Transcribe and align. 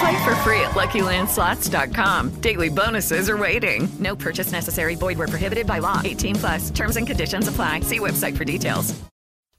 Play 0.00 0.24
for 0.24 0.34
free 0.42 0.60
at 0.60 0.72
LuckyLandSlots.com. 0.74 2.40
Daily 2.40 2.68
bonuses 2.68 3.28
are 3.30 3.36
waiting. 3.36 3.88
No 3.98 4.16
purchase 4.16 4.52
necessary. 4.52 4.96
Void 4.96 5.18
where 5.18 5.28
prohibited 5.28 5.66
by 5.66 5.78
law. 5.78 6.00
18 6.04 6.34
plus. 6.36 6.70
Terms 6.70 6.96
and 6.96 7.06
conditions 7.06 7.48
apply. 7.48 7.80
See 7.80 7.98
website 7.98 8.36
for 8.36 8.44
details. 8.44 8.94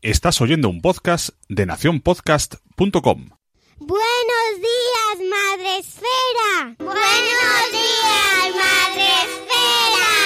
Estás 0.03 0.39
oyendo 0.41 0.69
un 0.69 0.79
podcast 0.81 1.29
de 1.49 1.65
nacionpodcast.com. 1.65 3.29
Buenos 3.79 4.53
días, 4.61 5.29
Madre 5.29 5.77
Esfera. 5.79 6.75
Buenos 6.77 7.71
días, 7.71 8.55
Madre 8.55 9.07
Esfera. 9.23 10.16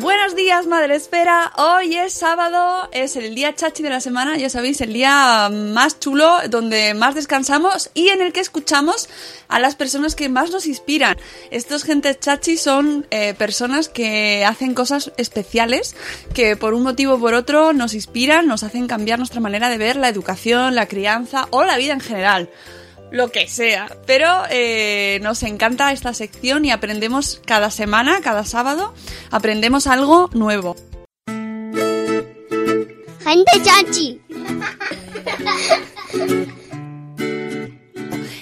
Buenos 0.00 0.34
días, 0.34 0.66
Madre 0.66 0.96
Esfera. 0.96 1.52
Hoy 1.58 1.94
es 1.94 2.14
sábado, 2.14 2.88
es 2.90 3.16
el 3.16 3.34
día 3.34 3.54
chachi 3.54 3.82
de 3.82 3.90
la 3.90 4.00
semana, 4.00 4.38
ya 4.38 4.48
sabéis, 4.48 4.80
el 4.80 4.94
día 4.94 5.50
más 5.52 6.00
chulo, 6.00 6.38
donde 6.48 6.94
más 6.94 7.14
descansamos 7.14 7.90
y 7.92 8.08
en 8.08 8.22
el 8.22 8.32
que 8.32 8.40
escuchamos 8.40 9.10
a 9.48 9.58
las 9.58 9.74
personas 9.74 10.14
que 10.14 10.30
más 10.30 10.52
nos 10.52 10.64
inspiran. 10.64 11.18
Estos 11.50 11.84
gente 11.84 12.18
chachi 12.18 12.56
son 12.56 13.06
eh, 13.10 13.34
personas 13.34 13.90
que 13.90 14.42
hacen 14.46 14.72
cosas 14.72 15.12
especiales, 15.18 15.94
que 16.32 16.56
por 16.56 16.72
un 16.72 16.82
motivo 16.82 17.16
o 17.16 17.20
por 17.20 17.34
otro 17.34 17.74
nos 17.74 17.92
inspiran, 17.92 18.46
nos 18.46 18.62
hacen 18.62 18.86
cambiar 18.86 19.18
nuestra 19.18 19.42
manera 19.42 19.68
de 19.68 19.76
ver 19.76 19.96
la 19.96 20.08
educación, 20.08 20.76
la 20.76 20.88
crianza 20.88 21.46
o 21.50 21.64
la 21.64 21.76
vida 21.76 21.92
en 21.92 22.00
general 22.00 22.48
lo 23.10 23.30
que 23.30 23.48
sea. 23.48 23.96
Pero 24.06 24.42
eh, 24.50 25.18
nos 25.22 25.42
encanta 25.42 25.92
esta 25.92 26.14
sección 26.14 26.64
y 26.64 26.70
aprendemos 26.70 27.40
cada 27.44 27.70
semana, 27.70 28.20
cada 28.22 28.44
sábado, 28.44 28.94
aprendemos 29.30 29.86
algo 29.86 30.30
nuevo. 30.32 30.76
Gente 33.24 33.52
chachi. 33.62 34.20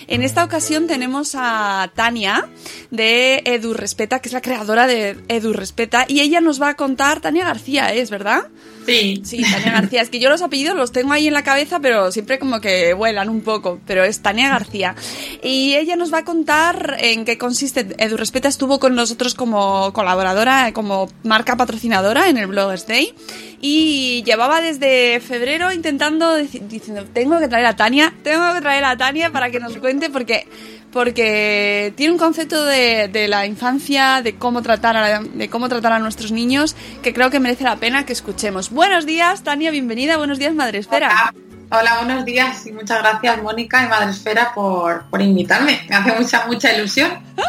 En 0.07 0.23
esta 0.23 0.43
ocasión 0.43 0.87
tenemos 0.87 1.35
a 1.35 1.93
Tania 1.95 2.49
de 2.91 3.43
Edu 3.45 3.75
Respeta, 3.75 4.21
que 4.21 4.31
es 4.31 4.33
la 4.33 4.41
creadora 4.41 4.87
de 4.87 5.19
Edu 5.29 5.53
Respeta, 5.53 6.07
y 6.09 6.21
ella 6.21 6.41
nos 6.41 6.61
va 6.61 6.71
a 6.71 6.77
contar, 6.77 7.21
Tania 7.21 7.45
García, 7.45 7.93
¿es 7.93 8.09
verdad? 8.09 8.49
Sí. 8.89 9.43
Tania 9.43 9.73
García. 9.73 10.03
Es 10.03 10.11
que 10.11 10.19
yo 10.19 10.31
los 10.31 10.43
apellidos 10.43 10.77
los 10.77 10.93
tengo 10.93 11.13
ahí 11.13 11.27
en 11.27 11.35
la 11.35 11.43
cabeza, 11.43 11.81
pero 11.81 12.11
siempre 12.11 12.39
como 12.39 12.61
que 12.61 12.95
vuelan 12.95 13.29
un 13.29 13.43
poco. 13.43 13.81
Pero 13.87 14.05
es 14.05 14.21
Tania 14.21 14.49
García. 14.49 14.95
Y 15.43 15.75
ella 15.75 15.97
nos 15.97 16.13
va 16.13 16.19
a 16.19 16.25
contar 16.25 16.97
en 17.01 17.25
qué 17.25 17.39
consiste. 17.39 17.87
Edu 17.99 18.17
Respeta 18.17 18.49
estuvo 18.49 18.79
con 18.79 18.95
nosotros 18.95 19.35
como 19.35 19.93
colaboradora, 19.93 20.73
como 20.73 21.09
marca 21.23 21.57
patrocinadora 21.57 22.29
en 22.29 22.39
el 22.39 22.47
Bloggers 22.47 22.87
Day. 22.87 23.15
Y 23.61 24.23
llevaba 24.25 24.61
desde 24.61 25.21
febrero 25.21 25.73
intentando, 25.73 26.37
diciendo, 26.37 27.05
tengo 27.13 27.41
que 27.41 27.49
traer 27.49 27.67
a 27.67 27.77
Tania, 27.77 28.15
tengo 28.23 28.55
que 28.55 28.61
traer 28.61 28.85
a 28.85 28.97
Tania 28.97 29.31
para 29.31 29.51
que 29.51 29.59
nos 29.59 29.77
cuente, 29.79 30.11
porque 30.11 30.47
porque 30.93 31.93
tiene 31.97 32.13
un 32.13 32.19
concepto 32.19 32.65
de, 32.65 33.09
de 33.09 33.29
la 33.29 33.47
infancia, 33.47 34.23
de 34.23 34.37
cómo 34.37 34.63
tratar 34.63 34.97
a, 34.97 35.21
de 35.21 35.49
cómo 35.51 35.69
tratar 35.69 35.93
a 35.93 35.99
nuestros 35.99 36.33
niños, 36.33 36.75
que 37.03 37.13
creo 37.13 37.31
que 37.31 37.41
merece 37.41 37.65
la 37.65 37.77
pena 37.77 38.07
que 38.07 38.13
escuchemos. 38.13 38.71
Buenos 38.71 39.07
días, 39.07 39.43
Tania, 39.43 39.71
bienvenida. 39.71 40.17
Buenos 40.17 40.39
días, 40.39 40.55
Madre 40.55 40.79
Esfera. 40.79 41.33
Hola, 41.71 41.81
hola, 41.81 42.05
buenos 42.05 42.25
días 42.25 42.67
y 42.67 42.73
muchas 42.73 43.01
gracias 43.01 43.43
Mónica 43.43 43.85
y 43.85 43.89
Madre 43.89 44.11
Esfera 44.11 44.53
por, 44.55 45.05
por 45.11 45.21
invitarme. 45.21 45.83
Me 45.89 45.97
hace 45.97 46.13
mucha, 46.19 46.47
mucha 46.47 46.75
ilusión. 46.75 47.11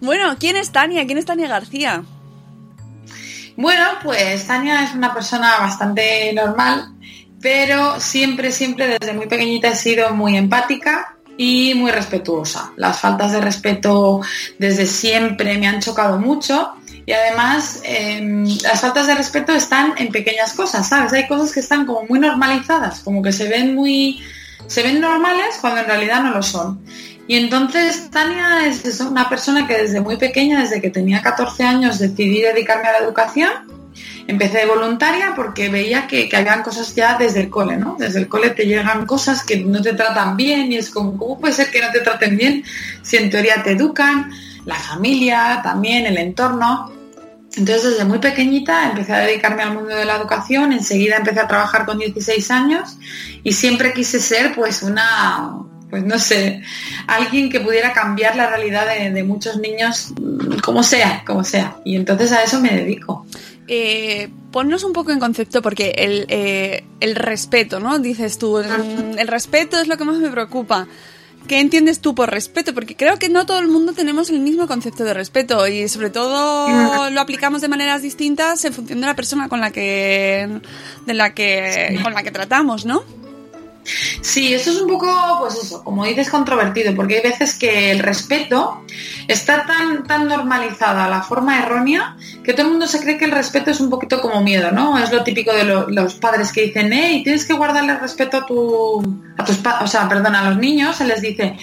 Bueno, 0.00 0.34
¿quién 0.36 0.56
es 0.56 0.72
Tania? 0.72 1.06
¿Quién 1.06 1.18
es 1.18 1.24
Tania 1.26 1.46
García? 1.46 2.02
Bueno, 3.56 3.84
pues 4.02 4.44
Tania 4.48 4.82
es 4.82 4.94
una 4.94 5.14
persona 5.14 5.58
bastante 5.60 6.32
normal, 6.32 6.88
pero 7.40 8.00
siempre, 8.00 8.50
siempre 8.50 8.88
desde 8.88 9.12
muy 9.12 9.28
pequeñita 9.28 9.68
he 9.68 9.76
sido 9.76 10.12
muy 10.12 10.36
empática 10.36 11.11
y 11.36 11.74
muy 11.74 11.90
respetuosa. 11.90 12.72
Las 12.76 13.00
faltas 13.00 13.32
de 13.32 13.40
respeto 13.40 14.20
desde 14.58 14.86
siempre 14.86 15.58
me 15.58 15.66
han 15.66 15.80
chocado 15.80 16.18
mucho 16.18 16.72
y 17.04 17.12
además 17.12 17.80
em, 17.84 18.46
las 18.62 18.80
faltas 18.80 19.06
de 19.06 19.14
respeto 19.14 19.52
están 19.52 19.94
en 19.98 20.08
pequeñas 20.08 20.52
cosas, 20.52 20.88
¿sabes? 20.88 21.12
Hay 21.12 21.26
cosas 21.26 21.52
que 21.52 21.60
están 21.60 21.84
como 21.86 22.04
muy 22.08 22.18
normalizadas, 22.20 23.00
como 23.00 23.22
que 23.22 23.32
se 23.32 23.48
ven 23.48 23.74
muy 23.74 24.20
se 24.66 24.82
ven 24.82 25.00
normales 25.00 25.58
cuando 25.60 25.80
en 25.80 25.86
realidad 25.86 26.22
no 26.22 26.30
lo 26.30 26.42
son. 26.42 26.80
Y 27.26 27.36
entonces 27.36 28.10
Tania 28.10 28.66
es 28.66 29.00
una 29.00 29.28
persona 29.28 29.66
que 29.66 29.76
desde 29.76 30.00
muy 30.00 30.16
pequeña, 30.16 30.60
desde 30.60 30.80
que 30.80 30.90
tenía 30.90 31.22
14 31.22 31.64
años, 31.64 31.98
decidí 31.98 32.40
dedicarme 32.40 32.88
a 32.88 32.92
la 32.92 32.98
educación. 32.98 33.50
Empecé 34.26 34.58
de 34.58 34.66
voluntaria 34.66 35.32
porque 35.34 35.68
veía 35.68 36.06
que, 36.06 36.28
que 36.28 36.36
habían 36.36 36.62
cosas 36.62 36.94
ya 36.94 37.18
desde 37.18 37.40
el 37.40 37.50
cole, 37.50 37.76
¿no? 37.76 37.96
Desde 37.98 38.20
el 38.20 38.28
cole 38.28 38.50
te 38.50 38.66
llegan 38.66 39.06
cosas 39.06 39.42
que 39.44 39.58
no 39.58 39.82
te 39.82 39.94
tratan 39.94 40.36
bien 40.36 40.72
y 40.72 40.76
es 40.76 40.90
como, 40.90 41.16
¿cómo 41.16 41.40
puede 41.40 41.54
ser 41.54 41.70
que 41.70 41.80
no 41.80 41.90
te 41.90 42.00
traten 42.00 42.36
bien 42.36 42.64
si 43.02 43.16
en 43.16 43.30
teoría 43.30 43.62
te 43.62 43.72
educan? 43.72 44.30
La 44.64 44.76
familia, 44.76 45.60
también 45.62 46.06
el 46.06 46.18
entorno. 46.18 46.92
Entonces 47.56 47.92
desde 47.92 48.04
muy 48.04 48.18
pequeñita 48.18 48.88
empecé 48.88 49.12
a 49.12 49.18
dedicarme 49.18 49.62
al 49.62 49.74
mundo 49.74 49.94
de 49.94 50.04
la 50.04 50.16
educación, 50.16 50.72
enseguida 50.72 51.16
empecé 51.16 51.40
a 51.40 51.48
trabajar 51.48 51.84
con 51.84 51.98
16 51.98 52.50
años 52.50 52.96
y 53.42 53.52
siempre 53.52 53.92
quise 53.92 54.20
ser 54.20 54.54
pues 54.54 54.82
una, 54.82 55.58
pues 55.90 56.04
no 56.04 56.18
sé, 56.18 56.62
alguien 57.06 57.50
que 57.50 57.60
pudiera 57.60 57.92
cambiar 57.92 58.34
la 58.36 58.46
realidad 58.46 58.86
de, 58.86 59.22
muchos 59.24 59.58
niños 59.58 60.14
como 60.62 60.82
sea, 60.82 61.22
como 61.26 61.44
sea. 61.44 61.76
Y 61.84 61.96
entonces 61.96 62.32
a 62.32 62.42
eso 62.42 62.60
me 62.60 62.70
dedico. 62.70 63.26
Eh, 63.68 64.28
ponnos 64.50 64.84
un 64.84 64.92
poco 64.92 65.12
en 65.12 65.20
concepto 65.20 65.62
porque 65.62 65.90
el, 65.96 66.26
eh, 66.28 66.84
el 67.00 67.14
respeto, 67.14 67.80
¿no? 67.80 67.98
Dices 67.98 68.38
tú, 68.38 68.58
el, 68.58 69.18
el 69.18 69.28
respeto 69.28 69.80
es 69.80 69.88
lo 69.88 69.96
que 69.96 70.04
más 70.04 70.18
me 70.18 70.30
preocupa. 70.30 70.88
¿Qué 71.48 71.58
entiendes 71.60 72.00
tú 72.00 72.14
por 72.14 72.30
respeto? 72.30 72.72
Porque 72.72 72.96
creo 72.96 73.18
que 73.18 73.28
no 73.28 73.46
todo 73.46 73.58
el 73.58 73.68
mundo 73.68 73.92
tenemos 73.92 74.30
el 74.30 74.40
mismo 74.40 74.66
concepto 74.68 75.04
de 75.04 75.12
respeto 75.14 75.66
y 75.66 75.88
sobre 75.88 76.10
todo 76.10 77.10
lo 77.10 77.20
aplicamos 77.20 77.60
de 77.60 77.68
maneras 77.68 78.02
distintas 78.02 78.64
en 78.64 78.72
función 78.72 79.00
de 79.00 79.06
la 79.06 79.16
persona 79.16 79.48
con 79.48 79.60
la 79.60 79.70
que 79.70 80.60
de 81.06 81.14
la 81.14 81.34
que 81.34 81.98
con 82.02 82.14
la 82.14 82.22
que 82.22 82.30
tratamos, 82.30 82.84
¿no? 82.84 83.02
Sí, 84.20 84.54
esto 84.54 84.70
es 84.70 84.80
un 84.80 84.88
poco, 84.88 85.38
pues 85.40 85.56
eso, 85.56 85.82
como 85.82 86.04
dices, 86.04 86.30
controvertido, 86.30 86.94
porque 86.94 87.16
hay 87.16 87.22
veces 87.22 87.54
que 87.54 87.90
el 87.90 87.98
respeto 87.98 88.84
está 89.26 89.66
tan, 89.66 90.04
tan 90.04 90.28
normalizada, 90.28 91.08
la 91.08 91.22
forma 91.22 91.58
errónea, 91.58 92.16
que 92.44 92.52
todo 92.52 92.66
el 92.66 92.70
mundo 92.72 92.86
se 92.86 93.00
cree 93.00 93.18
que 93.18 93.24
el 93.24 93.32
respeto 93.32 93.70
es 93.72 93.80
un 93.80 93.90
poquito 93.90 94.20
como 94.20 94.40
miedo, 94.40 94.70
¿no? 94.70 94.96
Es 94.98 95.10
lo 95.12 95.24
típico 95.24 95.52
de 95.52 95.64
lo- 95.64 95.88
los 95.90 96.14
padres 96.14 96.52
que 96.52 96.62
dicen, 96.66 96.92
hey, 96.92 97.22
tienes 97.24 97.44
que 97.44 97.54
guardarle 97.54 97.96
respeto 97.98 98.36
a 98.38 98.46
tu, 98.46 99.00
a 99.36 99.44
tus, 99.44 99.58
o 99.80 99.86
sea, 99.88 100.08
perdón, 100.08 100.36
a 100.36 100.48
los 100.50 100.58
niños, 100.58 100.96
se 100.96 101.04
les 101.04 101.20
dice, 101.20 101.56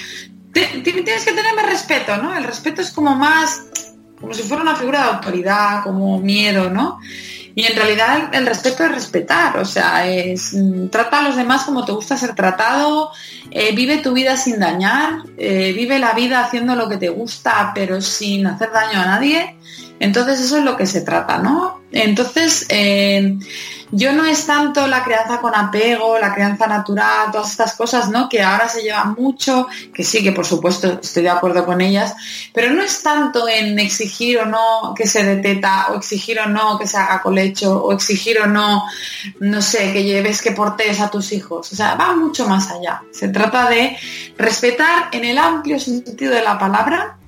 "Ti- 0.52 0.82
ti- 0.84 0.92
tienes 1.04 1.24
que 1.24 1.32
tenerme 1.32 1.64
respeto, 1.64 2.18
¿no? 2.18 2.36
El 2.36 2.44
respeto 2.44 2.82
es 2.82 2.92
como 2.92 3.16
más, 3.16 3.64
como 4.20 4.34
si 4.34 4.44
fuera 4.44 4.64
una 4.64 4.76
figura 4.76 5.04
de 5.04 5.10
autoridad, 5.12 5.84
como 5.84 6.20
miedo, 6.20 6.70
¿no? 6.70 7.00
Y 7.56 7.66
en 7.66 7.76
realidad 7.76 8.34
el 8.34 8.46
respeto 8.46 8.84
es 8.84 8.92
respetar, 8.92 9.58
o 9.58 9.66
sea, 9.66 10.08
es 10.08 10.54
mm, 10.54 10.88
trata 10.88 11.20
a 11.20 11.22
los 11.24 11.36
demás 11.36 11.64
como 11.64 11.86
te 11.86 11.92
gusta 11.92 12.18
ser 12.18 12.36
tratado, 12.36 13.12
eh, 13.52 13.76
vive 13.76 13.98
tu 13.98 14.14
vida 14.14 14.38
sin 14.38 14.60
dañar, 14.60 15.24
eh, 15.38 15.74
vive 15.74 16.00
la 16.00 16.14
vida 16.14 16.42
haciendo 16.42 16.76
lo 16.76 16.88
que 16.88 16.98
te 16.98 17.10
gusta 17.10 17.72
pero 17.74 18.02
sin 18.02 18.48
hacer 18.48 18.72
daño 18.72 19.00
a 19.00 19.06
nadie 19.06 19.56
Entonces 20.00 20.40
eso 20.40 20.58
es 20.58 20.64
lo 20.64 20.78
que 20.78 20.86
se 20.86 21.02
trata, 21.02 21.38
¿no? 21.38 21.82
Entonces, 21.92 22.66
eh, 22.70 23.38
yo 23.92 24.14
no 24.14 24.24
es 24.24 24.46
tanto 24.46 24.86
la 24.88 25.04
crianza 25.04 25.40
con 25.40 25.56
apego, 25.56 26.20
la 26.20 26.34
crianza 26.34 26.68
natural, 26.68 27.32
todas 27.32 27.50
estas 27.50 27.74
cosas, 27.74 28.10
¿no? 28.10 28.30
Que 28.30 28.44
ahora 28.44 28.70
se 28.70 28.84
llevan 28.84 29.16
mucho, 29.16 29.68
que 29.94 30.04
sí, 30.04 30.24
que 30.24 30.32
por 30.32 30.46
supuesto 30.46 31.00
estoy 31.02 31.24
de 31.24 31.30
acuerdo 31.30 31.66
con 31.66 31.82
ellas, 31.82 32.14
pero 32.54 32.72
no 32.72 32.84
es 32.84 33.02
tanto 33.02 33.48
en 33.50 33.80
exigir 33.80 34.38
o 34.38 34.46
no 34.46 34.94
que 34.96 35.08
se 35.08 35.24
deteta, 35.24 35.88
o 35.90 35.96
exigir 35.96 36.40
o 36.40 36.46
no 36.46 36.78
que 36.78 36.88
se 36.88 36.98
haga 36.98 37.22
colecho, 37.22 37.84
o 37.84 37.92
exigir 37.92 38.40
o 38.40 38.46
no, 38.46 38.84
no 39.40 39.62
sé, 39.62 39.92
que 39.92 40.04
lleves, 40.04 40.42
que 40.44 40.52
portes 40.52 41.00
a 41.00 41.10
tus 41.10 41.32
hijos. 41.32 41.72
O 41.72 41.76
sea, 41.76 41.96
va 41.96 42.16
mucho 42.16 42.48
más 42.48 42.70
allá. 42.70 43.02
Se 43.12 43.30
trata 43.30 43.70
de 43.70 43.98
respetar 44.38 45.10
en 45.12 45.26
el 45.26 45.38
amplio 45.40 45.80
sentido 45.80 46.34
de 46.34 46.44
la 46.44 46.60
palabra 46.60 47.19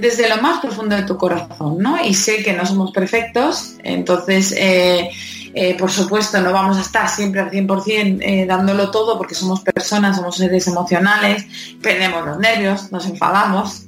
desde 0.00 0.28
lo 0.28 0.40
más 0.40 0.60
profundo 0.60 0.94
de 0.94 1.02
tu 1.02 1.16
corazón, 1.16 1.78
¿no? 1.78 2.02
Y 2.02 2.14
sé 2.14 2.42
que 2.42 2.52
no 2.52 2.64
somos 2.64 2.92
perfectos, 2.92 3.74
entonces, 3.82 4.54
eh, 4.56 5.10
eh, 5.54 5.76
por 5.76 5.90
supuesto, 5.90 6.40
no 6.40 6.52
vamos 6.52 6.78
a 6.78 6.82
estar 6.82 7.08
siempre 7.08 7.40
al 7.40 7.50
100% 7.50 8.20
eh, 8.22 8.46
dándolo 8.46 8.90
todo 8.90 9.18
porque 9.18 9.34
somos 9.34 9.60
personas, 9.60 10.16
somos 10.16 10.36
seres 10.36 10.66
emocionales, 10.68 11.46
perdemos 11.82 12.24
los 12.24 12.38
nervios, 12.38 12.92
nos 12.92 13.06
enfadamos 13.06 13.86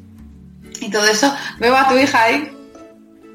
y 0.80 0.90
todo 0.90 1.04
eso. 1.04 1.32
Veo 1.58 1.76
a 1.76 1.88
tu 1.88 1.96
hija 1.96 2.22
ahí. 2.22 2.56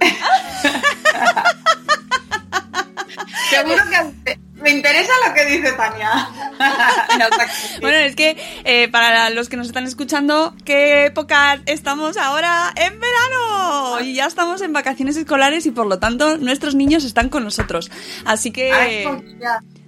Seguro 3.50 3.84
que 4.26 4.40
me 4.66 4.72
interesa 4.72 5.12
lo 5.28 5.34
que 5.36 5.46
dice 5.46 5.74
Tania. 5.74 6.28
bueno, 7.82 7.98
es 7.98 8.16
que 8.16 8.36
eh, 8.64 8.88
para 8.90 9.30
los 9.30 9.48
que 9.48 9.58
nos 9.58 9.68
están 9.68 9.86
escuchando, 9.86 10.56
¿qué 10.66 11.06
época 11.06 11.62
estamos 11.68 12.18
ahora? 12.18 12.74
En 12.76 13.00
verano. 13.00 14.02
Y 14.02 14.16
ya 14.16 14.26
estamos 14.26 14.64
en 14.64 14.74
vacaciones 14.74 15.18
escolares 15.18 15.68
y 15.68 15.72
por 15.72 15.86
lo 15.86 16.00
tanto 16.00 16.38
nuestros 16.38 16.74
niños 16.74 17.06
están 17.06 17.30
con 17.30 17.44
nosotros. 17.44 17.92
Así 18.26 18.50
que... 18.50 19.08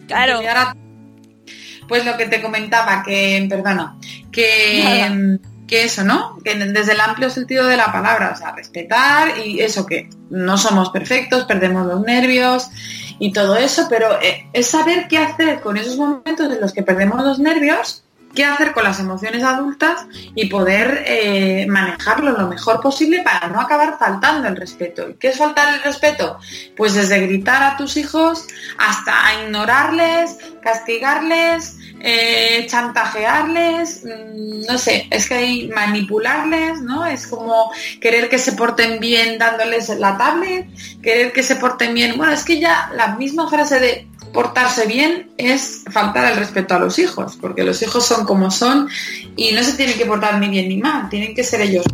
claro. 0.06 0.42
Pues 1.88 2.06
lo 2.06 2.16
que 2.16 2.28
te 2.28 2.40
comentaba, 2.40 3.02
que, 3.02 3.48
perdona, 3.50 3.98
que... 4.32 5.40
que 5.68 5.84
eso, 5.86 6.04
¿no? 6.04 6.38
Que 6.44 6.54
desde 6.54 6.92
el 6.92 7.02
amplio 7.02 7.32
sentido 7.32 7.66
de 7.66 7.78
la 7.78 7.92
palabra, 7.92 8.32
o 8.36 8.38
sea, 8.38 8.52
respetar 8.52 9.40
y 9.40 9.60
eso 9.60 9.88
que 9.88 10.08
no 10.30 10.58
somos 10.58 10.92
perfectos, 10.92 11.46
perdemos 11.46 11.88
los 11.88 12.02
nervios 12.04 12.70
y 13.20 13.32
todo 13.34 13.56
eso, 13.56 13.88
pero 13.90 14.22
eh, 14.22 14.48
es 14.54 14.68
saber 14.68 15.08
qué 15.08 15.18
hacer 15.18 15.62
con 15.62 15.78
esos 15.78 15.98
momentos 15.98 16.52
en 16.52 16.62
los 16.62 16.74
que 16.74 16.84
perdemos 16.84 17.24
los 17.24 17.40
nervios, 17.40 18.04
qué 18.38 18.46
hacer 18.46 18.72
con 18.72 18.84
las 18.84 19.00
emociones 19.00 19.44
adultas 19.44 20.06
y 20.36 20.46
poder 20.46 21.04
eh, 21.08 21.66
manejarlo 21.68 22.38
lo 22.38 22.48
mejor 22.48 22.82
posible 22.82 23.24
para 23.24 23.48
no 23.48 23.60
acabar 23.60 23.98
faltando 23.98 24.48
el 24.48 24.56
respeto. 24.56 25.10
¿Y 25.10 25.16
qué 25.16 25.30
es 25.30 25.40
faltar 25.40 25.74
el 25.74 25.82
respeto? 25.82 26.38
Pues 26.76 26.94
desde 26.94 27.20
gritar 27.22 27.64
a 27.64 27.78
tus 27.78 27.98
hijos 27.98 28.46
hasta 28.78 29.44
ignorarles, 29.44 30.38
castigarles, 30.62 31.78
eh, 32.00 32.68
chantajearles, 32.70 34.04
mm, 34.06 34.68
no 34.68 34.78
sé, 34.78 35.08
es 35.10 35.28
que 35.28 35.34
hay 35.34 35.68
manipularles, 35.70 36.80
¿no? 36.82 37.08
Es 37.08 37.26
como 37.26 37.72
querer 38.00 38.30
que 38.30 38.38
se 38.38 38.52
porten 38.52 39.00
bien 39.00 39.40
dándoles 39.40 39.90
la 39.98 40.16
tablet, 40.16 40.68
querer 41.02 41.34
que 41.34 41.42
se 41.42 41.56
porten 41.56 41.96
bien. 41.96 42.16
Bueno, 42.18 42.34
es 42.34 42.46
que 42.46 42.60
ya 42.60 42.92
la 42.94 43.16
misma 43.16 43.50
frase 43.50 43.80
de 43.80 44.08
portarse 44.34 44.86
bien 44.86 45.32
es 45.38 45.84
faltar 45.92 46.32
el 46.32 46.38
respeto 46.38 46.76
a 46.76 46.80
los 46.80 47.00
hijos, 47.00 47.38
porque 47.40 47.64
los 47.64 47.82
hijos 47.82 48.06
son 48.06 48.26
como 48.26 48.52
son 48.52 48.88
y 49.36 49.52
no 49.52 49.64
se 49.64 49.74
tienen 49.74 49.98
que 49.98 50.06
portar 50.06 50.40
ni 50.40 50.50
bien 50.50 50.70
ni 50.70 50.78
mal, 50.78 51.10
tienen 51.10 51.34
que 51.34 51.44
ser 51.44 51.62
ellos 51.62 51.86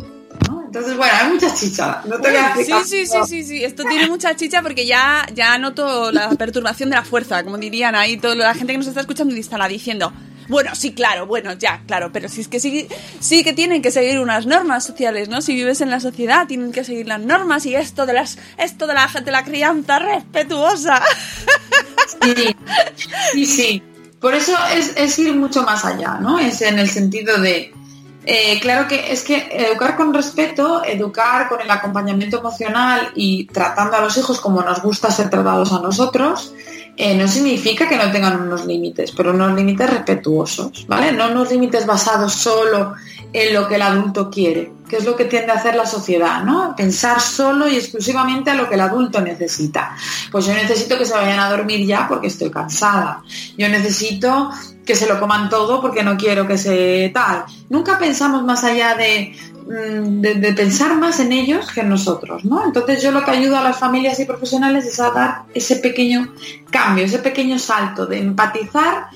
entonces, 0.74 0.97
bueno, 0.97 1.13
hay 1.21 1.31
mucha 1.31 1.53
chicha. 1.53 2.01
No 2.06 2.19
te 2.19 2.31
voy 2.31 2.65
sí, 2.65 2.74
sí, 2.83 3.06
sí, 3.06 3.18
sí, 3.27 3.44
sí. 3.44 3.63
Esto 3.63 3.83
tiene 3.83 4.07
mucha 4.07 4.35
chicha 4.35 4.63
porque 4.63 4.88
ya, 4.88 5.24
ya 5.35 5.59
noto 5.59 6.12
la 6.12 6.31
perturbación 6.31 6.89
de 6.89 6.95
la 6.95 7.03
fuerza, 7.03 7.44
como 7.44 7.59
dirían 7.59 7.94
ahí 7.94 8.18
toda 8.18 8.33
la 8.33 8.56
gente 8.56 8.74
que 8.74 8.80
nos 8.80 8.88
está 8.88 9.01
escuchando 9.01 9.35
y 9.35 9.39
estará 9.39 9.68
diciendo. 9.68 10.12
Bueno, 10.48 10.75
sí, 10.75 10.94
claro, 10.94 11.25
bueno, 11.25 11.54
ya, 11.54 11.81
claro, 11.88 12.12
pero 12.12 12.30
si 12.30 12.42
es 12.42 12.48
que 12.48 12.60
sí, 12.60 12.88
sí 13.19 13.44
que 13.44 13.54
tienen 13.54 13.81
que 13.81 13.92
seguir 13.92 14.19
unas 14.19 14.45
normas 14.45 14.86
sociales, 14.86 15.30
¿no? 15.30 15.42
Si 15.42 15.54
vives 15.54 15.81
en 15.81 15.90
la 15.90 16.00
sociedad, 16.00 16.48
tienen 16.48 16.72
que 16.72 16.84
seguir 16.84 17.07
las 17.07 17.22
normas 17.22 17.66
y 17.66 17.75
esto 17.75 18.06
de 18.06 18.13
las, 18.13 18.38
esto 18.57 18.88
de 18.88 18.94
la, 18.94 19.07
de 19.07 19.31
la 19.31 19.44
crianza 19.44 20.00
respetuosa. 20.00 21.01
Sí, 22.22 22.56
sí, 23.34 23.45
sí. 23.45 23.84
Por 24.19 24.36
eso 24.36 24.54
es, 24.74 24.94
es 24.95 25.19
ir 25.19 25.36
mucho 25.36 25.63
más 25.63 25.84
allá, 25.84 26.18
¿no? 26.22 26.40
Es 26.40 26.62
en 26.62 26.80
el 26.80 26.90
sentido 26.90 27.40
de, 27.40 27.74
eh, 28.25 28.60
claro 28.62 28.88
que 28.88 29.12
es 29.12 29.24
que 29.24 29.50
educar 29.51 29.98
con 29.98 30.13
respeto, 30.13 30.84
educar 30.86 31.50
con 31.50 31.60
el 31.60 31.69
acompañamiento 31.69 32.38
emocional 32.40 33.12
y 33.16 33.45
tratando 33.48 33.98
a 33.98 34.01
los 34.01 34.18
hijos 34.18 34.40
como 34.40 34.62
nos 34.62 34.81
gusta 34.81 35.12
ser 35.12 35.30
tratados 35.30 35.74
a 35.74 35.81
nosotros, 35.81 36.54
eh, 36.95 37.16
no 37.16 37.28
significa 37.28 37.90
que 37.90 37.98
no 37.98 38.12
tengan 38.12 38.42
unos 38.42 38.66
límites, 38.66 39.12
pero 39.12 39.31
unos 39.31 39.54
límites 39.56 39.90
respetuosos, 39.90 40.86
¿vale? 40.88 41.12
No 41.12 41.31
unos 41.31 41.51
límites 41.51 41.86
basados 41.86 42.34
solo 42.34 42.94
en 43.31 43.54
lo 43.54 43.68
que 43.68 43.75
el 43.75 43.81
adulto 43.81 44.30
quiere, 44.30 44.72
que 44.94 45.00
es 45.00 45.06
lo 45.06 45.16
que 45.16 45.25
tiende 45.25 45.51
a 45.51 45.56
hacer 45.56 45.74
la 45.74 45.88
sociedad, 45.88 46.44
¿no? 46.44 46.75
Pensar 46.75 47.19
solo 47.19 47.68
y 47.68 47.78
exclusivamente 47.78 48.51
a 48.51 48.54
lo 48.54 48.69
que 48.69 48.75
el 48.75 48.81
adulto 48.81 49.22
necesita. 49.22 49.98
Pues 50.31 50.45
yo 50.45 50.54
necesito 50.54 51.00
que 51.00 51.06
se 51.07 51.16
vayan 51.16 51.40
a 51.40 51.50
dormir 51.50 51.84
ya 51.84 52.07
porque 52.07 52.28
estoy 52.28 52.51
cansada. 52.51 53.24
Yo 53.57 53.69
necesito 53.69 54.51
que 54.86 54.94
se 54.94 55.07
lo 55.07 55.19
coman 55.19 55.50
todo 55.50 55.81
porque 55.81 56.04
no 56.04 56.16
quiero 56.16 56.45
que 56.45 56.60
se 56.60 57.10
tal. 57.12 57.44
Nunca 57.72 57.98
pensamos 57.98 58.44
más 58.44 58.63
allá 58.63 58.95
mm, 58.95 60.22
de, 60.22 60.36
de, 60.36 60.54
pensar 60.54 60.95
más 60.95 61.19
en 61.19 61.31
ellos 61.31 61.72
que 61.72 61.81
en 61.81 61.90
nosotros, 61.90 62.45
¿no? 62.45 62.63
Entonces 62.63 63.01
yo 63.01 63.12
lo 63.12 63.25
que 63.25 63.31
ayudo 63.31 63.57
a 63.57 63.63
las 63.63 63.78
familias 63.78 64.19
y 64.19 64.25
profesionales 64.25 64.86
es 64.86 65.00
a 65.00 65.10
dar 65.10 65.45
ese 65.56 65.78
pequeño 65.78 66.36
cambio, 66.69 67.06
ese 67.06 67.18
pequeño 67.18 67.57
salto 67.57 68.06
de 68.06 68.19
empatizar 68.19 69.07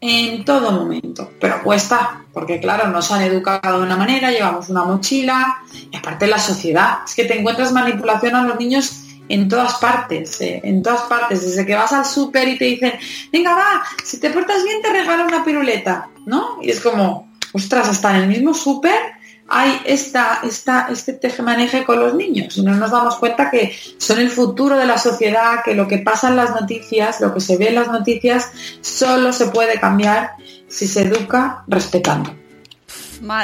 en 0.00 0.44
todo 0.44 0.72
momento. 0.72 1.32
Pero 1.40 1.62
cuesta, 1.62 2.24
porque 2.32 2.60
claro, 2.60 2.88
nos 2.88 3.10
han 3.10 3.22
educado 3.22 3.78
de 3.78 3.86
una 3.86 3.96
manera, 3.96 4.30
llevamos 4.30 4.68
una 4.68 4.84
mochila, 4.84 5.58
y 5.90 5.96
aparte 5.96 6.26
la 6.26 6.38
sociedad, 6.38 6.98
es 7.04 7.14
que 7.14 7.24
te 7.24 7.38
encuentras 7.38 7.72
manipulación 7.72 8.34
a 8.34 8.42
los 8.42 8.58
niños 8.58 9.04
en 9.28 9.48
todas 9.48 9.74
partes, 9.74 10.40
eh, 10.40 10.60
en 10.64 10.82
todas 10.82 11.02
partes, 11.02 11.44
desde 11.44 11.66
que 11.66 11.74
vas 11.74 11.92
al 11.92 12.06
súper 12.06 12.48
y 12.48 12.58
te 12.58 12.64
dicen, 12.64 12.94
venga 13.30 13.54
va, 13.54 13.84
si 14.02 14.18
te 14.18 14.30
portas 14.30 14.64
bien 14.64 14.80
te 14.80 14.90
regalo 14.90 15.24
una 15.24 15.44
piruleta, 15.44 16.08
¿no? 16.24 16.58
Y 16.62 16.70
es 16.70 16.80
como, 16.80 17.28
ostras, 17.52 17.88
hasta 17.88 18.16
en 18.16 18.22
el 18.22 18.28
mismo 18.28 18.54
súper 18.54 19.17
hay 19.48 19.80
esta, 19.86 20.40
esta, 20.44 20.88
este 20.90 21.14
tejemaneje 21.14 21.84
con 21.84 22.00
los 22.00 22.14
niños 22.14 22.56
y 22.58 22.62
no 22.62 22.74
nos 22.74 22.90
damos 22.90 23.16
cuenta 23.16 23.50
que 23.50 23.74
son 23.96 24.18
el 24.20 24.30
futuro 24.30 24.76
de 24.76 24.86
la 24.86 24.98
sociedad, 24.98 25.64
que 25.64 25.74
lo 25.74 25.88
que 25.88 25.98
pasa 25.98 26.28
en 26.28 26.36
las 26.36 26.50
noticias, 26.50 27.20
lo 27.20 27.32
que 27.32 27.40
se 27.40 27.56
ve 27.56 27.68
en 27.68 27.76
las 27.76 27.88
noticias, 27.88 28.50
solo 28.82 29.32
se 29.32 29.46
puede 29.48 29.80
cambiar 29.80 30.32
si 30.68 30.86
se 30.86 31.02
educa 31.02 31.64
respetando. 31.66 32.34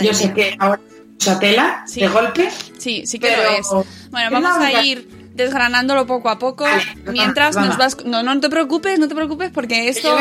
Yo 0.03 0.15
sé 0.15 0.33
que 0.33 0.55
ahora 0.59 0.81
mucha 1.11 1.39
tela 1.39 1.85
de 1.95 2.09
golpe. 2.09 2.51
Sí, 2.79 3.07
sí 3.07 3.19
que 3.19 3.35
lo 3.37 3.43
es. 3.43 3.87
Bueno, 4.11 4.31
vamos 4.31 4.59
a 4.59 4.83
ir 4.83 5.09
desgranándolo 5.35 6.07
poco 6.07 6.31
a 6.31 6.39
poco. 6.39 6.65
Mientras 7.07 7.57
nos 7.57 7.77
vas 7.77 8.05
no 8.05 8.23
no 8.23 8.41
te 8.41 8.49
preocupes 8.49 8.99
no 8.99 9.09
te 9.09 9.15
preocupes 9.15 9.51
porque 9.51 9.89
esto 9.89 10.17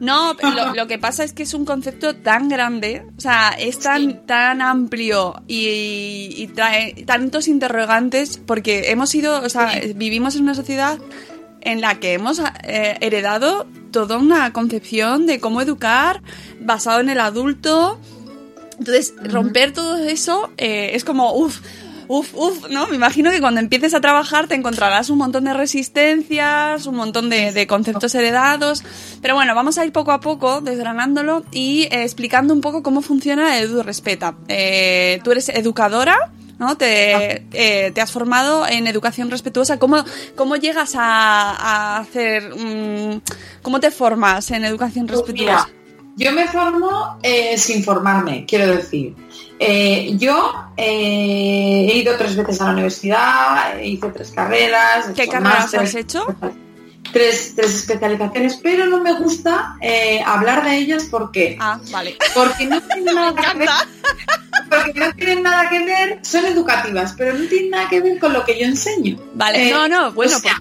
no 0.00 0.36
lo, 0.74 0.86
que 0.86 0.98
pasa 0.98 1.24
es 1.24 1.32
que 1.32 1.42
es 1.42 1.54
un 1.54 1.64
concepto 1.64 2.14
tan 2.14 2.48
grande 2.48 3.06
o 3.16 3.20
sea 3.20 3.50
es 3.58 3.78
tan 3.78 4.26
tan 4.26 4.60
amplio 4.62 5.42
y, 5.46 6.50
trae 6.54 7.04
tantos 7.04 7.48
interrogantes 7.48 8.38
porque 8.38 8.90
hemos 8.90 9.10
sido 9.10 9.42
o 9.42 9.48
sea 9.48 9.72
vivimos 9.94 10.36
en 10.36 10.42
una 10.42 10.54
sociedad 10.54 10.98
en 11.60 11.80
la 11.80 11.98
que 11.98 12.12
hemos 12.12 12.40
eh, 12.62 12.96
heredado 13.00 13.66
toda 13.90 14.18
una 14.18 14.52
concepción 14.52 15.26
de 15.26 15.40
cómo 15.40 15.60
educar 15.60 16.22
basado 16.60 17.00
en 17.00 17.08
el 17.08 17.18
adulto. 17.18 17.98
Entonces 18.78 19.14
romper 19.24 19.72
todo 19.72 19.96
eso 19.96 20.50
eh, 20.58 20.90
es 20.92 21.04
como 21.04 21.32
uff 21.34 21.60
uf, 22.08 22.34
uf, 22.34 22.68
¿no? 22.70 22.86
Me 22.88 22.96
imagino 22.96 23.30
que 23.30 23.40
cuando 23.40 23.60
empieces 23.60 23.94
a 23.94 24.00
trabajar 24.00 24.48
te 24.48 24.54
encontrarás 24.54 25.10
un 25.10 25.18
montón 25.18 25.44
de 25.44 25.54
resistencias, 25.54 26.86
un 26.86 26.96
montón 26.96 27.30
de, 27.30 27.66
conceptos 27.66 28.14
heredados. 28.14 28.82
Pero 29.22 29.34
bueno, 29.34 29.54
vamos 29.54 29.78
a 29.78 29.84
ir 29.84 29.92
poco 29.92 30.12
a 30.12 30.20
poco 30.20 30.60
desgranándolo 30.60 31.44
y 31.52 31.84
eh, 31.84 32.02
explicando 32.02 32.54
un 32.54 32.60
poco 32.60 32.82
cómo 32.82 33.02
funciona 33.02 33.58
Edu 33.58 33.82
Respeta. 33.82 34.34
Eh, 34.48 35.20
tú 35.24 35.32
eres 35.32 35.48
educadora. 35.48 36.16
¿no? 36.58 36.76
Te, 36.78 37.44
eh, 37.52 37.90
te, 37.90 38.00
has 38.00 38.10
formado 38.10 38.66
en 38.66 38.86
educación 38.86 39.30
respetuosa. 39.30 39.78
¿Cómo, 39.78 40.02
cómo 40.36 40.56
llegas 40.56 40.94
a, 40.96 41.98
hacer, 41.98 42.50
mm, 42.54 43.20
cómo 43.60 43.78
te 43.78 43.90
formas 43.90 44.50
en 44.52 44.64
educación 44.64 45.06
pues 45.06 45.18
respetuosa? 45.18 45.68
Yo 46.16 46.32
me 46.32 46.48
formo 46.48 47.18
sin 47.56 47.84
formarme, 47.84 48.44
quiero 48.46 48.74
decir. 48.74 49.14
Eh, 49.58 50.14
yo 50.18 50.52
eh, 50.76 51.88
he 51.90 51.96
ido 51.98 52.16
tres 52.16 52.36
veces 52.36 52.60
a 52.60 52.66
la 52.66 52.72
universidad, 52.72 53.78
hice 53.80 54.08
tres 54.10 54.30
carreras. 54.30 55.06
¿Qué 55.14 55.28
carreras 55.28 55.72
has 55.74 55.94
hecho? 55.94 56.26
Tres, 57.12 57.54
tres, 57.56 57.74
especializaciones, 57.74 58.56
pero 58.62 58.86
no 58.86 59.00
me 59.00 59.14
gusta 59.14 59.76
eh, 59.80 60.20
hablar 60.26 60.64
de 60.64 60.76
ellas 60.76 61.06
porque. 61.10 61.56
Ah, 61.58 61.80
vale. 61.90 62.16
Porque 62.34 62.66
no 62.66 62.82
tengo 62.82 63.12
nada 63.14 63.34
que 63.34 63.58
ver. 63.58 63.68
porque 64.68 65.00
no 65.00 65.12
tienen 65.14 65.42
nada 65.42 65.70
que 65.70 65.84
ver, 65.84 66.18
son 66.22 66.44
educativas, 66.44 67.14
pero 67.16 67.32
no 67.32 67.46
tienen 67.46 67.70
nada 67.70 67.88
que 67.88 68.00
ver 68.00 68.18
con 68.18 68.32
lo 68.32 68.44
que 68.44 68.58
yo 68.58 68.66
enseño. 68.66 69.16
Vale, 69.34 69.68
Eh, 69.68 69.70
no, 69.70 69.88
no, 69.88 70.12
bueno, 70.12 70.36
o 70.36 70.40
sea, 70.40 70.60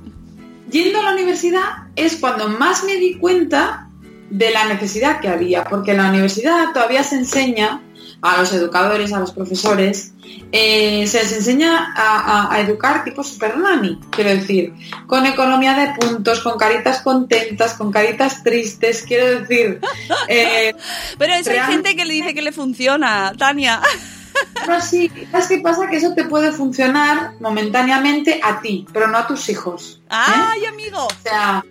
yendo 0.70 1.00
a 1.00 1.04
la 1.04 1.14
universidad 1.14 1.64
es 1.96 2.16
cuando 2.18 2.48
más 2.48 2.84
me 2.86 2.96
di 2.96 3.16
cuenta 3.16 3.85
de 4.30 4.52
la 4.52 4.66
necesidad 4.66 5.20
que 5.20 5.28
había, 5.30 5.64
porque 5.66 5.92
en 5.92 5.98
la 5.98 6.10
universidad 6.10 6.72
todavía 6.74 7.04
se 7.04 7.16
enseña 7.16 7.82
a 8.22 8.38
los 8.38 8.52
educadores, 8.54 9.14
a 9.14 9.20
los 9.20 9.32
profesores, 9.32 10.14
eh, 10.52 11.06
se 11.06 11.20
les 11.24 11.32
enseña 11.34 11.94
a, 11.96 12.20
a- 12.48 12.54
a 12.54 12.60
educar 12.62 13.04
tipo 13.04 13.24
super 13.24 13.58
nanny, 13.58 14.00
quiero 14.10 14.32
decir, 14.32 14.74
con 15.06 15.26
economía 15.28 15.74
de 15.76 15.94
puntos, 16.00 16.40
con 16.40 16.58
caritas 16.58 17.02
contentas, 17.02 17.74
con 17.76 17.92
caritas 17.92 18.42
tristes, 18.44 19.04
quiero 19.08 19.42
decir, 19.42 19.80
eh, 20.28 20.74
pero 21.20 21.34
eso 21.36 21.52
hay 21.52 21.60
gente 21.60 21.96
que 21.96 22.06
le 22.06 22.14
dice 22.16 22.34
que 22.34 22.42
le 22.42 22.52
funciona, 22.52 23.34
Tania. 23.38 23.82
pero 24.66 24.82
sí, 24.82 25.12
¿sabes 25.32 25.48
qué 25.48 25.58
pasa? 25.60 25.88
Que 25.90 25.98
eso 25.98 26.14
te 26.16 26.24
puede 26.26 26.52
funcionar 26.52 27.34
momentáneamente 27.40 28.40
a 28.44 28.60
ti, 28.60 28.88
pero 28.92 29.08
no 29.08 29.18
a 29.20 29.28
tus 29.28 29.48
hijos. 29.50 30.02
¿eh? 30.06 30.08
¡Ay, 30.10 30.66
amigo! 30.66 31.06
O 31.06 31.22
sea, 31.22 31.64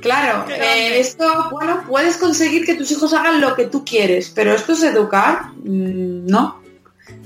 claro, 0.00 0.46
eh, 0.50 1.00
esto, 1.00 1.48
bueno, 1.50 1.84
puedes 1.86 2.16
conseguir 2.16 2.64
que 2.64 2.74
tus 2.74 2.90
hijos 2.90 3.12
hagan 3.14 3.40
lo 3.40 3.54
que 3.54 3.66
tú 3.66 3.84
quieres, 3.84 4.30
pero 4.30 4.54
esto 4.54 4.72
es 4.72 4.82
educar, 4.82 5.50
Mm, 5.64 6.26
no. 6.26 6.60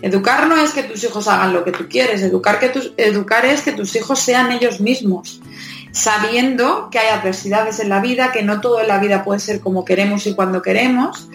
Educar 0.02 0.46
no 0.48 0.56
es 0.56 0.72
que 0.72 0.82
tus 0.82 1.02
hijos 1.04 1.28
hagan 1.28 1.52
lo 1.52 1.64
que 1.64 1.72
tú 1.72 1.88
quieres, 1.88 2.22
educar, 2.22 2.58
que 2.58 2.68
tus, 2.68 2.92
educar 2.96 3.44
es 3.44 3.62
que 3.62 3.72
tus 3.72 3.94
hijos 3.96 4.18
sean 4.18 4.50
ellos 4.52 4.80
mismos, 4.80 5.40
sabiendo 5.92 6.88
que 6.90 6.98
hay 6.98 7.08
adversidades 7.08 7.80
en 7.80 7.88
la 7.88 8.00
vida, 8.00 8.32
que 8.32 8.42
no 8.42 8.60
todo 8.60 8.80
en 8.80 8.88
la 8.88 8.98
vida 8.98 9.24
puede 9.24 9.40
ser 9.40 9.60
como 9.60 9.84
queremos 9.84 10.26
y 10.26 10.34
cuando 10.34 10.62
queremos, 10.62 11.28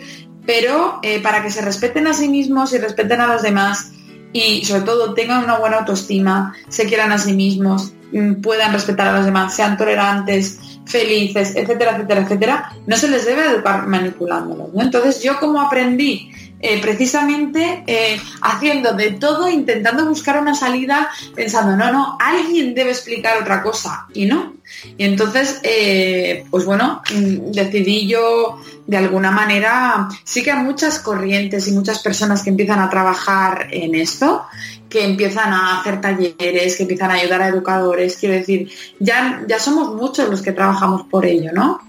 pero 0.45 0.99
eh, 1.03 1.19
para 1.21 1.43
que 1.43 1.51
se 1.51 1.61
respeten 1.61 2.07
a 2.07 2.13
sí 2.13 2.27
mismos 2.27 2.73
y 2.73 2.79
respeten 2.79 3.21
a 3.21 3.27
los 3.27 3.41
demás 3.41 3.91
y 4.33 4.65
sobre 4.65 4.81
todo 4.81 5.13
tengan 5.13 5.43
una 5.43 5.57
buena 5.57 5.77
autoestima, 5.77 6.53
se 6.67 6.85
quieran 6.85 7.11
a 7.11 7.17
sí 7.17 7.33
mismos, 7.33 7.93
mm, 8.11 8.41
puedan 8.41 8.73
respetar 8.73 9.07
a 9.07 9.17
los 9.17 9.25
demás, 9.25 9.55
sean 9.55 9.77
tolerantes, 9.77 10.59
felices, 10.89 11.55
etcétera, 11.55 11.95
etcétera, 11.95 12.21
etcétera, 12.21 12.71
no 12.87 12.97
se 12.97 13.07
les 13.07 13.25
debe 13.25 13.45
educar 13.45 13.87
manipulándolos. 13.87 14.69
Entonces 14.75 15.21
yo 15.21 15.39
como 15.39 15.61
aprendí 15.61 16.31
eh, 16.59 16.81
precisamente 16.81 17.83
eh, 17.87 18.19
haciendo 18.41 18.93
de 18.93 19.11
todo, 19.11 19.49
intentando 19.49 20.05
buscar 20.05 20.41
una 20.41 20.53
salida, 20.53 21.09
pensando, 21.33 21.77
no, 21.77 21.91
no, 21.91 22.17
alguien 22.19 22.73
debe 22.75 22.91
explicar 22.91 23.41
otra 23.41 23.63
cosa 23.63 24.07
y 24.13 24.25
no. 24.25 24.55
Y 24.97 25.05
entonces, 25.05 25.59
eh, 25.63 26.45
pues 26.49 26.65
bueno, 26.65 27.01
mm, 27.13 27.51
decidí 27.51 28.07
yo 28.07 28.59
de 28.85 28.97
alguna 28.97 29.31
manera, 29.31 30.09
sí 30.23 30.43
que 30.43 30.51
hay 30.51 30.63
muchas 30.63 30.99
corrientes 30.99 31.67
y 31.67 31.71
muchas 31.71 31.99
personas 31.99 32.43
que 32.43 32.49
empiezan 32.49 32.79
a 32.79 32.89
trabajar 32.89 33.67
en 33.71 33.95
esto, 33.95 34.45
que 34.89 35.05
empiezan 35.05 35.53
a 35.53 35.79
hacer 35.79 36.01
talleres, 36.01 36.75
que 36.75 36.83
empiezan 36.83 37.11
a 37.11 37.15
ayudar 37.15 37.41
a 37.41 37.47
educadores, 37.47 38.17
quiero 38.17 38.35
decir, 38.35 38.69
ya, 38.99 39.43
ya 39.47 39.59
somos 39.59 39.95
muchos 39.95 40.27
los 40.29 40.41
que 40.41 40.51
trabajamos 40.51 41.03
por 41.03 41.25
ello, 41.25 41.51
¿no? 41.53 41.88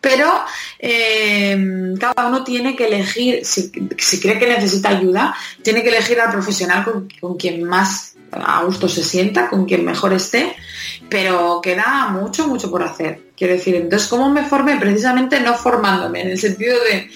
Pero 0.00 0.30
eh, 0.78 1.94
cada 2.00 2.28
uno 2.28 2.42
tiene 2.42 2.74
que 2.74 2.86
elegir, 2.86 3.44
si, 3.44 3.70
cree 3.70 4.38
que 4.38 4.46
necesita 4.46 4.88
ayuda, 4.88 5.34
tiene 5.62 5.82
que 5.82 5.90
elegir 5.90 6.20
al 6.20 6.32
profesional 6.32 6.84
con, 6.84 7.08
con 7.20 7.36
quien 7.36 7.62
más 7.64 8.10
a 8.32 8.62
gusto 8.64 8.88
se 8.88 9.02
sienta, 9.02 9.48
con 9.48 9.66
quien 9.66 9.84
mejor 9.84 10.12
esté, 10.12 10.54
pero 11.08 11.60
queda 11.62 12.08
mucho, 12.08 12.46
mucho 12.46 12.70
por 12.70 12.82
hacer. 12.82 13.30
Quiero 13.36 13.54
decir, 13.54 13.74
entonces, 13.74 14.08
¿cómo 14.08 14.30
me 14.30 14.44
formé? 14.44 14.76
Precisamente 14.76 15.40
no 15.40 15.54
formándome, 15.54 16.22
en 16.22 16.30
el 16.30 16.38
sentido 16.38 16.76
de 16.84 17.10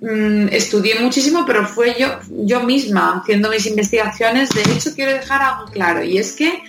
mm, 0.00 0.48
estudié 0.52 1.00
muchísimo, 1.00 1.44
pero 1.46 1.66
fue 1.66 1.96
yo, 1.98 2.18
yo 2.30 2.60
misma 2.60 3.20
haciendo 3.20 3.50
mis 3.50 3.66
investigaciones. 3.66 4.50
De 4.50 4.62
hecho, 4.62 4.94
quiero 4.94 5.12
dejar 5.12 5.42
algo 5.42 5.70
claro, 5.70 6.02
y 6.02 6.18
es 6.18 6.32
que 6.32 6.62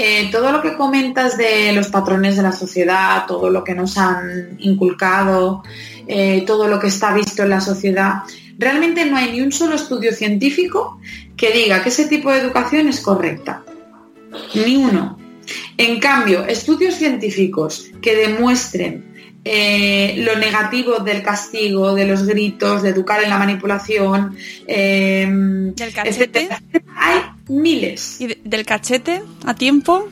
eh, 0.00 0.30
todo 0.30 0.52
lo 0.52 0.62
que 0.62 0.76
comentas 0.76 1.36
de 1.36 1.72
los 1.72 1.88
patrones 1.88 2.36
de 2.36 2.42
la 2.44 2.52
sociedad, 2.52 3.26
todo 3.26 3.50
lo 3.50 3.64
que 3.64 3.74
nos 3.74 3.98
han 3.98 4.54
inculcado, 4.60 5.64
eh, 6.06 6.44
todo 6.46 6.68
lo 6.68 6.78
que 6.78 6.86
está 6.86 7.12
visto 7.12 7.42
en 7.42 7.50
la 7.50 7.60
sociedad, 7.60 8.22
realmente 8.56 9.04
no 9.06 9.16
hay 9.16 9.32
ni 9.32 9.40
un 9.40 9.50
solo 9.50 9.74
estudio 9.74 10.12
científico 10.12 11.00
que 11.36 11.50
diga 11.50 11.82
que 11.82 11.88
ese 11.88 12.06
tipo 12.06 12.30
de 12.30 12.38
educación 12.38 12.86
es 12.86 13.00
correcta. 13.00 13.64
Ni 14.54 14.76
uno. 14.76 15.18
En 15.76 15.98
cambio, 15.98 16.44
estudios 16.46 16.94
científicos 16.94 17.90
que 18.00 18.14
demuestren 18.14 19.04
eh, 19.50 20.14
lo 20.18 20.36
negativo 20.36 20.98
del 20.98 21.22
castigo, 21.22 21.94
de 21.94 22.04
los 22.06 22.24
gritos, 22.26 22.82
de 22.82 22.90
educar 22.90 23.22
en 23.22 23.30
la 23.30 23.38
manipulación, 23.38 24.36
eh, 24.66 25.26
¿Del 25.28 25.92
cachete? 25.94 26.10
etcétera, 26.40 26.62
hay 26.96 27.20
miles. 27.48 28.20
¿Y 28.20 28.26
de- 28.26 28.40
del 28.44 28.64
cachete 28.66 29.22
a 29.46 29.54
tiempo? 29.54 30.08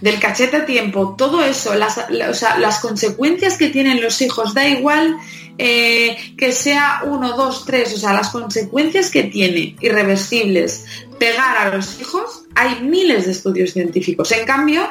del 0.00 0.18
cachete 0.18 0.56
a 0.58 0.66
tiempo, 0.66 1.14
todo 1.16 1.42
eso, 1.44 1.74
las, 1.74 2.08
la- 2.10 2.30
o 2.30 2.34
sea, 2.34 2.58
las 2.58 2.78
consecuencias 2.80 3.58
que 3.58 3.68
tienen 3.68 4.00
los 4.02 4.20
hijos, 4.22 4.54
da 4.54 4.66
igual 4.68 5.16
eh, 5.58 6.16
que 6.38 6.52
sea 6.52 7.02
uno, 7.04 7.36
dos, 7.36 7.64
tres, 7.66 7.92
o 7.94 7.98
sea, 7.98 8.12
las 8.12 8.30
consecuencias 8.30 9.10
que 9.10 9.24
tiene 9.24 9.76
irreversibles 9.80 10.84
pegar 11.18 11.56
a 11.58 11.76
los 11.76 12.00
hijos, 12.00 12.44
hay 12.54 12.82
miles 12.82 13.26
de 13.26 13.32
estudios 13.32 13.72
científicos. 13.72 14.32
En 14.32 14.44
cambio, 14.46 14.88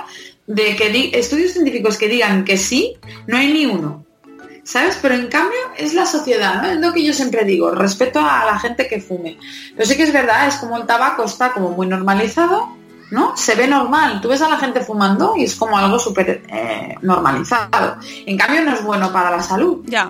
de 0.48 0.76
que 0.76 0.90
di- 0.90 1.12
estudios 1.14 1.52
científicos 1.54 1.98
que 1.98 2.08
digan 2.08 2.44
que 2.46 2.58
sí, 2.58 2.96
no 3.28 3.38
hay 3.38 3.52
ni 3.54 3.66
uno. 3.66 4.04
¿Sabes? 4.66 4.98
Pero 5.02 5.16
en 5.16 5.28
cambio 5.28 5.60
es 5.78 5.94
la 5.94 6.06
sociedad, 6.06 6.62
¿no? 6.62 6.70
Es 6.70 6.78
lo 6.80 6.94
que 6.94 7.04
yo 7.04 7.14
siempre 7.14 7.44
digo, 7.44 7.72
respeto 7.72 8.22
a 8.22 8.46
la 8.46 8.58
gente 8.60 8.88
que 8.88 9.02
fume. 9.02 9.38
Pero 9.76 9.86
sí 9.88 9.98
que 9.98 10.04
es 10.04 10.14
verdad, 10.14 10.48
es 10.48 10.56
como 10.56 10.78
el 10.78 10.86
tabaco 10.86 11.26
está 11.26 11.52
como 11.52 11.72
muy 11.72 11.86
normalizado, 11.86 12.70
¿no? 13.12 13.36
Se 13.36 13.56
ve 13.56 13.68
normal. 13.68 14.22
Tú 14.22 14.30
ves 14.30 14.42
a 14.42 14.48
la 14.48 14.58
gente 14.58 14.80
fumando 14.80 15.34
y 15.36 15.44
es 15.44 15.56
como 15.56 15.78
algo 15.78 16.00
súper 16.00 16.44
eh, 16.48 16.96
normalizado. 17.02 17.98
En 18.26 18.38
cambio 18.38 18.64
no 18.64 18.74
es 18.74 18.82
bueno 18.84 19.12
para 19.12 19.32
la 19.32 19.44
salud. 19.44 19.84
Ya. 19.86 20.10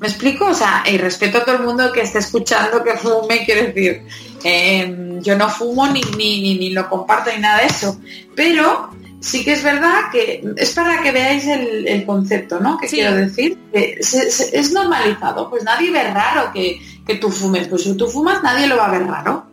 ¿Me 0.00 0.08
explico? 0.08 0.46
O 0.46 0.54
sea, 0.54 0.84
y 0.90 0.96
respeto 0.96 1.36
a 1.38 1.44
todo 1.44 1.56
el 1.56 1.62
mundo 1.64 1.92
que 1.92 2.00
esté 2.00 2.20
escuchando 2.20 2.82
que 2.82 2.96
fume, 2.96 3.44
quiero 3.44 3.66
decir, 3.66 4.02
eh, 4.44 5.18
yo 5.20 5.36
no 5.36 5.48
fumo 5.50 5.86
ni, 5.88 6.00
ni, 6.16 6.40
ni, 6.40 6.58
ni 6.58 6.70
lo 6.70 6.88
comparto 6.88 7.30
ni 7.34 7.40
nada 7.42 7.58
de 7.60 7.66
eso. 7.66 8.00
Pero 8.34 8.90
sí 9.20 9.44
que 9.44 9.52
es 9.52 9.62
verdad 9.62 10.10
que 10.12 10.44
es 10.56 10.74
para 10.74 11.02
que 11.02 11.10
veáis 11.12 11.46
el, 11.46 11.86
el 11.88 12.06
concepto, 12.06 12.60
¿no? 12.60 12.78
Que 12.78 12.88
Sí. 12.88 12.96
quiero 12.96 13.14
decir, 13.16 13.58
que 13.72 13.98
se- 14.00 14.30
se- 14.30 14.58
es 14.58 14.72
normalizado, 14.72 15.50
pues 15.50 15.64
nadie 15.64 15.90
ve 15.90 16.04
raro 16.04 16.52
que, 16.52 16.80
que 17.06 17.14
tú 17.16 17.30
fumes. 17.30 17.68
Pues 17.68 17.82
si 17.82 17.96
tú 17.96 18.06
fumas, 18.08 18.42
nadie 18.42 18.66
lo 18.66 18.76
va 18.76 18.86
a 18.86 18.90
ver 18.90 19.06
raro. 19.06 19.46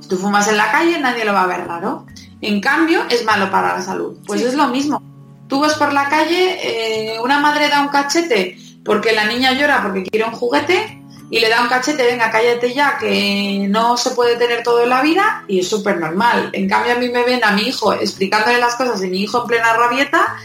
Si 0.00 0.08
tú 0.08 0.16
fumas 0.16 0.48
en 0.48 0.56
la 0.56 0.70
calle, 0.70 0.98
nadie 1.00 1.24
lo 1.24 1.32
va 1.32 1.42
a 1.44 1.46
ver 1.46 1.66
raro. 1.66 2.06
En 2.40 2.60
cambio, 2.60 3.02
es 3.10 3.24
malo 3.24 3.50
para 3.50 3.76
la 3.76 3.82
salud. 3.82 4.18
Pues 4.26 4.40
Sí. 4.40 4.46
es 4.46 4.54
lo 4.54 4.68
mismo. 4.68 5.02
Tú 5.48 5.60
vas 5.60 5.74
por 5.74 5.92
la 5.92 6.08
calle, 6.08 6.58
eh, 7.14 7.18
una 7.20 7.40
madre 7.40 7.68
da 7.68 7.80
un 7.82 7.88
cachete 7.88 8.56
porque 8.84 9.12
la 9.12 9.24
niña 9.26 9.52
llora 9.52 9.82
porque 9.82 10.02
quiere 10.04 10.26
un 10.26 10.32
juguete 10.32 10.97
y 11.30 11.38
le 11.40 11.48
da 11.48 11.60
un 11.62 11.68
cachete, 11.68 12.02
venga, 12.04 12.30
cállate 12.30 12.72
ya, 12.72 12.96
que 12.98 13.66
no 13.68 13.96
se 13.96 14.10
puede 14.12 14.36
tener 14.36 14.62
todo 14.62 14.82
en 14.82 14.88
la 14.88 15.02
vida 15.02 15.44
y 15.48 15.60
es 15.60 15.68
súper 15.68 15.98
normal. 15.98 16.50
En 16.52 16.68
cambio, 16.68 16.92
a 16.92 16.96
mí 16.96 17.08
me 17.10 17.22
ven 17.24 17.44
a 17.44 17.50
mi 17.52 17.62
hijo 17.68 17.92
explicándole 17.92 18.58
las 18.58 18.76
cosas 18.76 19.02
y 19.02 19.08
mi 19.08 19.22
hijo 19.22 19.42
en 19.42 19.46
plena 19.46 19.72
rabieta 19.74 20.36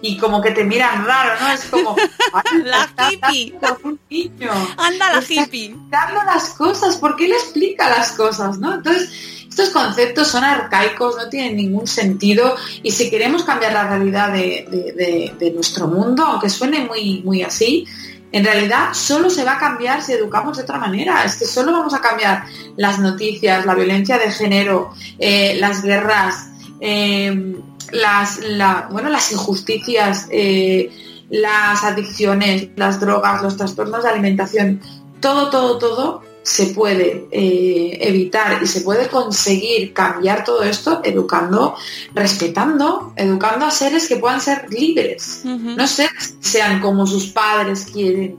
y 0.00 0.16
como 0.16 0.40
que 0.40 0.52
te 0.52 0.64
miran 0.64 1.04
raro, 1.04 1.32
¿no? 1.40 1.52
Es 1.52 1.64
como... 1.66 1.96
"Ay, 2.32 2.62
La 2.64 2.88
hippie. 3.10 3.54
un 3.82 3.98
niño. 4.08 4.50
Anda 4.76 5.12
la 5.14 5.20
hippie. 5.22 5.40
explicando 5.66 6.22
las 6.24 6.50
cosas, 6.50 6.96
¿por 6.96 7.16
qué 7.16 7.26
le 7.28 7.34
explica 7.34 7.88
las 7.90 8.12
cosas? 8.12 8.58
¿no? 8.58 8.74
Entonces, 8.74 9.10
estos 9.48 9.70
conceptos 9.70 10.28
son 10.28 10.44
arcaicos, 10.44 11.16
no 11.16 11.28
tienen 11.28 11.56
ningún 11.56 11.88
sentido 11.88 12.54
y 12.82 12.92
si 12.92 13.10
queremos 13.10 13.42
cambiar 13.42 13.72
la 13.72 13.88
realidad 13.88 14.32
de, 14.32 14.66
de- 14.70 14.92
de- 14.92 15.34
de 15.36 15.50
nuestro 15.50 15.88
mundo, 15.88 16.22
aunque 16.24 16.48
suene 16.48 16.80
muy, 16.84 17.22
muy 17.24 17.42
así, 17.42 17.84
en 18.32 18.44
realidad 18.44 18.92
solo 18.92 19.30
se 19.30 19.44
va 19.44 19.54
a 19.54 19.58
cambiar 19.58 20.02
si 20.02 20.12
educamos 20.12 20.56
de 20.56 20.62
otra 20.64 20.78
manera. 20.78 21.24
Es 21.24 21.36
que 21.36 21.46
solo 21.46 21.72
vamos 21.72 21.94
a 21.94 22.00
cambiar 22.00 22.44
las 22.76 22.98
noticias, 22.98 23.64
la 23.66 23.74
violencia 23.74 24.18
de 24.18 24.30
género, 24.30 24.92
eh, 25.18 25.56
las 25.58 25.82
guerras, 25.82 26.48
eh, 26.80 27.56
las, 27.92 28.38
la- 28.40 28.88
bueno, 28.90 29.08
las 29.08 29.32
injusticias, 29.32 30.26
eh, 30.30 30.90
las 31.30 31.84
adicciones, 31.84 32.68
las 32.76 33.00
drogas, 33.00 33.42
los 33.42 33.56
trastornos 33.56 34.02
de 34.02 34.08
alimentación, 34.10 34.80
todo, 35.20 35.50
todo, 35.50 35.78
todo 35.78 36.22
se 36.42 36.66
puede 36.68 37.26
eh, 37.30 37.98
evitar 38.00 38.62
y 38.62 38.66
se 38.66 38.80
puede 38.80 39.08
conseguir 39.08 39.92
cambiar 39.92 40.44
todo 40.44 40.62
esto 40.62 41.00
educando, 41.04 41.76
respetando, 42.14 43.12
educando 43.16 43.66
a 43.66 43.70
seres 43.70 44.08
que 44.08 44.16
puedan 44.16 44.40
ser 44.40 44.66
libres, 44.70 45.42
no 45.76 45.86
seres 45.86 46.28
que 46.40 46.48
sean 46.48 46.80
como 46.80 47.06
sus 47.06 47.26
padres 47.26 47.86
quieren 47.92 48.38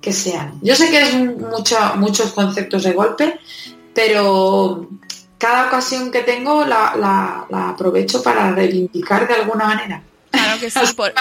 que 0.00 0.12
sean. 0.12 0.58
Yo 0.62 0.74
sé 0.74 0.90
que 0.90 1.02
es 1.02 1.14
mucho, 1.14 1.76
muchos 1.96 2.32
conceptos 2.32 2.82
de 2.84 2.92
golpe, 2.92 3.38
pero 3.94 4.88
cada 5.38 5.66
ocasión 5.66 6.10
que 6.10 6.20
tengo 6.22 6.64
la, 6.64 6.94
la- 6.96 7.46
la 7.50 7.70
aprovecho 7.70 8.22
para 8.22 8.50
reivindicar 8.52 9.26
de 9.28 9.34
alguna 9.34 9.66
manera. 9.66 10.02
Claro, 10.68 10.86
que 10.86 10.86
sí. 10.86 10.94
Por... 10.94 11.12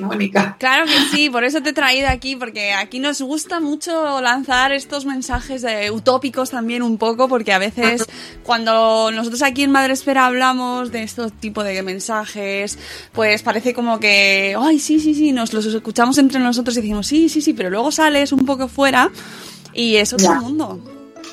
Mónica. 0.00 0.56
Claro 0.58 0.84
que 0.86 1.16
sí, 1.16 1.30
por 1.30 1.44
eso 1.44 1.62
te 1.62 1.70
he 1.70 1.72
traído 1.72 2.08
aquí, 2.08 2.36
porque 2.36 2.72
aquí 2.72 2.98
nos 2.98 3.22
gusta 3.22 3.60
mucho 3.60 4.20
lanzar 4.20 4.72
estos 4.72 5.06
mensajes 5.06 5.62
de 5.62 5.90
utópicos 5.90 6.50
también 6.50 6.82
un 6.82 6.98
poco, 6.98 7.28
porque 7.28 7.52
a 7.52 7.58
veces 7.58 8.04
cuando 8.42 9.10
nosotros 9.10 9.42
aquí 9.42 9.62
en 9.62 9.70
Madresfera 9.70 10.26
hablamos 10.26 10.92
de 10.92 11.02
este 11.02 11.30
tipo 11.30 11.62
de 11.62 11.82
mensajes, 11.82 12.78
pues 13.12 13.42
parece 13.42 13.74
como 13.74 14.00
que, 14.00 14.56
ay, 14.58 14.78
sí, 14.78 15.00
sí, 15.00 15.14
sí, 15.14 15.32
nos 15.32 15.52
los 15.52 15.66
escuchamos 15.66 16.18
entre 16.18 16.40
nosotros 16.40 16.76
y 16.76 16.80
decimos, 16.80 17.06
sí, 17.06 17.28
sí, 17.28 17.40
sí, 17.40 17.52
pero 17.52 17.70
luego 17.70 17.90
sales 17.90 18.32
un 18.32 18.44
poco 18.44 18.68
fuera 18.68 19.10
y 19.72 19.96
es 19.96 20.12
otro 20.12 20.34
mundo. 20.36 20.80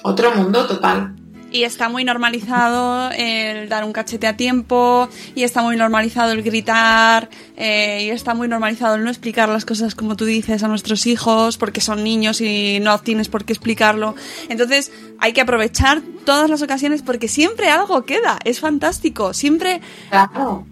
Otro 0.03 0.33
mundo 0.35 0.65
total. 0.67 1.15
Y 1.51 1.63
está 1.63 1.89
muy 1.89 2.03
normalizado 2.03 3.09
el 3.11 3.69
dar 3.69 3.85
un 3.85 3.93
cachete 3.93 4.27
a 4.27 4.35
tiempo, 4.35 5.09
y 5.33 5.43
está 5.43 5.61
muy 5.61 5.77
normalizado 5.77 6.31
el 6.33 6.43
gritar, 6.43 7.29
eh, 7.55 8.03
y 8.03 8.09
está 8.09 8.33
muy 8.33 8.47
normalizado 8.47 8.95
el 8.95 9.03
no 9.03 9.09
explicar 9.09 9.47
las 9.49 9.65
cosas 9.65 9.95
como 9.95 10.15
tú 10.15 10.25
dices 10.25 10.63
a 10.63 10.67
nuestros 10.67 11.07
hijos, 11.07 11.57
porque 11.57 11.81
son 11.81 12.03
niños 12.03 12.41
y 12.41 12.79
no 12.81 12.99
tienes 12.99 13.29
por 13.29 13.45
qué 13.45 13.53
explicarlo. 13.53 14.15
Entonces 14.49 14.91
hay 15.19 15.33
que 15.33 15.41
aprovechar 15.41 16.01
todas 16.25 16.49
las 16.49 16.61
ocasiones 16.61 17.01
porque 17.01 17.27
siempre 17.27 17.69
algo 17.69 18.03
queda, 18.03 18.39
es 18.43 18.59
fantástico, 18.59 19.33
siempre 19.33 19.81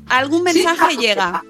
algún 0.10 0.44
mensaje 0.44 0.98
llega. 0.98 1.44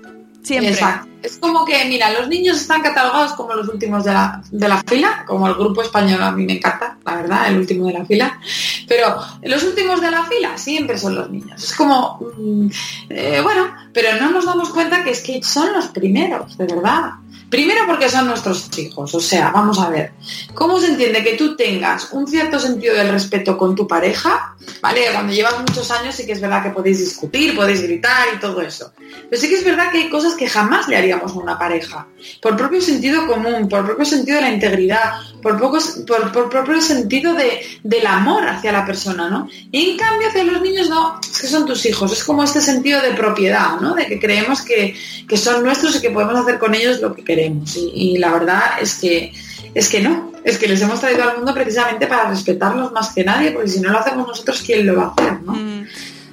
Siempre. 0.44 0.77
Es 1.25 1.38
como 1.38 1.65
que, 1.65 1.84
mira, 1.86 2.12
los 2.12 2.27
niños 2.27 2.58
están 2.58 2.84
catalogados 2.84 3.34
como 3.34 3.55
los 3.55 3.67
últimos 3.67 4.03
de 4.03 4.13
la, 4.13 4.41
de 4.51 4.67
la 4.67 4.84
fila, 4.84 5.24
como 5.25 5.48
el 5.48 5.55
grupo 5.55 5.82
español 5.82 6.22
a 6.22 6.32
mí 6.32 6.46
me 6.46 6.53
encanta, 6.53 6.98
la 7.03 7.15
verdad, 7.15 7.48
el 7.48 7.58
último 7.58 7.88
de 7.88 7.94
la 7.94 8.05
fila. 8.05 8.39
Pero 8.88 9.15
los 9.41 9.63
últimos 9.63 10.01
de 10.01 10.12
la 10.12 10.24
fila 10.25 10.55
siempre 10.55 11.00
son 11.00 11.15
los 11.15 11.29
niños. 11.32 11.63
Es 11.63 11.74
como, 11.74 12.20
mm, 12.38 12.67
eh, 13.10 13.41
bueno, 13.41 13.74
pero 13.91 14.20
no 14.20 14.29
nos 14.29 14.46
damos 14.46 14.70
cuenta 14.70 15.03
que 15.03 15.12
es 15.12 15.22
que 15.22 15.41
son 15.41 15.74
los 15.74 15.88
primeros, 15.88 16.58
de 16.58 16.65
verdad. 16.65 17.13
Primero 17.50 17.86
porque 17.88 18.10
son 18.10 18.27
nuestros 18.27 18.75
hijos, 18.77 19.13
o 19.13 19.20
sea, 19.20 19.51
vamos 19.51 19.79
a 19.79 19.89
ver, 19.89 20.13
¿cómo 20.53 20.79
se 20.79 20.88
entiende 20.88 21.24
que 21.24 21.36
tú 21.36 21.55
tengas 21.55 22.12
un 22.12 22.27
cierto 22.27 22.60
sentido 22.60 22.96
del 22.96 23.10
respeto 23.10 23.58
con 23.58 23.75
tu 23.75 23.88
pareja? 23.88 24.55
¿Vale? 24.82 25.01
Cuando 25.13 25.32
llevas 25.32 25.60
muchos 25.60 25.89
años 25.91 26.15
sí 26.15 26.25
que 26.25 26.34
es 26.34 26.41
verdad 26.41 26.63
que 26.63 26.72
podéis 26.72 27.00
discutir, 27.00 27.55
podéis 27.55 27.84
gritar 27.84 28.27
y 28.36 28.39
todo 28.39 28.62
eso. 28.62 28.91
Pero 29.29 29.41
sí 29.41 29.48
que 29.48 29.55
es 29.55 29.63
verdad 29.63 29.91
que 29.91 30.00
hay 30.00 30.10
cosas 30.10 30.34
que 30.34 30.50
jamás 30.50 30.88
le 30.88 30.98
haríamos 30.98 31.14
a 31.24 31.39
una 31.39 31.57
pareja. 31.57 32.07
Por 32.41 32.55
propio 32.55 32.81
sentido 32.81 33.25
común, 33.27 33.67
por 33.69 33.86
propio 33.86 34.05
sentido 34.05 34.38
de 34.38 34.41
la 34.43 34.51
integridad, 34.51 35.13
por, 35.41 35.60
por, 35.60 36.50
propio 36.50 36.81
sentido 36.81 37.36
del 37.84 38.07
amor 38.07 38.48
hacia 38.48 38.72
la 38.72 38.86
persona, 38.86 39.29
¿no? 39.29 39.48
Y 39.72 39.91
en 39.91 39.98
cambio 39.98 40.27
hacia 40.27 40.43
los 40.43 40.62
niños 40.62 40.89
no, 40.89 41.19
es 41.22 41.39
que 41.39 41.48
son 41.48 41.65
tus 41.65 41.86
hijos, 41.86 42.12
es 42.12 42.24
como 42.24 42.43
este 42.43 42.62
sentido 42.62 43.01
de 43.01 43.12
propiedad, 43.12 43.79
¿no? 43.79 43.93
De 43.93 44.07
que 44.07 44.19
creemos 44.19 44.62
que, 44.62 44.95
que 45.27 45.38
son 45.38 45.63
nuestros 45.63 45.98
y 45.98 46.01
que 46.01 46.10
podemos 46.10 46.36
hacer 46.36 46.57
con 46.57 46.74
ellos 46.74 47.00
lo 47.00 47.13
que 47.13 47.24
queremos. 47.24 47.77
Y, 47.77 48.17
la 48.17 48.31
verdad 48.31 48.62
es 48.81 48.95
que 48.95 49.34
es 49.74 49.89
que 49.89 50.01
no, 50.01 50.31
es 50.43 50.57
que 50.57 50.67
les 50.67 50.81
hemos 50.81 51.01
traído 51.01 51.24
al 51.24 51.38
mundo 51.38 51.53
precisamente 51.53 52.07
para 52.07 52.29
respetarlos 52.29 52.91
más 52.93 53.10
que 53.13 53.24
nadie, 53.24 53.51
porque 53.51 53.67
si 53.67 53.81
no 53.81 53.91
lo 53.91 54.00
hacemos 54.00 54.27
nosotros, 54.27 54.63
¿quién 54.65 54.88
lo 54.88 54.95
va 54.95 55.03
a 55.03 55.22
hacer? 55.22 55.34
Mm. 55.41 55.86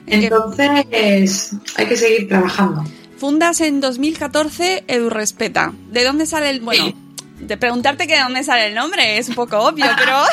Entonces 0.07 1.53
hay 1.77 1.87
que 1.87 1.97
seguir 1.97 2.29
trabajando. 2.29 2.85
Fundas 3.23 3.61
en 3.61 3.81
2014 3.81 4.83
Respeta. 5.09 5.73
¿De 5.93 6.03
dónde 6.03 6.27
sale 6.27 6.51
el...? 6.51 6.61
Bueno, 6.61 6.93
de 7.39 7.57
preguntarte 7.57 8.09
que 8.09 8.15
de 8.15 8.21
dónde 8.21 8.43
sale 8.43 8.67
el 8.67 8.75
nombre 8.75 9.17
es 9.17 9.29
un 9.29 9.37
poco 9.37 9.59
obvio, 9.59 9.87
pero... 9.97 10.25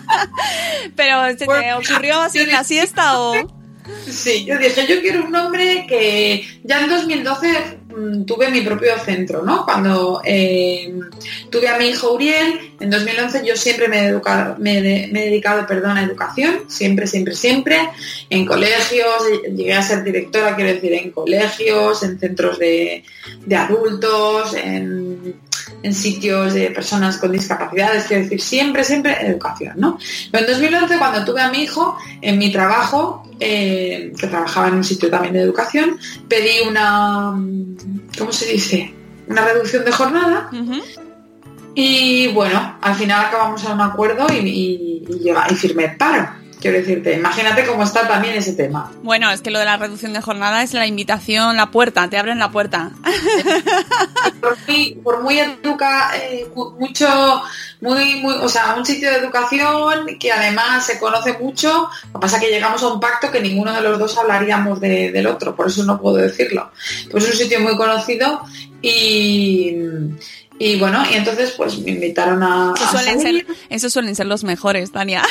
pero 0.96 1.28
¿se 1.36 1.44
te 1.44 1.74
ocurrió 1.74 2.22
así 2.22 2.38
en 2.38 2.52
la 2.52 2.64
siesta 2.64 3.20
o...? 3.20 3.34
Sí, 4.08 4.46
yo 4.46 4.56
dije, 4.56 4.86
yo 4.88 5.02
quiero 5.02 5.24
un 5.24 5.30
nombre 5.30 5.84
que 5.86 6.48
ya 6.64 6.80
en 6.84 6.88
2012 6.88 7.48
mm, 7.48 7.79
tuve 8.26 8.50
mi 8.50 8.60
propio 8.62 8.98
centro, 8.98 9.42
¿no? 9.42 9.64
Cuando 9.64 10.20
eh, 10.24 10.92
tuve 11.50 11.68
a 11.68 11.78
mi 11.78 11.86
hijo 11.86 12.12
Uriel, 12.12 12.74
en 12.80 12.90
2011 12.90 13.46
yo 13.46 13.56
siempre 13.56 13.88
me 13.88 14.08
he, 14.08 15.08
dedicado 15.12 15.66
perdón, 15.66 15.98
a 15.98 16.04
educación, 16.04 16.64
siempre, 16.68 17.06
siempre, 17.06 17.34
siempre, 17.34 17.78
en 18.28 18.46
colegios, 18.46 19.22
llegué 19.54 19.74
a 19.74 19.82
ser 19.82 20.04
directora, 20.04 20.56
quiero 20.56 20.72
decir, 20.72 20.92
en 20.94 21.10
colegios, 21.10 22.02
en 22.02 22.18
centros 22.18 22.58
de 22.58 23.04
adultos, 23.56 24.54
en 24.54 25.09
en 25.82 25.94
sitios 25.94 26.54
de 26.54 26.70
personas 26.70 27.18
con 27.18 27.32
discapacidades, 27.32 28.04
quiero 28.04 28.24
decir, 28.24 28.40
siempre, 28.40 28.84
siempre 28.84 29.26
educación, 29.26 29.74
¿no? 29.76 29.98
Pero 30.30 30.46
en 30.46 30.52
2011, 30.52 30.98
cuando 30.98 31.24
tuve 31.24 31.40
a 31.40 31.50
mi 31.50 31.62
hijo, 31.62 31.96
en 32.20 32.38
mi 32.38 32.50
trabajo, 32.52 33.28
eh, 33.38 34.12
que 34.18 34.26
trabajaba 34.26 34.68
en 34.68 34.74
un 34.74 34.84
sitio 34.84 35.10
también 35.10 35.34
de 35.34 35.40
educación, 35.40 35.98
pedí 36.28 36.68
una, 36.68 37.34
¿cómo 38.18 38.32
se 38.32 38.46
dice? 38.46 38.94
Una 39.28 39.44
reducción 39.44 39.84
de 39.84 39.92
jornada. 39.92 40.50
Y 41.74 42.28
bueno, 42.28 42.78
al 42.80 42.94
final 42.94 43.26
acabamos 43.26 43.64
a 43.64 43.72
un 43.72 43.80
acuerdo 43.80 44.26
y, 44.32 44.38
y, 44.38 45.04
y, 45.08 45.30
y 45.30 45.54
firmé 45.54 45.84
el 45.84 45.96
paro. 45.96 46.39
Quiero 46.60 46.76
decirte, 46.76 47.14
imagínate 47.14 47.64
cómo 47.64 47.84
está 47.84 48.06
también 48.06 48.34
ese 48.34 48.52
tema. 48.52 48.92
Bueno, 49.02 49.30
es 49.30 49.40
que 49.40 49.50
lo 49.50 49.58
de 49.58 49.64
la 49.64 49.78
reducción 49.78 50.12
de 50.12 50.20
jornada 50.20 50.62
es 50.62 50.74
la 50.74 50.86
invitación, 50.86 51.56
la 51.56 51.70
puerta, 51.70 52.10
te 52.10 52.18
abren 52.18 52.38
la 52.38 52.50
puerta. 52.50 52.90
por, 55.02 55.22
muy, 55.22 55.38
educa, 55.38 56.10
eh, 56.16 56.46
mucho, 56.78 57.42
muy, 57.80 58.16
muy, 58.16 58.34
o 58.34 58.48
sea, 58.48 58.74
un 58.76 58.84
sitio 58.84 59.10
de 59.10 59.16
educación 59.16 60.18
que 60.18 60.30
además 60.30 60.84
se 60.84 60.98
conoce 60.98 61.38
mucho, 61.38 61.88
lo 62.12 62.12
que 62.12 62.20
pasa 62.20 62.36
es 62.36 62.42
que 62.42 62.50
llegamos 62.50 62.82
a 62.82 62.88
un 62.88 63.00
pacto 63.00 63.30
que 63.30 63.40
ninguno 63.40 63.72
de 63.72 63.80
los 63.80 63.98
dos 63.98 64.18
hablaríamos 64.18 64.80
del 64.80 65.26
otro, 65.26 65.56
por 65.56 65.68
eso 65.68 65.82
no 65.84 65.98
puedo 65.98 66.16
decirlo. 66.16 66.70
Pues 67.10 67.24
es 67.24 67.30
un 67.30 67.36
sitio 67.36 67.60
muy 67.60 67.76
conocido 67.76 68.42
y 68.82 69.76
y 70.62 70.78
bueno, 70.78 71.02
y 71.10 71.14
entonces 71.14 71.52
pues 71.52 71.78
me 71.78 71.92
invitaron 71.92 72.42
a... 72.42 72.74
esos 73.70 73.94
suelen 73.94 74.14
ser 74.14 74.26
los 74.26 74.44
mejores, 74.44 74.92
Tania. 74.92 75.22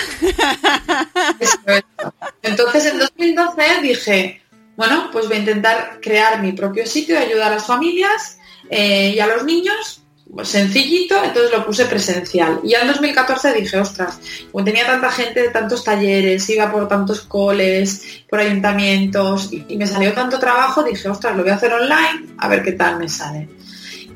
Entonces 2.41 2.87
en 2.87 2.97
2012 2.97 3.63
dije, 3.83 4.41
bueno, 4.75 5.09
pues 5.11 5.27
voy 5.27 5.37
a 5.37 5.39
intentar 5.41 5.99
crear 6.01 6.41
mi 6.41 6.53
propio 6.53 6.87
sitio 6.87 7.13
de 7.13 7.25
ayudar 7.25 7.51
a 7.51 7.55
las 7.57 7.67
familias 7.67 8.39
eh, 8.71 9.13
y 9.15 9.19
a 9.19 9.27
los 9.27 9.45
niños, 9.45 10.01
pues 10.33 10.47
sencillito, 10.47 11.23
entonces 11.23 11.51
lo 11.55 11.63
puse 11.63 11.85
presencial. 11.85 12.61
Y 12.63 12.69
ya 12.69 12.81
en 12.81 12.87
2014 12.87 13.53
dije, 13.53 13.77
ostras, 13.77 14.19
como 14.51 14.65
tenía 14.65 14.87
tanta 14.87 15.11
gente 15.11 15.43
de 15.43 15.49
tantos 15.49 15.83
talleres, 15.83 16.49
iba 16.49 16.71
por 16.71 16.87
tantos 16.87 17.21
coles, 17.21 18.23
por 18.27 18.39
ayuntamientos, 18.39 19.51
y 19.51 19.77
me 19.77 19.85
salió 19.85 20.11
tanto 20.13 20.39
trabajo, 20.39 20.81
dije, 20.81 21.07
ostras, 21.07 21.37
lo 21.37 21.43
voy 21.43 21.51
a 21.51 21.55
hacer 21.55 21.71
online, 21.71 22.33
a 22.39 22.47
ver 22.47 22.63
qué 22.63 22.71
tal 22.71 22.97
me 22.97 23.07
sale. 23.07 23.47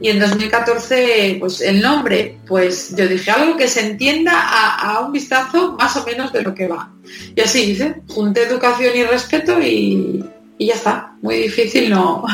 Y 0.03 0.09
en 0.09 0.19
2014, 0.19 1.37
pues 1.39 1.61
el 1.61 1.81
nombre, 1.81 2.37
pues 2.45 2.93
yo 2.93 3.07
dije 3.07 3.31
algo 3.31 3.55
que 3.55 3.69
se 3.69 3.87
entienda 3.87 4.33
a, 4.35 4.99
un 4.99 5.13
vistazo 5.13 5.77
más 5.79 5.95
o 5.95 6.03
menos 6.03 6.33
de 6.33 6.41
lo 6.41 6.53
que 6.53 6.67
va. 6.67 6.91
Y 7.33 7.39
así 7.39 7.71
hice, 7.71 8.01
junté 8.09 8.43
educación 8.43 8.91
y 8.97 9.03
respeto 9.05 9.61
y, 9.61 10.21
ya 10.59 10.73
está. 10.73 11.13
Muy 11.21 11.37
difícil 11.37 11.89
no. 11.89 12.25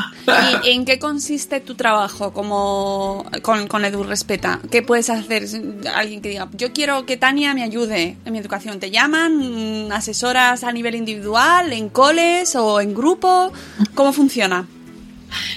¿Y 0.63 0.71
en 0.71 0.83
qué 0.83 0.97
consiste 0.97 1.59
tu 1.59 1.75
trabajo 1.75 2.33
como 2.33 3.23
con, 3.43 3.67
con 3.67 3.85
Edu 3.85 4.01
Respeta? 4.01 4.59
¿Qué 4.71 4.81
puedes 4.81 5.11
hacer? 5.11 5.45
Alguien 5.93 6.23
que 6.23 6.29
diga, 6.29 6.49
yo 6.53 6.73
quiero 6.73 7.05
que 7.05 7.17
Tania 7.17 7.53
me 7.53 7.61
ayude 7.61 8.17
en 8.25 8.33
mi 8.33 8.39
educación. 8.39 8.79
¿Te 8.79 8.89
llaman? 8.89 9.91
¿Asesoras 9.91 10.63
a 10.63 10.71
nivel 10.71 10.95
individual, 10.95 11.71
en 11.71 11.89
coles 11.89 12.55
o 12.55 12.81
en 12.81 12.95
grupo? 12.95 13.53
¿Cómo 13.93 14.11
funciona? 14.11 14.65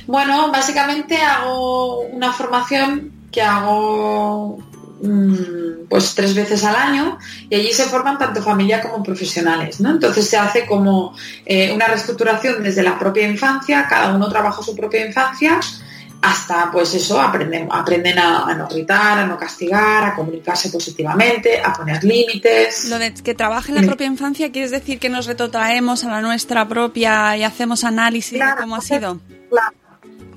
Bueno, 0.06 0.50
básicamente 0.50 1.16
hago 1.16 2.00
una 2.00 2.32
formación 2.32 3.12
que 3.30 3.42
hago 3.42 4.58
mm, 5.02 5.88
pues 5.88 6.14
tres 6.14 6.34
veces 6.34 6.64
al 6.64 6.76
año 6.76 7.18
y 7.48 7.54
allí 7.54 7.72
se 7.72 7.84
forman 7.84 8.18
tanto 8.18 8.42
familia 8.42 8.80
como 8.82 9.02
profesionales, 9.02 9.80
¿no? 9.80 9.90
Entonces 9.90 10.28
se 10.28 10.36
hace 10.36 10.66
como 10.66 11.14
eh, 11.46 11.72
una 11.72 11.86
reestructuración 11.86 12.62
desde 12.62 12.82
la 12.82 12.98
propia 12.98 13.26
infancia, 13.26 13.86
cada 13.88 14.14
uno 14.14 14.28
trabaja 14.28 14.62
su 14.62 14.76
propia 14.76 15.06
infancia 15.06 15.60
hasta 16.22 16.70
pues 16.70 16.94
eso, 16.94 17.20
aprenden, 17.20 17.68
aprenden 17.70 18.16
a, 18.18 18.54
no 18.54 18.68
gritar, 18.68 19.18
a 19.18 19.26
no 19.26 19.36
castigar, 19.36 20.04
a 20.04 20.14
comunicarse 20.14 20.70
positivamente, 20.70 21.60
a 21.60 21.72
poner 21.72 22.02
límites. 22.04 22.88
Lo 22.88 22.98
de 23.00 23.12
que 23.12 23.34
trabaje 23.34 23.72
en 23.72 23.80
la 23.80 23.82
propia 23.82 24.06
infancia, 24.06 24.52
¿quieres 24.52 24.70
decir 24.70 25.00
que 25.00 25.08
nos 25.08 25.26
retrotraemos 25.26 26.04
a 26.04 26.10
la 26.10 26.20
nuestra 26.20 26.68
propia 26.68 27.36
y 27.36 27.42
hacemos 27.42 27.82
análisis 27.82 28.38
de 28.38 28.54
cómo 28.56 28.76
ha 28.76 28.80
sido? 28.80 29.20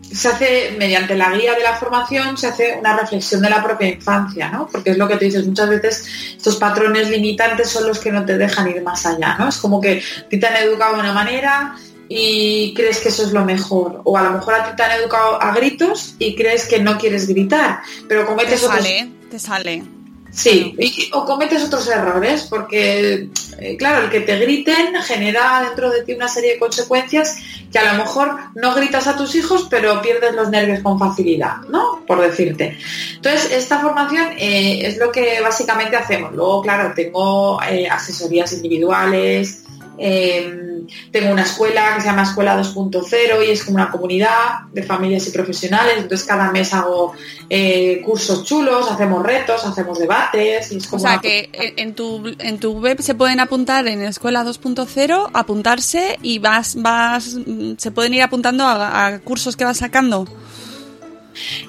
Se 0.01 0.27
hace, 0.29 0.75
mediante 0.77 1.15
la 1.15 1.31
guía 1.31 1.55
de 1.55 1.63
la 1.63 1.75
formación, 1.75 2.37
se 2.37 2.47
hace 2.47 2.77
una 2.79 2.95
reflexión 2.97 3.41
de 3.41 3.49
la 3.49 3.61
propia 3.61 3.87
infancia, 3.87 4.49
¿no? 4.49 4.67
Porque 4.71 4.91
es 4.91 4.97
lo 4.97 5.07
que 5.07 5.15
tú 5.15 5.25
dices, 5.25 5.45
muchas 5.45 5.69
veces 5.69 6.07
estos 6.37 6.55
patrones 6.57 7.09
limitantes 7.09 7.69
son 7.69 7.87
los 7.87 7.99
que 7.99 8.11
no 8.11 8.23
te 8.23 8.37
dejan 8.37 8.69
ir 8.69 8.81
más 8.83 9.05
allá, 9.05 9.35
¿no? 9.37 9.49
Es 9.49 9.57
como 9.57 9.81
que 9.81 10.01
te 10.29 10.45
han 10.45 10.55
educado 10.57 10.95
de 10.95 11.01
una 11.01 11.13
manera, 11.13 11.75
y 12.07 12.73
crees 12.75 12.99
que 12.99 13.09
eso 13.09 13.23
es 13.23 13.31
lo 13.31 13.43
mejor. 13.45 14.01
O 14.03 14.17
a 14.17 14.23
lo 14.23 14.31
mejor 14.31 14.53
a 14.55 14.69
ti 14.69 14.75
te 14.75 14.83
han 14.83 14.91
educado 14.91 15.41
a 15.41 15.53
gritos 15.53 16.15
y 16.19 16.35
crees 16.35 16.65
que 16.65 16.79
no 16.79 16.97
quieres 16.97 17.27
gritar, 17.27 17.81
pero 18.07 18.25
cometes 18.25 18.61
te 18.61 18.67
sale, 18.67 19.09
te 19.29 19.39
sale. 19.39 19.83
Sí, 20.35 20.75
y- 20.77 21.09
o 21.13 21.23
cometes 21.23 21.63
otros 21.63 21.87
errores, 21.87 22.45
porque, 22.49 23.29
eh, 23.57 23.77
claro, 23.77 24.03
el 24.03 24.09
que 24.09 24.19
te 24.19 24.37
griten 24.37 24.93
genera 25.01 25.63
dentro 25.65 25.89
de 25.89 26.03
ti 26.03 26.11
una 26.11 26.27
serie 26.27 26.53
de 26.53 26.59
consecuencias 26.59 27.37
que 27.71 27.79
a 27.79 27.93
lo 27.93 28.03
mejor 28.03 28.35
no 28.53 28.75
gritas 28.75 29.07
a 29.07 29.15
tus 29.15 29.33
hijos, 29.35 29.67
pero 29.69 30.01
pierdes 30.01 30.35
los 30.35 30.49
nervios 30.49 30.81
con 30.81 30.99
facilidad, 30.99 31.61
¿no? 31.69 32.03
Por 32.05 32.19
decirte. 32.21 32.77
Entonces, 33.15 33.49
esta 33.51 33.79
formación 33.79 34.27
eh, 34.37 34.81
es 34.85 34.97
lo 34.97 35.09
que 35.09 35.39
básicamente 35.39 35.95
hacemos. 35.95 36.33
Luego, 36.33 36.61
claro, 36.61 36.91
tengo 36.93 37.57
eh, 37.63 37.87
asesorías 37.87 38.51
individuales, 38.51 39.63
eh, 39.97 40.83
tengo 41.11 41.31
una 41.31 41.41
escuela 41.43 41.95
que 41.95 42.01
se 42.01 42.07
llama 42.07 42.23
Escuela 42.23 42.55
2.0 42.61 43.47
y 43.47 43.51
es 43.51 43.63
como 43.63 43.75
una 43.77 43.89
comunidad 43.91 44.65
de 44.71 44.83
familias 44.83 45.27
y 45.27 45.31
profesionales. 45.31 45.95
Entonces 45.97 46.27
cada 46.27 46.51
mes 46.51 46.73
hago 46.73 47.13
eh, 47.49 48.01
cursos 48.05 48.43
chulos, 48.43 48.91
hacemos 48.91 49.23
retos, 49.23 49.65
hacemos 49.65 49.97
debates. 49.99 50.71
Y 50.71 50.77
es 50.77 50.93
O 50.93 50.99
sea 50.99 51.11
una- 51.13 51.21
que 51.21 51.49
en 51.77 51.95
tu, 51.95 52.35
en 52.39 52.59
tu 52.59 52.79
web 52.79 53.01
se 53.01 53.15
pueden 53.15 53.39
apuntar 53.39 53.87
en 53.87 54.03
Escuela 54.03 54.43
2.0, 54.43 55.29
apuntarse 55.33 56.19
y 56.21 56.39
vas, 56.39 56.75
vas, 56.81 57.35
se 57.77 57.91
pueden 57.91 58.13
ir 58.13 58.21
apuntando 58.21 58.63
a, 58.65 59.07
a 59.07 59.19
cursos 59.19 59.55
que 59.55 59.65
vas 59.65 59.77
sacando. 59.77 60.27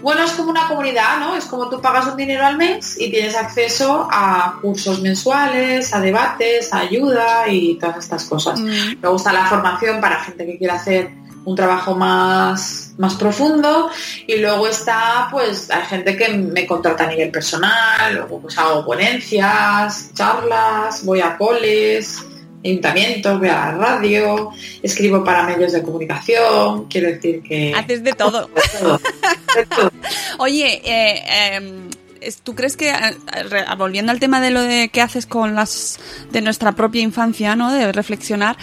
Bueno, 0.01 0.25
es 0.25 0.33
como 0.33 0.51
una 0.51 0.69
comunidad, 0.69 1.19
¿no? 1.21 1.37
Es 1.37 1.45
como 1.47 1.69
tú 1.69 1.81
pagas 1.81 2.07
un 2.07 2.17
dinero 2.17 2.45
al 2.45 2.57
mes 2.57 2.97
y 3.01 3.11
tienes 3.11 3.35
acceso 3.35 4.09
a 4.11 4.59
cursos 4.61 5.01
mensuales, 5.01 5.93
a 5.95 6.01
debates, 6.01 6.73
a 6.73 6.81
ayuda 6.81 7.49
y 7.49 7.79
todas 7.79 7.99
estas 7.99 8.25
cosas. 8.25 8.61
Mm. 8.61 9.01
Me 9.03 9.09
gusta 9.09 9.33
la 9.33 9.47
formación 9.47 10.01
para 10.01 10.21
gente 10.21 10.47
que 10.47 10.59
quiera 10.59 10.75
hacer 10.75 11.11
un 11.47 11.55
trabajo 11.55 11.95
más, 11.95 12.93
más 12.99 13.15
profundo 13.15 13.89
y 14.27 14.37
luego 14.39 14.67
está, 14.67 15.29
pues, 15.31 15.71
hay 15.71 15.85
gente 15.85 16.17
que 16.17 16.29
me 16.29 16.67
contrata 16.67 17.05
a 17.05 17.07
nivel 17.07 17.31
personal, 17.31 18.15
luego 18.15 18.41
pues 18.41 18.59
hago 18.59 18.85
ponencias, 18.85 20.11
charlas, 20.13 21.05
voy 21.05 21.21
a 21.21 21.37
coles, 21.37 22.21
ayuntamientos, 22.65 23.39
voy 23.39 23.49
a 23.49 23.53
la 23.53 23.71
radio, 23.73 24.51
escribo 24.83 25.23
para 25.25 25.45
medios 25.45 25.73
de 25.73 25.83
comunicación, 25.83 26.87
quiero 26.87 27.09
decir 27.09 27.43
que... 27.43 27.73
Haces 27.75 28.03
de 28.03 28.13
todo. 28.13 28.49
de 28.55 28.79
todo, 28.81 28.99
de 29.57 29.67
todo. 29.77 29.91
Oye, 30.39 30.81
eh, 30.85 31.23
eh, 31.29 31.57
es- 31.59 31.97
¿tú 32.43 32.55
crees 32.55 32.77
que, 32.77 32.93
volviendo 33.79 34.13
al 34.13 34.21
tema 34.21 34.41
de 34.41 34.51
lo 34.51 34.63
de 34.63 34.89
que 34.89 35.01
haces 35.01 35.27
con 35.27 35.55
las 35.55 35.99
de 36.31 36.41
nuestra 36.41 36.73
propia 36.73 37.03
infancia, 37.03 37.57
¿no? 37.57 37.73
De 37.73 37.93
reflexionar, 37.93 38.57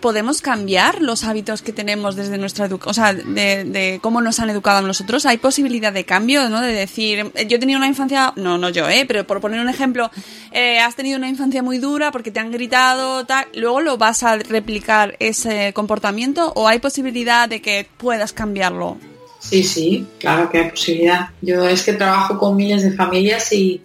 podemos 0.00 0.40
cambiar 0.42 1.02
los 1.02 1.24
hábitos 1.24 1.62
que 1.62 1.72
tenemos 1.72 2.16
desde 2.16 2.38
nuestra 2.38 2.66
educación, 2.66 2.90
o 2.90 2.94
sea, 2.94 3.12
de, 3.14 3.64
de 3.64 3.98
cómo 4.00 4.20
nos 4.20 4.38
han 4.40 4.50
educado 4.50 4.78
a 4.78 4.82
nosotros? 4.82 5.26
¿Hay 5.26 5.38
posibilidad 5.38 5.92
de 5.92 6.04
cambio, 6.04 6.48
¿no? 6.48 6.60
De 6.60 6.72
decir, 6.72 7.30
eh, 7.34 7.46
yo 7.46 7.56
he 7.56 7.60
tenido 7.60 7.78
una 7.78 7.88
infancia, 7.88 8.32
no, 8.36 8.58
no 8.58 8.68
yo, 8.68 8.88
¿eh? 8.88 9.04
Pero 9.06 9.26
por 9.26 9.40
poner 9.40 9.60
un 9.60 9.68
ejemplo, 9.68 10.10
eh, 10.52 10.78
has 10.80 10.94
tenido 10.94 11.18
una 11.18 11.28
infancia 11.28 11.62
muy 11.62 11.78
dura 11.78 12.12
porque 12.12 12.30
te 12.30 12.40
han 12.40 12.50
gritado, 12.50 13.26
tal, 13.26 13.46
luego 13.54 13.80
lo 13.80 13.98
vas 13.98 14.22
a 14.22 14.36
replicar 14.36 15.16
ese 15.18 15.72
comportamiento 15.72 16.52
o 16.54 16.68
hay 16.68 16.78
posibilidad 16.78 17.48
de 17.48 17.60
que 17.60 17.88
puedas 17.98 18.32
cambiarlo? 18.32 19.11
Sí, 19.42 19.62
sí, 19.64 20.06
claro 20.18 20.48
que 20.50 20.58
hay 20.58 20.70
posibilidad. 20.70 21.30
Yo 21.40 21.68
es 21.68 21.82
que 21.82 21.94
trabajo 21.94 22.38
con 22.38 22.56
miles 22.56 22.82
de 22.84 22.92
familias 22.92 23.52
y, 23.52 23.82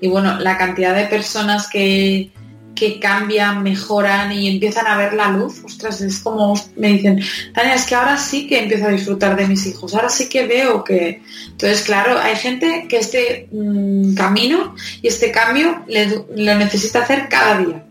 y 0.00 0.08
bueno, 0.08 0.38
la 0.40 0.58
cantidad 0.58 0.94
de 0.96 1.04
personas 1.06 1.68
que, 1.68 2.32
que 2.74 2.98
cambian, 2.98 3.62
mejoran 3.62 4.32
y 4.32 4.48
empiezan 4.48 4.88
a 4.88 4.96
ver 4.98 5.14
la 5.14 5.28
luz, 5.30 5.62
ostras, 5.64 6.00
es 6.00 6.18
como 6.18 6.54
me 6.76 6.88
dicen, 6.88 7.20
Tania, 7.54 7.74
es 7.76 7.86
que 7.86 7.94
ahora 7.94 8.18
sí 8.18 8.48
que 8.48 8.58
empiezo 8.58 8.86
a 8.86 8.90
disfrutar 8.90 9.36
de 9.36 9.46
mis 9.46 9.64
hijos, 9.66 9.94
ahora 9.94 10.08
sí 10.08 10.28
que 10.28 10.44
veo 10.46 10.82
que... 10.82 11.22
Entonces, 11.52 11.82
claro, 11.82 12.18
hay 12.18 12.34
gente 12.34 12.86
que 12.88 12.96
este 12.98 13.48
mm, 13.52 14.14
camino 14.14 14.74
y 15.02 15.06
este 15.08 15.30
cambio 15.30 15.84
le- 15.86 16.24
lo 16.34 16.54
necesita 16.56 17.02
hacer 17.02 17.28
cada 17.28 17.58
día. 17.58 17.86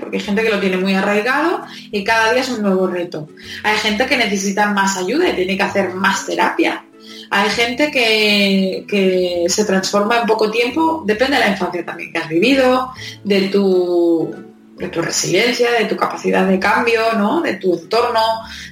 Porque 0.00 0.16
hay 0.18 0.22
gente 0.22 0.42
que 0.42 0.50
lo 0.50 0.60
tiene 0.60 0.76
muy 0.76 0.94
arraigado 0.94 1.62
y 1.90 2.04
cada 2.04 2.32
día 2.32 2.42
es 2.42 2.48
un 2.48 2.62
nuevo 2.62 2.86
reto. 2.86 3.28
Hay 3.62 3.76
gente 3.78 4.06
que 4.06 4.16
necesita 4.16 4.72
más 4.72 4.96
ayuda 4.96 5.28
y 5.28 5.34
tiene 5.34 5.56
que 5.56 5.62
hacer 5.62 5.94
más 5.94 6.26
terapia. 6.26 6.84
Hay 7.30 7.50
gente 7.50 7.90
que, 7.90 8.84
que 8.88 9.44
se 9.48 9.64
transforma 9.64 10.18
en 10.20 10.26
poco 10.26 10.50
tiempo, 10.50 11.02
depende 11.06 11.36
de 11.36 11.40
la 11.40 11.50
infancia 11.50 11.84
también 11.84 12.12
que 12.12 12.18
has 12.18 12.28
vivido, 12.28 12.90
de 13.24 13.48
tu, 13.48 14.34
de 14.78 14.88
tu 14.88 15.02
resiliencia, 15.02 15.72
de 15.72 15.86
tu 15.86 15.96
capacidad 15.96 16.46
de 16.46 16.58
cambio, 16.58 17.12
¿no? 17.14 17.40
de 17.40 17.54
tu 17.54 17.74
entorno, 17.74 18.20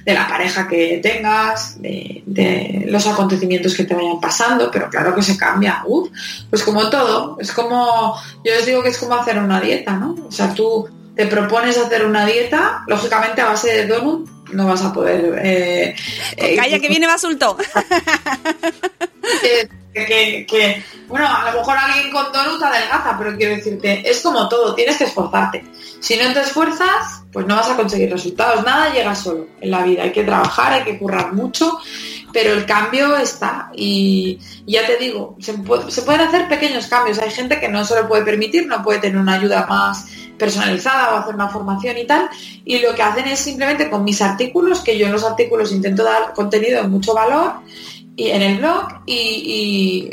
de 0.05 0.13
la 0.13 0.27
pareja 0.27 0.67
que 0.67 0.99
tengas, 1.01 1.81
de, 1.81 2.85
los 2.87 3.05
acontecimientos 3.07 3.75
que 3.75 3.83
te 3.83 3.93
vayan 3.93 4.19
pasando, 4.19 4.71
pero 4.71 4.89
claro 4.89 5.13
que 5.13 5.21
se 5.21 5.37
cambia. 5.37 5.83
Uf, 5.85 6.09
pues 6.49 6.63
como 6.63 6.89
todo, 6.89 7.37
es 7.39 7.51
como, 7.51 8.15
yo 8.43 8.53
les 8.53 8.65
digo 8.65 8.81
que 8.81 8.89
es 8.89 8.97
como 8.97 9.15
hacer 9.15 9.37
una 9.37 9.59
dieta, 9.59 9.93
¿no? 9.93 10.15
O 10.27 10.31
sea, 10.31 10.53
tú 10.53 10.87
te 11.15 11.25
propones 11.25 11.77
hacer 11.77 12.05
una 12.05 12.25
dieta, 12.25 12.83
lógicamente 12.87 13.41
a 13.41 13.47
base 13.47 13.69
de 13.73 13.87
donut 13.87 14.36
no 14.51 14.65
vas 14.67 14.83
a 14.83 14.93
poder... 14.93 15.39
eh, 15.43 15.95
eh, 16.37 16.55
Calla, 16.55 16.79
que 16.79 16.87
viene 16.89 17.07
basulto. 17.07 17.57
que, 19.43 20.05
que- 20.05 20.45
que, 20.47 20.83
bueno, 21.07 21.27
a 21.27 21.51
lo 21.51 21.59
mejor 21.59 21.77
alguien 21.77 22.11
con 22.11 22.31
donut 22.31 22.61
adelgaza, 22.61 23.15
pero 23.17 23.35
quiero 23.35 23.55
decirte, 23.55 24.09
es 24.09 24.21
como 24.21 24.47
todo, 24.47 24.75
tienes 24.75 24.97
que 24.97 25.05
esforzarte. 25.05 25.63
Si 25.99 26.15
no 26.15 26.31
te 26.33 26.41
esfuerzas, 26.41 27.23
pues 27.33 27.45
no 27.47 27.55
vas 27.55 27.69
a 27.69 27.75
conseguir 27.75 28.11
resultados. 28.11 28.63
Nada 28.63 28.93
llega 28.93 29.15
solo 29.15 29.47
en 29.59 29.71
la 29.71 29.81
vida. 29.83 30.03
Hay 30.03 30.11
que 30.11 30.23
trabajar, 30.23 30.73
hay 30.73 30.83
que 30.83 30.99
currar 30.99 31.33
mucho, 31.33 31.79
pero 32.31 32.53
el 32.53 32.65
cambio 32.67 33.17
está. 33.17 33.71
Y 33.75 34.37
ya 34.67 34.85
te 34.85 34.97
digo, 34.97 35.35
se, 35.39 35.53
se 35.89 36.01
pueden 36.03 36.21
hacer 36.21 36.47
pequeños 36.47 36.85
cambios. 36.87 37.17
Hay 37.19 37.31
gente 37.31 37.59
que 37.59 37.67
no 37.67 37.83
se 37.83 37.95
lo 37.95 38.07
puede 38.07 38.23
permitir, 38.23 38.67
no 38.67 38.83
puede 38.83 38.99
tener 38.99 39.17
una 39.17 39.33
ayuda 39.33 39.65
más 39.67 40.05
personalizada 40.37 41.13
o 41.13 41.17
hacer 41.17 41.35
una 41.35 41.49
formación 41.49 41.97
y 41.97 42.05
tal. 42.05 42.29
Y 42.65 42.79
lo 42.79 42.93
que 42.95 43.03
hacen 43.03 43.27
es 43.27 43.39
simplemente 43.39 43.89
con 43.89 44.03
mis 44.03 44.21
artículos, 44.21 44.81
que 44.81 44.97
yo 44.97 45.05
en 45.07 45.11
los 45.13 45.23
artículos 45.23 45.71
intento 45.71 46.03
dar 46.03 46.33
contenido 46.33 46.81
de 46.81 46.87
mucho 46.87 47.13
valor, 47.13 47.53
y 48.15 48.29
en 48.29 48.41
el 48.41 48.57
blog 48.57 48.87
y, 49.05 49.13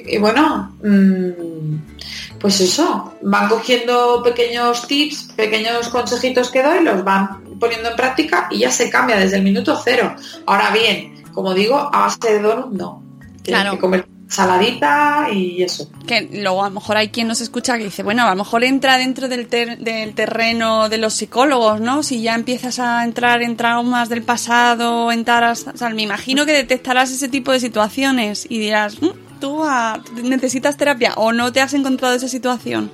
y- 0.06 0.14
y 0.14 0.18
bueno 0.18 0.76
mm, 0.82 2.38
pues 2.38 2.60
eso 2.60 3.14
van 3.22 3.48
cogiendo 3.48 4.22
pequeños 4.22 4.86
tips 4.86 5.32
pequeños 5.34 5.88
consejitos 5.88 6.50
que 6.50 6.62
doy 6.62 6.84
los 6.84 7.02
van 7.02 7.42
poniendo 7.58 7.88
en 7.88 7.96
práctica 7.96 8.46
y 8.50 8.58
ya 8.58 8.70
se 8.70 8.90
cambia 8.90 9.16
desde 9.16 9.36
el 9.38 9.42
minuto 9.42 9.80
cero 9.82 10.14
ahora 10.44 10.68
bien 10.70 11.22
como 11.32 11.54
digo 11.54 11.76
a 11.78 12.00
base 12.00 12.18
de 12.34 12.40
donut 12.42 12.72
no 12.72 13.02
Claro. 13.42 13.70
que 13.72 13.78
comer 13.78 14.06
saladita 14.28 15.28
y 15.32 15.62
eso 15.62 15.88
Que 16.06 16.28
luego 16.32 16.64
a 16.64 16.68
lo 16.68 16.74
mejor 16.74 16.96
hay 16.96 17.08
quien 17.08 17.28
nos 17.28 17.40
escucha 17.40 17.76
que 17.78 17.84
dice, 17.84 18.02
bueno, 18.02 18.24
a 18.24 18.30
lo 18.30 18.36
mejor 18.36 18.64
entra 18.64 18.98
dentro 18.98 19.28
del, 19.28 19.46
ter- 19.48 19.78
del 19.78 20.14
terreno 20.14 20.88
de 20.88 20.98
los 20.98 21.14
psicólogos, 21.14 21.80
¿no? 21.80 22.02
Si 22.02 22.22
ya 22.22 22.34
empiezas 22.34 22.78
a 22.78 23.04
entrar 23.04 23.42
en 23.42 23.56
traumas 23.56 24.08
del 24.08 24.22
pasado, 24.22 25.12
entrar 25.12 25.44
a... 25.44 25.52
O 25.52 25.56
sea, 25.56 25.88
me 25.90 26.02
imagino 26.02 26.46
que 26.46 26.52
detectarás 26.52 27.10
ese 27.10 27.28
tipo 27.28 27.52
de 27.52 27.60
situaciones 27.60 28.46
y 28.48 28.58
dirás, 28.58 29.00
"Mm, 29.00 29.08
tú 29.40 29.62
ah, 29.64 30.00
necesitas 30.22 30.76
terapia 30.76 31.12
o 31.16 31.32
no 31.32 31.52
te 31.52 31.60
has 31.60 31.74
encontrado 31.74 32.14
esa 32.14 32.28
situación. 32.28 32.90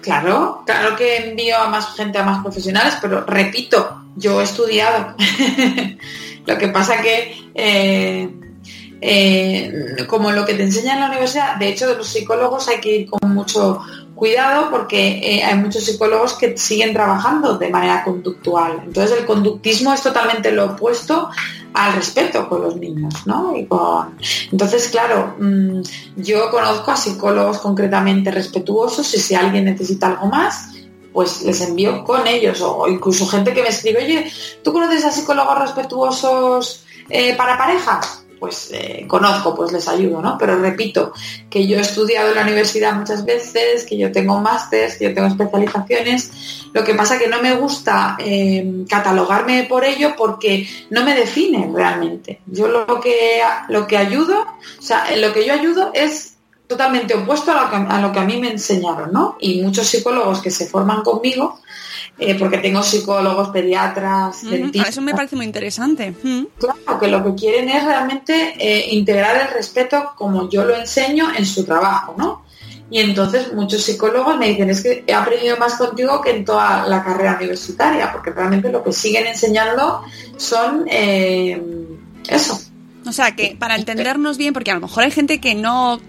Claro, 0.00 0.62
claro 0.64 0.96
que 0.96 1.28
envío 1.30 1.56
a 1.58 1.68
más 1.68 1.94
gente, 1.96 2.18
a 2.18 2.22
más 2.24 2.42
profesionales, 2.42 2.96
pero 3.00 3.24
repito, 3.24 4.02
yo 4.16 4.40
he 4.40 4.44
estudiado. 4.44 5.14
lo 6.46 6.58
que 6.58 6.68
pasa 6.68 7.00
que, 7.02 7.36
eh, 7.54 8.30
eh, 9.00 9.96
como 10.08 10.32
lo 10.32 10.44
que 10.44 10.54
te 10.54 10.62
enseña 10.62 10.94
en 10.94 11.00
la 11.00 11.08
universidad, 11.08 11.56
de 11.56 11.68
hecho 11.68 11.86
de 11.88 11.96
los 11.96 12.08
psicólogos 12.08 12.68
hay 12.68 12.80
que 12.80 12.96
ir 12.96 13.10
con 13.10 13.34
mucho 13.34 13.80
cuidado 14.14 14.70
porque 14.70 15.20
eh, 15.22 15.44
hay 15.44 15.56
muchos 15.56 15.84
psicólogos 15.84 16.34
que 16.34 16.56
siguen 16.56 16.92
trabajando 16.92 17.58
de 17.58 17.68
manera 17.68 18.02
conductual. 18.02 18.82
Entonces 18.84 19.18
el 19.18 19.26
conductismo 19.26 19.92
es 19.92 20.02
totalmente 20.02 20.50
lo 20.50 20.72
opuesto 20.72 21.28
al 21.74 21.92
respeto 21.92 22.48
con 22.48 22.62
los 22.62 22.76
niños, 22.76 23.26
¿no? 23.26 23.54
Y 23.54 23.66
con... 23.66 24.16
Entonces, 24.50 24.88
claro, 24.88 25.36
mm, 25.38 25.82
yo 26.16 26.50
conozco 26.50 26.90
a 26.90 26.96
psicólogos 26.96 27.58
concretamente 27.58 28.30
respetuosos 28.30 29.14
y 29.14 29.20
si 29.20 29.34
alguien 29.34 29.66
necesita 29.66 30.06
algo 30.06 30.26
más, 30.26 30.70
pues 31.12 31.42
les 31.42 31.60
envío 31.60 32.02
con 32.02 32.26
ellos 32.26 32.60
o 32.62 32.88
incluso 32.88 33.26
gente 33.26 33.52
que 33.52 33.62
me 33.62 33.68
escribe, 33.68 34.04
oye, 34.04 34.32
¿tú 34.64 34.72
conoces 34.72 35.04
a 35.04 35.12
psicólogos 35.12 35.58
respetuosos 35.58 36.84
eh, 37.10 37.34
para 37.36 37.58
parejas? 37.58 38.25
Pues 38.38 38.70
eh, 38.72 39.04
conozco, 39.08 39.54
pues 39.54 39.72
les 39.72 39.88
ayudo, 39.88 40.20
¿no? 40.20 40.36
Pero 40.38 40.58
repito, 40.58 41.12
que 41.48 41.66
yo 41.66 41.78
he 41.78 41.80
estudiado 41.80 42.30
en 42.30 42.36
la 42.36 42.42
universidad 42.42 42.94
muchas 42.94 43.24
veces, 43.24 43.84
que 43.84 43.96
yo 43.96 44.12
tengo 44.12 44.38
másteres, 44.40 44.96
que 44.96 45.04
yo 45.04 45.14
tengo 45.14 45.28
especializaciones, 45.28 46.30
lo 46.72 46.84
que 46.84 46.94
pasa 46.94 47.18
que 47.18 47.28
no 47.28 47.40
me 47.40 47.54
gusta 47.54 48.16
eh, 48.18 48.84
catalogarme 48.88 49.64
por 49.64 49.84
ello 49.84 50.14
porque 50.16 50.68
no 50.90 51.04
me 51.04 51.14
define 51.14 51.70
realmente. 51.74 52.40
Yo 52.46 52.68
lo 52.68 53.00
que, 53.00 53.40
lo 53.68 53.86
que 53.86 53.96
ayudo, 53.96 54.40
o 54.40 54.82
sea, 54.82 55.16
lo 55.16 55.32
que 55.32 55.46
yo 55.46 55.54
ayudo 55.54 55.90
es 55.94 56.36
totalmente 56.66 57.14
opuesto 57.14 57.52
a 57.52 58.00
lo 58.00 58.12
que 58.12 58.18
a 58.18 58.24
mí 58.24 58.38
me 58.38 58.50
enseñaron, 58.50 59.12
¿no? 59.12 59.36
Y 59.40 59.62
muchos 59.62 59.86
psicólogos 59.86 60.42
que 60.42 60.50
se 60.50 60.66
forman 60.66 61.02
conmigo, 61.02 61.60
eh, 62.18 62.34
porque 62.38 62.58
tengo 62.58 62.82
psicólogos, 62.82 63.50
pediatras, 63.50 64.42
Ujú, 64.42 64.52
dentistas, 64.52 64.90
Eso 64.90 65.02
me 65.02 65.12
parece 65.12 65.36
muy 65.36 65.44
interesante. 65.44 66.14
Claro, 66.58 67.00
que 67.00 67.08
lo 67.08 67.22
que 67.22 67.34
quieren 67.34 67.68
es 67.68 67.84
realmente 67.84 68.54
eh, 68.58 68.94
integrar 68.94 69.36
el 69.36 69.54
respeto 69.54 70.12
como 70.16 70.48
yo 70.48 70.64
lo 70.64 70.74
enseño 70.74 71.28
en 71.36 71.44
su 71.44 71.64
trabajo, 71.64 72.14
¿no? 72.16 72.46
Y 72.88 73.00
entonces 73.00 73.52
muchos 73.52 73.82
psicólogos 73.82 74.38
me 74.38 74.48
dicen, 74.48 74.70
es 74.70 74.82
que 74.82 75.04
he 75.06 75.12
aprendido 75.12 75.56
más 75.56 75.74
contigo 75.74 76.20
que 76.20 76.30
en 76.30 76.44
toda 76.44 76.86
la 76.86 77.02
carrera 77.02 77.36
universitaria, 77.36 78.12
porque 78.12 78.30
realmente 78.30 78.70
lo 78.70 78.82
que 78.82 78.92
siguen 78.92 79.26
enseñando 79.26 80.02
son 80.36 80.86
eh, 80.88 81.60
eso. 82.28 82.60
O 83.06 83.12
sea, 83.12 83.34
que 83.34 83.56
para 83.58 83.76
entendernos 83.76 84.38
bien, 84.38 84.52
porque 84.52 84.70
a 84.70 84.74
lo 84.74 84.80
mejor 84.80 85.04
hay 85.04 85.10
gente 85.10 85.40
que 85.40 85.54
no 85.54 86.00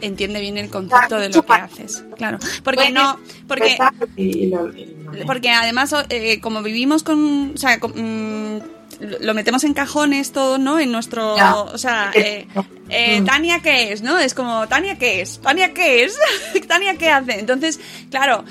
entiende 0.00 0.40
bien 0.40 0.58
el 0.58 0.68
concepto 0.70 1.18
de 1.18 1.28
lo 1.30 1.42
que 1.42 1.52
haces. 1.52 2.04
Claro, 2.16 2.38
porque 2.64 2.90
no, 2.90 3.18
porque, 3.46 3.76
porque 5.26 5.50
además, 5.50 5.94
eh, 6.08 6.40
como 6.40 6.62
vivimos 6.62 7.02
con, 7.02 7.52
o 7.54 7.58
sea, 7.58 7.78
mm, 7.78 8.58
lo 9.00 9.34
metemos 9.34 9.64
en 9.64 9.74
cajones 9.74 10.32
todo, 10.32 10.58
¿no? 10.58 10.78
En 10.80 10.90
nuestro, 10.90 11.34
o 11.34 11.78
sea, 11.78 12.10
eh, 12.14 12.46
eh, 12.88 13.20
mm. 13.20 13.24
Tania 13.24 13.60
qué 13.60 13.92
es, 13.92 14.02
¿no? 14.02 14.18
Es 14.18 14.34
como, 14.34 14.66
Tania 14.66 14.98
qué 14.98 15.20
es, 15.20 15.40
Tania 15.40 15.72
qué 15.72 16.04
es, 16.04 16.18
Tania 16.68 16.96
qué 16.96 17.10
hace. 17.10 17.38
Entonces, 17.38 17.78
claro, 18.10 18.44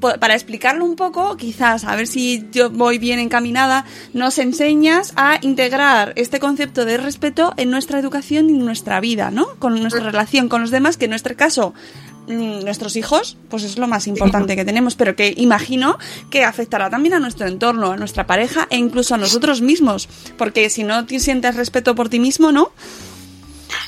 para 0.00 0.34
explicarlo 0.34 0.84
un 0.84 0.96
poco, 0.96 1.36
quizás, 1.36 1.84
a 1.84 1.94
ver 1.94 2.06
si 2.06 2.44
yo 2.50 2.70
voy 2.70 2.98
bien 2.98 3.18
encaminada, 3.18 3.84
nos 4.12 4.38
enseñas 4.38 5.12
a 5.16 5.38
integrar 5.40 6.12
este 6.16 6.40
concepto 6.40 6.84
de 6.84 6.96
respeto 6.96 7.54
en 7.56 7.70
nuestra 7.70 7.98
educación 7.98 8.50
y 8.50 8.54
en 8.54 8.64
nuestra 8.64 9.00
vida, 9.00 9.30
¿no? 9.30 9.46
Con 9.58 9.80
nuestra 9.80 10.02
relación 10.02 10.48
con 10.48 10.62
los 10.62 10.70
demás, 10.70 10.96
que 10.96 11.04
en 11.04 11.10
nuestro 11.10 11.36
caso 11.36 11.74
Mm, 11.74 12.11
nuestros 12.26 12.96
hijos, 12.96 13.36
pues 13.48 13.64
es 13.64 13.78
lo 13.78 13.88
más 13.88 14.06
importante 14.06 14.56
que 14.56 14.64
tenemos, 14.64 14.94
pero 14.94 15.16
que 15.16 15.34
imagino 15.36 15.98
que 16.30 16.44
afectará 16.44 16.90
también 16.90 17.14
a 17.14 17.18
nuestro 17.18 17.46
entorno, 17.46 17.92
a 17.92 17.96
nuestra 17.96 18.26
pareja 18.26 18.66
e 18.70 18.76
incluso 18.76 19.14
a 19.14 19.18
nosotros 19.18 19.60
mismos, 19.60 20.08
porque 20.38 20.70
si 20.70 20.84
no 20.84 21.06
te 21.06 21.18
sientes 21.20 21.56
respeto 21.56 21.94
por 21.94 22.08
ti 22.08 22.18
mismo, 22.18 22.52
¿no? 22.52 22.72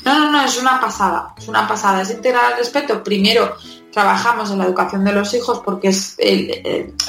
No, 0.05 0.19
no, 0.19 0.31
no, 0.31 0.45
es 0.45 0.61
una 0.61 0.81
pasada, 0.81 1.35
es 1.39 1.49
una 1.49 1.67
pasada, 1.67 2.03
es 2.03 2.11
integrar 2.11 2.53
el 2.53 2.59
respeto 2.59 3.03
primero 3.03 3.57
trabajamos 3.95 4.51
en 4.51 4.59
la 4.59 4.65
educación 4.65 5.05
de 5.05 5.13
los 5.13 5.33
hijos 5.35 5.63
porque 5.65 5.89
es 5.89 6.17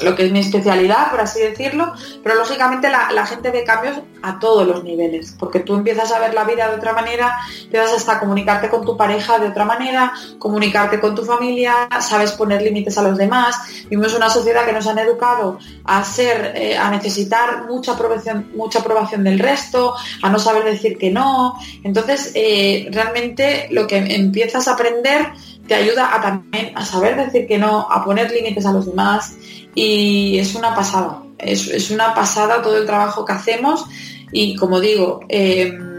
lo 0.04 0.16
que 0.16 0.26
es 0.28 0.32
mi 0.32 0.40
especialidad, 0.40 1.10
por 1.10 1.20
así 1.20 1.40
decirlo, 1.42 1.92
pero 2.24 2.36
lógicamente 2.36 2.90
la, 2.90 3.26
gente 3.26 3.50
ve 3.50 3.64
cambios 3.64 3.98
a 4.22 4.38
todos 4.38 4.68
los 4.68 4.84
niveles, 4.84 5.36
porque 5.40 5.62
tú 5.62 5.74
empiezas 5.74 6.12
a 6.12 6.20
ver 6.20 6.36
la 6.36 6.44
vida 6.44 6.70
de 6.70 6.76
otra 6.76 6.94
manera, 6.94 7.40
empiezas 7.64 7.94
hasta 7.94 8.14
a 8.14 8.20
comunicarte 8.20 8.70
con 8.70 8.86
tu 8.86 8.96
pareja 8.96 9.40
de 9.40 9.48
otra 9.48 9.66
manera, 9.66 10.14
comunicarte 10.38 11.00
con 11.00 11.16
tu 11.16 11.26
familia, 11.26 11.88
sabes 12.02 12.34
poner 12.34 12.62
límites 12.62 12.98
a 13.00 13.02
los 13.02 13.18
demás. 13.18 13.56
Vivimos 13.90 14.14
una 14.14 14.30
sociedad 14.30 14.64
que 14.64 14.74
nos 14.74 14.86
han 14.86 15.00
educado 15.00 15.58
a 15.86 16.04
ser, 16.04 16.54
eh, 16.56 16.78
a 16.78 16.92
necesitar 16.92 17.66
mucha 17.66 17.94
aprobación, 17.94 18.52
mucha 18.56 18.80
aprobación 18.80 19.24
del 19.24 19.40
resto, 19.40 19.96
a 20.22 20.30
no 20.30 20.38
saber 20.38 20.64
decir 20.64 21.00
que 21.00 21.10
no. 21.10 21.56
Entonces, 21.84 22.32
eh, 22.36 22.90
realmente 22.92 23.68
lo 23.72 23.88
que 23.88 23.98
empiezas 23.98 24.68
a 24.68 24.74
aprender 24.74 25.34
te 25.68 25.76
ayuda 25.76 26.16
a 26.16 26.22
también 26.22 26.72
a 26.76 26.86
saber 26.86 27.16
decir 27.16 27.48
que 27.48 27.58
no, 27.58 27.88
a 27.90 28.04
poner 28.04 28.32
límites 28.32 28.66
a 28.66 28.72
los 28.72 28.86
demás 28.86 29.36
y 29.74 30.38
es 30.38 30.56
una 30.56 30.76
pasada, 30.76 31.24
es, 31.38 31.90
una 31.92 32.14
pasada 32.14 32.62
todo 32.62 32.78
el 32.78 32.86
trabajo 32.86 33.26
que 33.26 33.34
hacemos 33.34 33.86
y 34.32 34.56
como 34.56 34.80
digo, 34.80 35.22
em, 35.30 35.96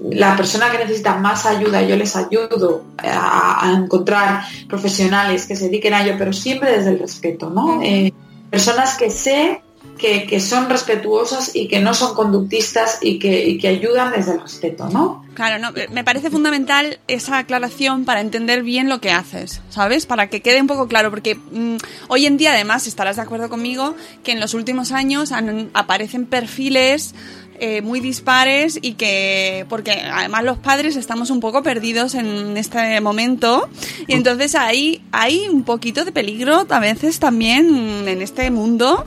la 0.00 0.36
persona 0.36 0.70
que 0.70 0.78
necesita 0.78 1.16
más 1.16 1.46
ayuda, 1.46 1.82
yo 1.82 1.96
les 1.96 2.14
ayudo 2.16 2.84
a, 2.98 3.72
encontrar 3.76 4.42
profesionales 4.68 5.46
que 5.46 5.56
se 5.56 5.64
dediquen 5.64 5.94
a 5.94 6.04
ello, 6.04 6.14
pero 6.18 6.32
siempre 6.32 6.70
desde 6.70 6.90
el 6.90 6.98
respeto, 6.98 7.50
¿no? 7.50 7.82
Eh, 7.82 8.12
personas 8.50 8.96
que 8.96 9.10
sé 9.10 9.62
que, 9.96 10.40
son 10.40 10.68
respetuosas 10.68 11.54
y 11.54 11.68
que 11.68 11.80
no 11.80 11.94
son 11.94 12.14
conductistas 12.14 12.98
y 13.00 13.18
que, 13.18 13.66
ayudan 13.66 14.12
desde 14.12 14.32
el 14.32 14.40
respeto, 14.40 14.88
¿no? 14.88 15.24
Claro, 15.34 15.58
no, 15.58 15.72
me 15.90 16.04
parece 16.04 16.30
fundamental 16.30 16.98
esa 17.08 17.38
aclaración 17.38 18.04
para 18.04 18.20
entender 18.20 18.62
bien 18.62 18.88
lo 18.88 19.00
que 19.00 19.10
haces, 19.10 19.60
¿sabes? 19.70 20.06
Para 20.06 20.28
que 20.28 20.40
quede 20.40 20.60
un 20.60 20.66
poco 20.66 20.88
claro, 20.88 21.10
porque 21.10 21.34
mm, 21.34 21.76
hoy 22.08 22.26
en 22.26 22.36
día 22.36 22.52
además 22.52 22.86
estarás 22.86 23.16
de 23.16 23.22
acuerdo 23.22 23.48
conmigo 23.48 23.94
que 24.22 24.32
en 24.32 24.40
los 24.40 24.54
últimos 24.54 24.92
años 24.92 25.32
aparecen 25.74 26.26
perfiles 26.26 27.14
eh, 27.58 27.80
muy 27.80 28.00
dispares 28.00 28.78
y 28.82 28.94
que 28.94 29.64
porque 29.70 29.92
además 29.92 30.44
los 30.44 30.58
padres 30.58 30.94
estamos 30.94 31.30
un 31.30 31.40
poco 31.40 31.62
perdidos 31.62 32.14
en 32.14 32.54
este 32.58 33.00
momento 33.00 33.66
y 34.06 34.12
entonces 34.12 34.54
ahí 34.54 35.02
hay 35.10 35.48
un 35.48 35.62
poquito 35.62 36.04
de 36.04 36.12
peligro 36.12 36.66
a 36.68 36.80
veces 36.80 37.18
también 37.18 38.06
en 38.06 38.20
este 38.20 38.50
mundo 38.50 39.06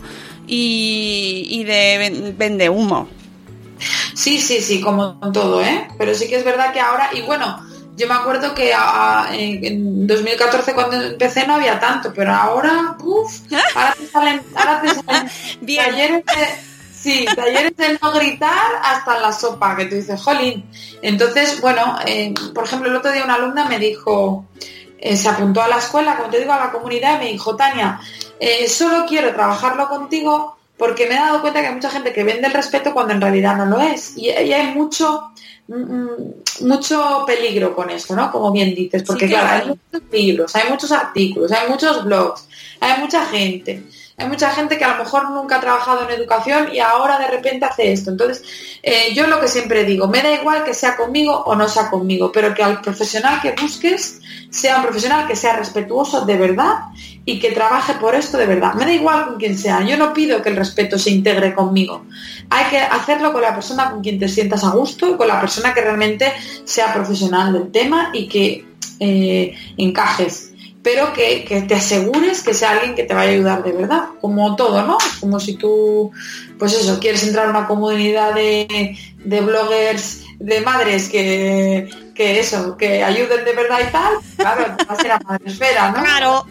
y, 0.50 1.64
de 1.64 2.34
vende 2.38 2.70
humo. 2.70 3.08
Sí, 4.14 4.42
sí, 4.42 4.62
sí, 4.62 4.82
como 4.82 5.20
todo, 5.32 5.64
¿eh? 5.64 5.88
Pero 5.98 6.14
sí 6.14 6.28
que 6.28 6.36
es 6.36 6.44
verdad 6.44 6.74
que 6.74 6.82
ahora, 6.82 7.10
y 7.14 7.22
bueno, 7.22 7.66
yo 7.96 8.08
me 8.08 8.14
acuerdo 8.14 8.56
que 8.56 8.74
en 9.32 10.08
2014 10.08 10.74
cuando 10.74 11.02
empecé 11.02 11.46
no 11.46 11.56
había 11.56 11.80
tanto, 11.80 12.14
pero 12.14 12.34
ahora, 12.34 12.96
uff, 13.04 13.42
ahora 13.76 13.96
te 13.98 14.08
salen, 14.08 14.42
ahora 14.56 14.82
te 14.82 14.88
salen 14.90 15.30
talleres 15.78 16.26
de, 16.26 16.48
sí, 16.94 17.26
talleres 17.36 17.78
de 17.78 18.00
no 18.02 18.12
gritar 18.12 18.72
hasta 18.84 19.20
la 19.20 19.32
sopa, 19.32 19.76
que 19.76 19.86
tú 19.86 19.96
dices, 19.96 20.22
jolín. 20.22 20.66
Entonces, 21.02 21.62
bueno, 21.62 21.98
eh, 22.06 22.34
por 22.54 22.66
ejemplo, 22.66 22.90
el 22.90 22.96
otro 22.96 23.12
día 23.12 23.24
una 23.24 23.36
alumna 23.36 23.66
me 23.66 23.80
dijo, 23.80 24.46
eh, 25.02 25.16
se 25.16 25.30
apuntó 25.30 25.62
a 25.62 25.68
la 25.68 25.78
escuela, 25.78 26.18
como 26.18 26.30
te 26.30 26.40
digo, 26.40 26.52
a 26.52 26.60
la 26.60 26.72
comunidad 26.72 27.16
y 27.16 27.26
me 27.26 27.32
dijo, 27.32 27.56
Tania, 27.56 28.00
eh, 28.40 28.68
solo 28.68 29.06
quiero 29.08 29.34
trabajarlo 29.34 29.88
contigo 29.88 30.58
porque 30.78 31.08
me 31.08 31.16
he 31.16 31.20
dado 31.20 31.42
cuenta 31.42 31.62
que 31.62 31.68
hay 31.68 31.76
mucha 31.76 31.90
gente 31.90 32.14
que 32.14 32.24
vende 32.24 32.48
el 32.48 32.54
respeto 32.54 32.94
cuando 32.94 33.14
en 33.14 33.22
realidad 33.22 33.58
no 33.58 33.66
lo 33.66 33.82
es. 33.82 34.18
Y, 34.18 34.30
hay 34.30 34.74
mucho, 34.74 35.32
mm, 35.68 35.76
mm, 35.76 36.34
mucho 36.62 37.26
peligro 37.28 37.76
con 37.76 37.90
esto, 37.90 38.16
¿no? 38.16 38.32
Como 38.32 38.52
bien 38.52 38.74
dices, 38.74 39.04
porque 39.04 39.28
claro, 39.28 39.50
hay 39.50 39.68
muchos 39.68 40.12
libros, 40.12 40.56
hay 40.56 40.70
muchos 40.70 40.92
artículos, 40.94 41.52
hay 41.52 41.70
muchos 41.70 42.06
blogs, 42.06 42.48
hay 42.80 43.02
mucha 43.02 43.26
gente. 43.26 43.84
Hay 44.20 44.28
mucha 44.28 44.52
gente 44.52 44.78
que 44.78 44.84
a 44.84 44.98
lo 44.98 45.04
mejor 45.04 45.32
nunca 45.32 45.58
ha 45.58 45.62
trabajado 45.62 46.04
en 46.04 46.20
educación 46.20 46.70
y 46.74 46.80
ahora 46.80 47.18
de 47.18 47.28
repente 47.28 47.66
hace 47.66 47.94
esto. 47.94 48.12
Entonces, 48.12 48.44
eh, 48.84 49.14
yo 49.16 49.28
lo 49.28 49.40
que 49.40 49.48
siempre 49.48 49.86
digo, 49.86 50.08
me 50.08 50.22
da 50.22 50.34
igual 50.34 50.66
que 50.66 50.74
sea 50.74 50.98
conmigo 50.98 51.44
o 51.46 51.56
no 51.56 51.70
sea 51.70 51.90
conmigo, 51.90 52.32
pero 52.32 52.54
que 52.54 52.62
al 52.62 52.82
profesional 52.82 53.40
que 53.42 53.56
busques 53.60 54.20
sea 54.50 54.78
un 54.78 54.84
profesional 54.84 55.26
que 55.26 55.36
sea 55.36 55.56
respetuoso 55.56 56.26
de 56.26 56.38
verdad 56.38 56.80
y 57.24 57.40
que 57.40 57.52
trabaje 57.52 57.94
por 57.94 58.14
esto 58.14 58.38
de 58.38 58.46
verdad. 58.46 58.74
Me 58.74 58.86
da 58.86 58.94
igual 58.94 59.26
con 59.26 59.38
quien 59.38 59.58
sea. 59.58 59.84
Yo 59.84 59.96
no 59.96 60.14
pido 60.14 60.42
que 60.42 60.50
el 60.50 60.56
respeto 60.58 61.00
se 61.00 61.12
integre 61.12 61.54
conmigo. 61.54 62.06
Hay 62.50 62.66
que 62.66 62.80
hacerlo 62.80 63.32
con 63.32 63.42
la 63.42 63.54
persona 63.54 63.92
con 63.92 64.02
quien 64.02 64.20
te 64.20 64.28
sientas 64.28 64.64
a 64.64 64.72
gusto 64.72 65.18
con 65.18 65.28
la 65.28 65.40
persona 65.40 65.74
que 65.74 65.82
realmente 65.82 66.34
sea 66.66 66.94
profesional 66.94 67.54
del 67.54 67.72
tema 67.72 68.10
y 68.14 68.28
que 68.28 68.66
eh, 69.00 69.56
encajes 69.78 70.49
pero 70.82 71.14
que, 71.14 71.66
te 71.68 71.76
asegures 71.76 72.42
que 72.42 72.54
sea 72.54 72.72
alguien 72.72 72.96
que 72.96 73.04
te 73.04 73.14
vaya 73.14 73.32
a 73.32 73.34
ayudar 73.34 73.64
de 73.64 73.72
verdad, 73.74 74.10
como 74.22 74.56
todo, 74.56 74.82
¿no? 74.84 74.98
Como 75.20 75.40
si 75.40 75.56
tú, 75.56 76.12
pues 76.58 76.74
eso, 76.74 77.00
quieres 77.00 77.24
entrar 77.24 77.48
a 77.48 77.50
una 77.50 77.68
comunidad 77.68 78.34
de, 78.34 78.98
bloggers, 79.26 80.24
de 80.40 80.62
madres 80.62 81.10
que, 81.10 81.90
que, 82.16 82.40
eso, 82.40 82.78
que 82.78 83.04
ayuden 83.04 83.44
de 83.44 83.54
verdad 83.54 83.80
y 83.88 83.92
tal, 83.92 84.14
claro, 84.38 84.78
va 84.90 84.94
a 84.94 84.96
ser 84.96 85.12
a 85.12 85.20
Madresfera, 85.20 85.92
¿no? 85.92 86.02
Claro. 86.02 86.46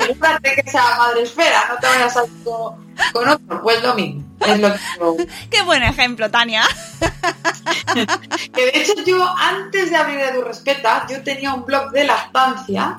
Asegúrate 0.00 0.54
que 0.54 0.70
sea 0.70 0.96
Madresfera, 0.96 1.64
no 1.68 1.78
te 1.78 1.86
vayas 1.86 2.16
a 2.16 2.22
con, 2.44 2.94
con 3.12 3.28
otro, 3.28 3.62
pues 3.62 3.82
lo 3.82 3.94
mismo. 3.94 4.24
Es 4.46 4.58
lo 4.58 4.72
que 4.72 5.28
Qué 5.50 5.62
buen 5.62 5.82
ejemplo, 5.82 6.30
Tania. 6.30 6.62
que 8.54 8.64
de 8.64 8.72
hecho 8.74 8.94
yo, 9.04 9.24
antes 9.36 9.90
de 9.90 9.96
abrir 9.96 10.18
Edu 10.18 10.42
Respeta, 10.42 11.06
yo 11.08 11.22
tenía 11.22 11.52
un 11.52 11.64
blog 11.64 11.90
de 11.90 12.04
lactancia 12.04 12.98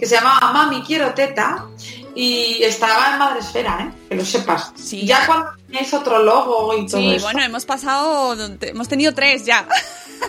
que 0.00 0.06
se 0.06 0.14
llamaba 0.14 0.50
Mami 0.52 0.82
Quiero 0.82 1.12
Teta 1.12 1.66
y 2.14 2.62
estaba 2.62 3.12
en 3.12 3.18
Madresfera, 3.18 3.78
¿eh? 3.82 4.06
que 4.08 4.16
lo 4.16 4.24
sepas. 4.24 4.72
Sí. 4.74 5.06
Ya 5.06 5.26
cuando 5.26 5.50
tenéis 5.66 5.92
otro 5.92 6.22
logo 6.22 6.74
y 6.74 6.86
todo 6.86 7.00
Sí, 7.00 7.18
bueno, 7.20 7.42
hemos 7.42 7.66
pasado, 7.66 8.34
hemos 8.62 8.88
tenido 8.88 9.12
tres 9.12 9.44
ya. 9.44 9.68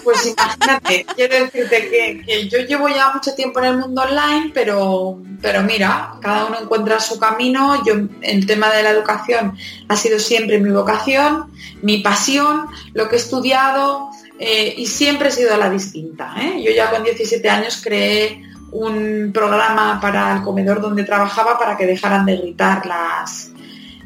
Pues 0.06 0.26
imagínate, 0.26 1.06
quiero 1.18 1.36
decirte 1.36 1.90
que, 2.26 2.48
yo 2.48 2.60
llevo 2.60 2.88
ya 2.88 3.12
mucho 3.12 3.34
tiempo 3.36 3.60
en 3.60 3.66
el 3.66 3.78
mundo 3.78 4.04
online, 4.04 4.50
pero, 4.54 5.20
pero 5.42 5.64
mira, 5.64 6.14
cada 6.22 6.46
uno 6.46 6.62
encuentra 6.62 6.98
su 7.02 7.20
camino. 7.20 7.84
Yo, 7.86 7.96
el 8.22 8.46
tema 8.46 8.72
de 8.72 8.84
la 8.84 8.92
educación 8.92 9.58
ha 9.90 9.96
sido 9.98 10.18
siempre 10.18 10.60
mi 10.60 10.72
vocación, 10.72 11.52
mi 11.82 11.98
pasión, 11.98 12.68
lo 12.94 13.10
que 13.10 13.18
he 13.18 13.20
estudiado 13.20 14.12
eh, 14.40 14.76
y 14.78 14.86
siempre 14.86 15.28
he 15.28 15.32
sido 15.34 15.58
la 15.58 15.70
distinta. 15.70 16.36
¿eh? 16.38 16.64
Yo 16.64 16.72
ya 16.72 16.90
con 16.90 17.04
17 17.04 17.50
años 17.50 17.82
creé 17.84 18.50
un 18.72 19.32
programa 19.34 20.00
para 20.02 20.34
el 20.36 20.44
comedor 20.44 20.82
donde 20.82 21.04
trabajaba 21.04 21.60
para 21.60 21.78
que 21.78 21.86
dejaran 21.86 22.26
de 22.26 22.38
gritar 22.38 22.86
las, 22.86 23.52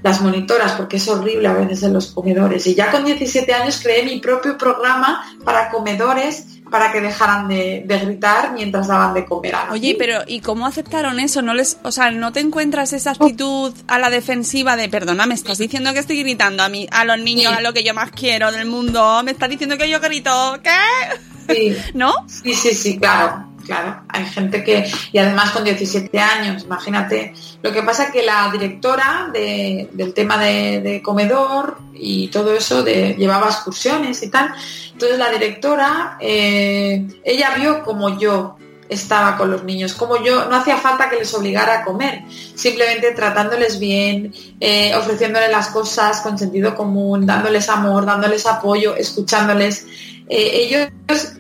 las 0.04 0.22
monitoras, 0.22 0.74
porque 0.74 0.98
es 0.98 1.08
horrible 1.08 1.48
a 1.48 1.54
veces 1.54 1.84
en 1.84 1.94
los 1.94 2.08
comedores. 2.08 2.68
Y 2.68 2.76
ya 2.76 2.92
con 2.92 3.06
17 3.06 3.54
años 3.54 3.80
creé 3.82 4.04
mi 4.04 4.20
propio 4.20 4.58
programa 4.58 5.26
para 5.44 5.70
comedores 5.70 6.56
para 6.70 6.92
que 6.92 7.02
dejaran 7.02 7.48
de, 7.48 7.84
gritar 7.88 8.54
mientras 8.54 8.88
daban 8.88 9.14
de 9.14 9.26
comer 9.26 9.56
a 9.56 9.72
Oye, 9.72 9.96
pero 9.98 10.24
¿y 10.28 10.42
cómo 10.42 10.66
aceptaron 10.66 11.20
eso? 11.20 11.42
¿No 11.42 11.54
les, 11.54 11.78
o 11.84 11.92
sea, 11.92 12.12
no 12.12 12.32
te 12.32 12.40
encuentras 12.40 12.94
esa 12.94 13.12
actitud 13.12 13.74
a 13.88 14.00
la 14.00 14.10
defensiva 14.10 14.76
de, 14.76 14.90
perdona, 14.90 15.26
me 15.26 15.36
estás 15.36 15.58
diciendo 15.58 15.94
que 15.94 16.00
estoy 16.00 16.22
gritando 16.22 16.64
a 16.64 16.70
mí, 16.70 16.88
a 16.92 17.06
los 17.06 17.20
niños, 17.20 17.54
a 17.54 17.62
lo 17.62 17.74
que 17.74 17.84
yo 17.84 17.94
más 17.94 18.12
quiero 18.12 18.52
del 18.52 18.68
mundo, 18.68 19.22
me 19.24 19.32
estás 19.32 19.50
diciendo 19.50 19.78
que 19.78 19.90
yo 19.90 20.00
grito, 20.00 20.60
¿qué? 20.64 21.54
Sí. 21.54 21.78
¿No? 21.94 22.14
Sí, 22.28 22.54
sí, 22.54 22.74
sí, 22.74 23.00
claro. 23.00 23.55
Claro. 23.66 24.04
Hay 24.10 24.26
gente 24.26 24.64
que, 24.64 24.90
y 25.12 25.18
además 25.18 25.52
con 25.52 25.64
17 25.64 26.18
años, 26.20 26.64
imagínate. 26.64 27.34
Lo 27.62 27.72
que 27.72 27.84
pasa 27.84 28.06
es 28.06 28.12
que 28.12 28.24
la 28.24 28.50
directora 28.52 29.30
del 29.32 30.14
tema 30.14 30.38
de, 30.38 31.02
comedor 31.04 31.78
y 31.94 32.28
todo 32.28 32.54
eso 32.54 32.86
llevaba 32.86 33.48
excursiones 33.48 34.22
y 34.24 34.30
tal. 34.30 34.54
Entonces 34.92 35.18
la 35.18 35.30
directora, 35.30 36.18
eh, 36.22 37.06
ella 37.24 37.56
vio 37.56 37.84
como 37.84 38.18
yo 38.18 38.58
estaba 38.90 39.36
con 39.38 39.52
los 39.52 39.64
niños, 39.64 39.94
como 39.94 40.24
yo, 40.24 40.46
no 40.46 40.56
hacía 40.56 40.78
falta 40.78 41.10
que 41.10 41.18
les 41.18 41.34
obligara 41.34 41.80
a 41.80 41.84
comer, 41.84 42.24
simplemente 42.30 43.12
tratándoles 43.12 43.80
bien, 43.80 44.34
eh, 44.60 44.94
ofreciéndoles 44.96 45.50
las 45.50 45.70
cosas 45.70 46.22
con 46.22 46.38
sentido 46.38 46.76
común, 46.76 47.26
dándoles 47.26 47.68
amor, 47.70 48.06
dándoles 48.06 48.46
apoyo, 48.46 48.96
escuchándoles. 48.96 49.88
Eh, 50.28 50.52
ellos 50.54 50.90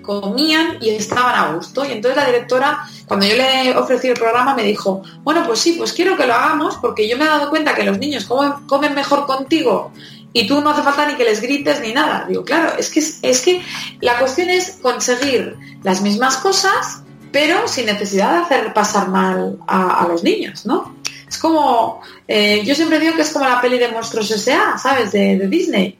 comían 0.01 0.77
y 0.81 0.89
estaban 0.89 1.35
a 1.35 1.53
gusto. 1.53 1.85
Y 1.85 1.91
entonces 1.91 2.17
la 2.21 2.27
directora, 2.27 2.87
cuando 3.07 3.25
yo 3.25 3.35
le 3.35 3.75
ofrecí 3.77 4.07
el 4.07 4.13
programa, 4.13 4.55
me 4.55 4.63
dijo, 4.63 5.01
bueno, 5.23 5.43
pues 5.45 5.59
sí, 5.59 5.73
pues 5.77 5.93
quiero 5.93 6.15
que 6.17 6.27
lo 6.27 6.33
hagamos 6.33 6.75
porque 6.77 7.07
yo 7.07 7.17
me 7.17 7.25
he 7.25 7.27
dado 7.27 7.49
cuenta 7.49 7.75
que 7.75 7.83
los 7.83 7.97
niños 7.97 8.25
comen, 8.25 8.95
mejor 8.95 9.25
contigo 9.25 9.91
y 10.33 10.47
tú 10.47 10.59
no 10.61 10.71
hace 10.71 10.83
falta 10.83 11.07
ni 11.07 11.15
que 11.15 11.23
les 11.23 11.41
grites 11.41 11.81
ni 11.81 11.93
nada. 11.93 12.25
Digo, 12.27 12.43
claro, 12.43 12.73
es 12.77 12.89
que, 12.89 12.99
es 12.99 13.41
que 13.41 13.61
la 14.01 14.19
cuestión 14.19 14.49
es 14.49 14.77
conseguir 14.81 15.55
las 15.83 16.01
mismas 16.01 16.37
cosas 16.37 17.03
pero 17.35 17.67
sin 17.67 17.87
necesidad 17.87 18.31
de 18.31 18.37
hacer 18.37 18.73
pasar 18.73 19.09
mal 19.09 19.57
a, 19.67 20.07
los 20.07 20.23
niños, 20.23 20.65
¿no? 20.65 20.95
Es 21.27 21.37
como, 21.37 21.99
eh, 22.29 22.63
yo 22.63 22.73
siempre 22.73 22.97
digo 22.97 23.13
que 23.13 23.23
es 23.23 23.31
como 23.31 23.43
la 23.43 23.59
peli 23.59 23.77
de 23.77 23.89
Monstruos 23.89 24.31
S.A., 24.31 24.77
¿sabes? 24.77 25.11
De, 25.11 25.45
Disney. 25.49 25.99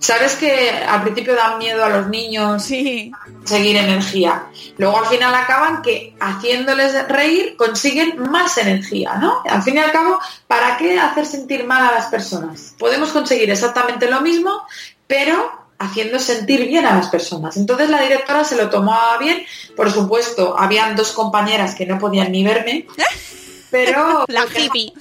Sabes 0.00 0.36
que 0.36 0.70
al 0.70 1.02
principio 1.02 1.34
dan 1.34 1.58
miedo 1.58 1.84
a 1.84 1.88
los 1.88 2.08
niños 2.08 2.62
sí. 2.62 3.10
seguir 3.44 3.76
energía. 3.76 4.46
Luego 4.76 4.98
al 4.98 5.06
final 5.06 5.34
acaban 5.34 5.82
que 5.82 6.14
haciéndoles 6.20 7.08
reír 7.08 7.56
consiguen 7.56 8.18
más 8.30 8.58
energía, 8.58 9.14
¿no? 9.14 9.42
Al 9.48 9.62
fin 9.62 9.76
y 9.76 9.78
al 9.78 9.92
cabo, 9.92 10.18
¿para 10.46 10.76
qué 10.76 10.98
hacer 10.98 11.26
sentir 11.26 11.64
mal 11.64 11.88
a 11.88 11.92
las 11.92 12.06
personas? 12.06 12.74
Podemos 12.78 13.10
conseguir 13.10 13.50
exactamente 13.50 14.10
lo 14.10 14.20
mismo, 14.20 14.66
pero 15.06 15.64
haciendo 15.78 16.18
sentir 16.18 16.66
bien 16.66 16.86
a 16.86 16.94
las 16.94 17.08
personas. 17.08 17.56
Entonces 17.56 17.90
la 17.90 18.02
directora 18.02 18.44
se 18.44 18.56
lo 18.56 18.70
tomó 18.70 18.96
bien, 19.18 19.44
por 19.76 19.90
supuesto, 19.90 20.54
habían 20.58 20.96
dos 20.96 21.12
compañeras 21.12 21.74
que 21.74 21.86
no 21.86 21.98
podían 21.98 22.32
ni 22.32 22.44
verme, 22.44 22.86
pero 23.70 24.24
la 24.28 24.46
hippie. 24.46 24.92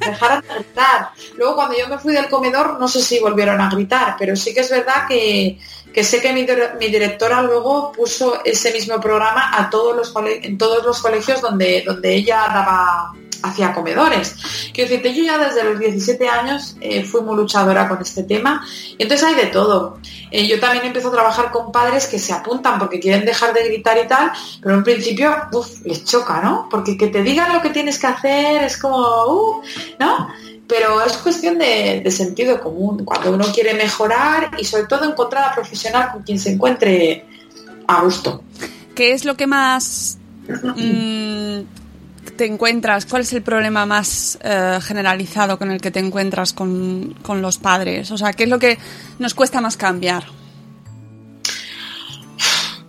Dejaron 0.00 0.42
de 0.42 0.54
gritar. 0.54 1.10
Luego 1.36 1.56
cuando 1.56 1.76
yo 1.78 1.88
me 1.88 1.98
fui 1.98 2.12
del 2.12 2.28
comedor, 2.28 2.78
no 2.78 2.88
sé 2.88 3.02
si 3.02 3.18
volvieron 3.18 3.60
a 3.60 3.70
gritar, 3.70 4.16
pero 4.18 4.36
sí 4.36 4.54
que 4.54 4.60
es 4.60 4.70
verdad 4.70 5.06
que, 5.08 5.58
sé 6.02 6.20
que 6.20 6.32
mi, 6.32 6.46
mi, 6.78 6.86
directora 6.86 7.42
luego 7.42 7.92
puso 7.92 8.44
ese 8.44 8.72
mismo 8.72 9.00
programa 9.00 9.50
a 9.58 9.70
todos 9.70 9.96
los 9.96 10.12
en 10.42 10.58
todos 10.58 10.84
los 10.84 11.00
colegios 11.00 11.40
donde, 11.40 11.82
donde 11.86 12.14
ella 12.14 12.46
daba 12.48 13.12
hacia 13.42 13.72
comedores. 13.72 14.36
Quiero 14.72 14.90
decirte, 14.90 15.14
yo 15.14 15.24
ya 15.24 15.38
desde 15.38 15.64
los 15.64 15.78
17 15.78 16.28
años 16.28 16.76
eh, 16.80 17.04
fui 17.04 17.20
muy 17.22 17.36
luchadora 17.36 17.88
con 17.88 18.00
este 18.00 18.22
tema. 18.22 18.66
Entonces 18.98 19.26
hay 19.26 19.34
de 19.34 19.46
todo. 19.46 19.98
Eh, 20.30 20.46
yo 20.46 20.58
también 20.60 20.84
empiezo 20.84 21.08
a 21.08 21.12
trabajar 21.12 21.50
con 21.50 21.72
padres 21.72 22.06
que 22.06 22.18
se 22.18 22.32
apuntan 22.32 22.78
porque 22.78 23.00
quieren 23.00 23.24
dejar 23.24 23.54
de 23.54 23.64
gritar 23.64 23.98
y 24.02 24.08
tal, 24.08 24.32
pero 24.60 24.74
en 24.74 24.84
principio 24.84 25.34
les 25.84 26.04
choca, 26.04 26.40
¿no? 26.40 26.68
Porque 26.70 26.96
que 26.96 27.08
te 27.08 27.22
digan 27.22 27.52
lo 27.52 27.62
que 27.62 27.70
tienes 27.70 27.98
que 27.98 28.06
hacer 28.06 28.64
es 28.64 28.76
como, 28.76 28.98
uh, 28.98 29.62
¿no? 29.98 30.28
Pero 30.68 31.04
es 31.04 31.16
cuestión 31.18 31.58
de, 31.58 32.10
sentido 32.10 32.60
común, 32.60 33.04
cuando 33.04 33.32
uno 33.32 33.44
quiere 33.54 33.74
mejorar 33.74 34.50
y 34.58 34.64
sobre 34.64 34.86
todo 34.86 35.04
encontrar 35.04 35.44
a 35.44 35.54
profesional 35.54 36.10
con 36.12 36.22
quien 36.22 36.40
se 36.40 36.52
encuentre 36.52 37.24
a 37.86 38.02
gusto. 38.02 38.42
¿Qué 38.94 39.12
es 39.12 39.24
lo 39.24 39.36
que 39.36 39.46
más 39.46 40.18
mm, 40.48 41.60
te 42.36 42.46
encuentras? 42.46 43.06
¿Cuál 43.06 43.22
es 43.22 43.32
el 43.32 43.42
problema 43.42 43.86
más 43.86 44.38
eh, 44.42 44.78
generalizado 44.82 45.58
con 45.58 45.70
el 45.70 45.80
que 45.80 45.90
te 45.90 45.98
encuentras 45.98 46.52
con, 46.52 47.14
los 47.26 47.58
padres? 47.58 48.10
O 48.10 48.18
sea, 48.18 48.32
¿qué 48.32 48.44
es 48.44 48.48
lo 48.48 48.58
que 48.58 48.78
nos 49.18 49.34
cuesta 49.34 49.60
más 49.60 49.76
cambiar? 49.76 50.24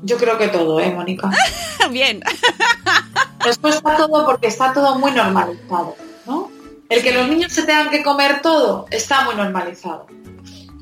Yo 0.04 0.18
creo 0.18 0.38
que 0.38 0.50
todo, 0.50 0.80
¿eh, 0.80 0.92
Mónica? 0.92 1.32
Bien. 1.92 2.22
Nos 3.46 3.58
cuesta 3.58 3.96
todo 3.96 4.26
porque 4.26 4.48
está 4.48 4.74
todo 4.74 5.00
muy 5.00 5.12
normalizado, 5.12 5.96
¿no? 6.26 6.52
El 6.90 7.02
que 7.02 7.14
los 7.14 7.28
niños 7.30 7.54
se 7.54 7.64
tengan 7.64 7.90
que 7.90 8.04
comer 8.04 8.42
todo 8.42 8.88
está 8.92 9.24
muy 9.24 9.36
normalizado. 9.36 10.08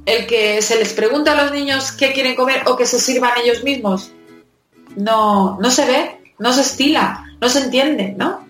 El 0.06 0.26
que 0.26 0.62
se 0.62 0.78
les 0.78 0.94
pregunta 0.94 1.34
a 1.34 1.44
los 1.44 1.52
niños 1.52 1.92
qué 1.92 2.12
quieren 2.12 2.36
comer 2.36 2.64
o 2.66 2.76
que 2.76 2.86
se 2.86 3.00
sirvan 3.00 3.32
ellos 3.44 3.64
mismos, 3.64 4.12
no, 4.96 5.58
no 5.60 5.70
se 5.70 5.86
ve, 5.86 6.34
no 6.40 6.54
se 6.54 6.62
estila, 6.62 7.26
no 7.42 7.50
se 7.50 7.60
entiende, 7.60 8.14
¿no? 8.18 8.45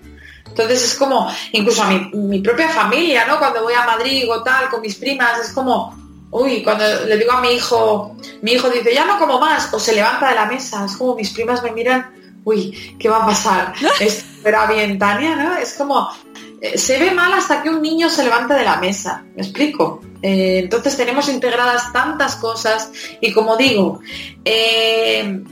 Entonces 0.57 0.85
es 0.85 0.95
como, 0.95 1.29
incluso 1.51 1.83
a 1.83 1.89
mi, 1.89 2.39
propia 2.39 2.69
familia, 2.69 3.25
¿no? 3.25 3.37
Cuando 3.39 3.61
voy 3.61 3.73
a 3.73 3.85
Madrid 3.85 4.23
o 4.31 4.41
tal, 4.41 4.69
con 4.69 4.79
mis 4.79 4.95
primas, 4.95 5.37
es 5.41 5.51
como, 5.51 5.93
uy, 6.31 6.63
cuando 6.63 6.85
le 7.05 7.17
digo 7.17 7.33
a 7.33 7.41
mi 7.41 7.49
hijo, 7.49 8.15
mi 8.41 8.53
hijo 8.53 8.69
dice, 8.69 8.93
ya 8.93 9.03
no 9.05 9.19
como 9.19 9.37
más, 9.37 9.73
o 9.73 9.79
se 9.81 9.93
levanta 9.93 10.29
de 10.29 10.35
la 10.35 10.45
mesa, 10.45 10.85
es 10.85 10.95
como 10.95 11.13
mis 11.13 11.31
primas 11.31 11.61
me 11.61 11.73
miran, 11.73 12.09
uy, 12.45 12.95
¿qué 12.97 13.09
va 13.09 13.23
a 13.23 13.25
pasar? 13.25 13.73
Espera 13.99 14.65
bien, 14.67 14.97
Tania, 14.97 15.35
¿no? 15.35 15.57
Es 15.57 15.73
como, 15.73 16.07
eh, 16.61 16.77
se 16.77 16.99
ve 16.99 17.11
mal 17.11 17.33
hasta 17.33 17.61
que 17.61 17.69
un 17.69 17.81
niño 17.81 18.09
se 18.09 18.23
levanta 18.23 18.55
de 18.55 18.63
la 18.63 18.77
mesa, 18.77 19.25
¿me 19.35 19.41
explico? 19.41 19.99
Eh, 20.21 20.59
entonces 20.63 20.95
tenemos 20.95 21.27
integradas 21.27 21.91
tantas 21.91 22.37
cosas 22.37 22.93
y 23.19 23.33
como 23.33 23.57
digo, 23.57 23.99
eh, 24.45 25.43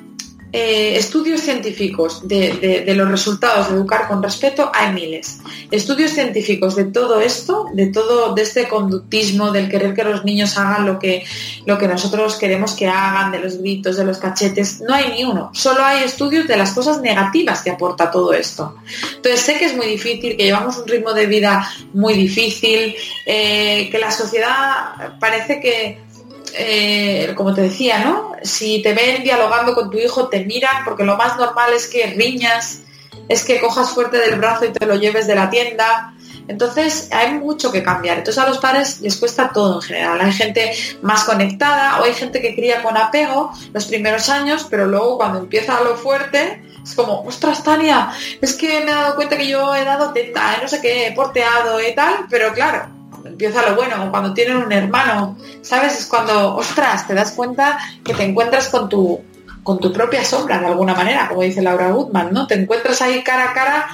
eh, 0.56 0.96
estudios 0.98 1.42
científicos 1.42 2.28
de, 2.28 2.86
los 2.96 3.10
resultados 3.10 3.70
de 3.70 3.76
educar 3.76 4.08
con 4.08 4.22
respeto 4.22 4.70
hay 4.72 4.94
miles. 4.94 5.39
Estudios 5.72 6.12
científicos 6.12 6.76
de 6.76 6.86
todo 6.86 7.20
esto, 7.20 7.66
de 7.74 7.88
todo, 7.88 8.36
de 8.36 8.44
este 8.44 8.68
conductismo, 8.68 9.52
del 9.52 9.68
querer 9.68 9.96
que 9.96 10.04
los 10.04 10.24
niños 10.24 10.56
hagan 10.60 10.86
lo 10.86 11.00
que, 11.00 11.26
lo 11.66 11.80
que 11.80 11.88
nosotros 11.88 12.36
queremos 12.36 12.74
que 12.74 12.88
hagan, 12.88 13.32
de 13.32 13.39
los 13.39 13.58
gritos, 13.58 13.98
de 13.98 14.06
los 14.06 14.20
cachetes, 14.20 14.80
no 14.82 14.94
hay 14.94 15.13
ni 15.13 15.24
uno. 15.24 15.50
Solo 15.54 15.84
hay 15.84 16.04
estudios 16.04 16.48
de 16.48 16.56
las 16.56 16.72
cosas 16.74 17.02
negativas 17.02 17.63
que 17.63 17.72
aporta 17.72 18.12
todo 18.12 18.32
esto. 18.32 18.76
Entonces 19.16 19.39
sé 19.42 19.58
que 19.58 19.66
es 19.66 19.76
muy 19.76 19.88
difícil, 19.88 20.38
que 20.38 20.44
llevamos 20.44 20.78
un 20.78 20.88
ritmo 20.88 21.13
de 21.13 21.26
vida 21.26 21.68
muy 21.94 22.13
difícil, 22.13 22.96
eh, 23.26 23.89
que 23.89 23.98
la 23.98 24.12
sociedad 24.12 25.18
parece 25.20 25.60
que 25.60 26.12
eh, 26.56 27.34
como 27.36 27.54
te 27.54 27.62
decía, 27.62 28.00
¿no? 28.00 28.34
Si 28.44 28.82
te 28.82 28.94
ven 28.94 29.24
dialogando 29.24 29.74
con 29.74 29.89
tu 29.89 29.98
hijo, 29.98 30.28
te 30.30 30.46
miran, 30.46 30.84
porque 30.86 31.04
lo 31.04 31.18
más 31.18 31.38
normal 31.38 31.74
es 31.74 31.88
que 31.88 32.08
riñas, 32.08 32.82
es 33.28 33.44
que 33.44 33.60
cojas 33.60 33.92
fuerte 33.92 34.18
del 34.18 34.39
brazo 34.39 34.66
y 34.66 34.72
te 34.72 34.86
lo 34.86 34.96
lleves 34.96 35.28
de 35.28 35.36
la 35.36 35.50
tienda. 35.50 36.13
Entonces 36.48 37.10
hay 37.12 37.34
mucho 37.34 37.72
que 37.72 37.84
cambiar. 37.84 38.18
Entonces 38.18 38.44
a 38.44 38.48
los 38.48 38.58
padres 38.58 39.00
les 39.02 39.16
cuesta 39.18 39.50
todo 39.54 39.76
en 39.76 39.82
general. 39.82 40.22
Hay 40.22 40.34
gente 40.34 40.74
más 41.02 41.24
conectada 41.24 42.00
o 42.00 42.04
hay 42.04 42.13
gente 42.13 42.42
que 42.42 42.54
cría 42.54 42.84
con 42.84 42.98
apego 42.98 43.52
los 43.74 43.86
primeros 43.86 44.30
años, 44.30 44.68
pero 44.70 44.86
luego 44.86 45.18
cuando 45.18 45.39
empieza 45.39 45.82
lo 45.82 45.96
fuerte, 45.96 46.63
es 46.84 46.96
como, 46.96 47.22
ostras, 47.22 47.63
Tania, 47.63 48.12
es 48.42 48.56
que 48.56 48.82
me 48.82 48.92
he 48.92 48.96
dado 48.96 49.16
cuenta 49.16 49.38
que 49.38 49.48
yo 49.48 49.74
he 49.74 49.86
dado 49.86 50.12
teta, 50.12 50.58
no 50.62 50.68
sé 50.68 50.82
qué, 50.82 51.08
he 51.08 51.12
porteado 51.13 51.82
y 51.82 51.96
tal, 51.96 52.26
pero 52.30 52.52
claro, 52.52 52.89
empieza 53.23 53.69
lo 53.69 53.76
bueno, 53.76 54.10
cuando 54.12 54.34
tienen 54.34 54.58
un 54.58 54.71
hermano, 54.71 55.38
¿sabes? 55.62 55.99
Es 55.99 56.06
cuando, 56.06 56.56
ostras, 56.56 57.08
te 57.08 57.13
das 57.13 57.32
cuenta 57.32 57.78
que 58.04 58.13
te 58.13 58.23
encuentras 58.23 58.69
con 58.69 58.89
tu, 58.89 59.21
con 59.63 59.80
tu 59.80 59.91
propia 59.91 60.23
sombra 60.23 60.60
de 60.60 60.67
alguna 60.67 60.93
manera, 60.93 61.28
como 61.30 61.41
dice 61.41 61.62
Laura 61.62 61.91
Goodman, 61.91 62.34
¿no? 62.34 62.47
Te 62.47 62.56
encuentras 62.56 63.02
ahí 63.02 63.23
cara 63.23 63.52
a 63.52 63.54
cara 63.54 63.88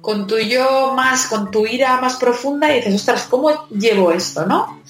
con 0.00 0.26
tu 0.26 0.38
yo 0.38 0.92
más, 0.94 1.26
con 1.26 1.50
tu 1.50 1.66
ira 1.66 2.00
más 2.00 2.16
profunda 2.16 2.70
y 2.70 2.76
dices, 2.76 2.94
ostras, 2.94 3.26
¿cómo 3.28 3.66
llevo 3.70 4.12
esto, 4.12 4.44
no? 4.44 4.80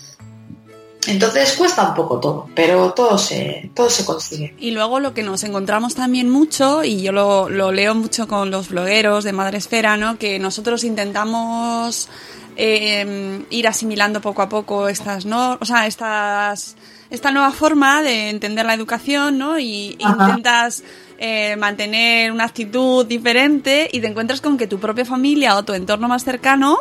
Entonces 1.07 1.53
cuesta 1.53 1.89
un 1.89 1.95
poco 1.95 2.19
todo, 2.19 2.49
pero 2.55 2.93
todo 2.93 3.19
se, 3.19 3.71
todo 3.75 3.91
se 3.91 4.05
consigue. 4.05 4.55
Y 4.59 4.71
luego 4.71 5.01
lo 5.01 5.13
que 5.13 5.23
nos 5.23 5.45
encontramos 5.45 5.95
también 5.95 6.31
mucho, 6.31 6.83
y 6.83 7.03
yo 7.03 7.13
lo, 7.13 7.49
lo 7.49 7.73
leo 7.73 7.95
mucho 7.95 8.27
con 8.27 8.51
los 8.51 8.71
blogueros 8.71 9.25
de 9.25 9.33
Madre 9.33 9.59
Esfera, 9.59 9.97
¿no? 9.97 10.19
Que 10.19 10.39
nosotros 10.39 10.83
intentamos 10.83 12.09
eh, 12.57 13.45
ir 13.51 13.69
asimilando 13.69 14.21
poco 14.21 14.43
a 14.43 14.49
poco 14.49 14.89
estas, 14.89 15.27
¿no? 15.27 15.59
O 15.61 15.65
sea, 15.65 15.87
estas, 15.87 16.77
esta 17.11 17.31
nueva 17.31 17.51
forma 17.51 18.03
de 18.03 18.31
entender 18.31 18.67
la 18.67 18.75
educación, 18.75 19.39
¿no? 19.39 19.59
Y 19.59 19.97
intentas 19.99 20.83
eh, 21.19 21.57
mantener 21.57 22.33
una 22.33 22.45
actitud 22.45 23.07
diferente 23.07 23.89
y 23.93 24.01
te 24.01 24.07
encuentras 24.07 24.41
con 24.41 24.57
que 24.57 24.67
tu 24.67 24.79
propia 24.79 25.05
familia 25.05 25.57
o 25.57 25.65
tu 25.65 25.73
entorno 25.73 26.09
más 26.09 26.25
cercano 26.25 26.79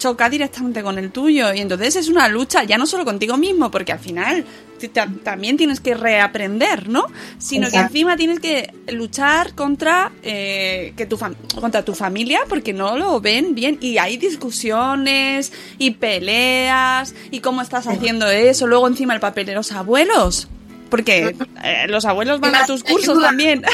choca 0.00 0.28
directamente 0.28 0.82
con 0.82 0.98
el 0.98 1.12
tuyo. 1.12 1.54
Y 1.54 1.60
entonces 1.60 1.94
es 1.94 2.08
una 2.08 2.26
lucha, 2.28 2.64
ya 2.64 2.76
no 2.78 2.86
solo 2.86 3.04
contigo 3.04 3.36
mismo, 3.36 3.70
porque 3.70 3.92
al 3.92 4.00
final 4.00 4.44
también 5.22 5.56
tienes 5.56 5.78
que 5.78 5.94
reaprender, 5.94 6.88
¿no? 6.88 7.06
Sino 7.38 7.70
que 7.70 7.76
encima 7.76 8.16
tienes 8.16 8.40
que 8.40 8.72
luchar 8.88 9.54
contra, 9.54 10.10
eh, 10.22 10.94
que 10.96 11.06
tu 11.06 11.18
contra 11.60 11.84
tu 11.84 11.94
familia 11.94 12.40
porque 12.48 12.72
no 12.72 12.96
lo 12.96 13.20
ven 13.20 13.54
bien. 13.54 13.78
Y 13.80 13.98
hay 13.98 14.16
discusiones 14.16 15.52
y 15.78 15.92
peleas 15.92 17.14
y 17.30 17.40
cómo 17.40 17.60
estás 17.62 17.86
haciendo 17.86 18.28
eso. 18.28 18.66
Luego 18.66 18.88
encima 18.88 19.14
el 19.14 19.20
papel 19.20 19.46
de 19.46 19.54
los 19.54 19.70
abuelos. 19.70 20.48
Porque 20.88 21.36
eh, 21.62 21.86
los 21.86 22.04
abuelos 22.04 22.40
van 22.40 22.56
a 22.56 22.66
tus 22.66 22.82
cursos 22.82 23.20
también. 23.20 23.62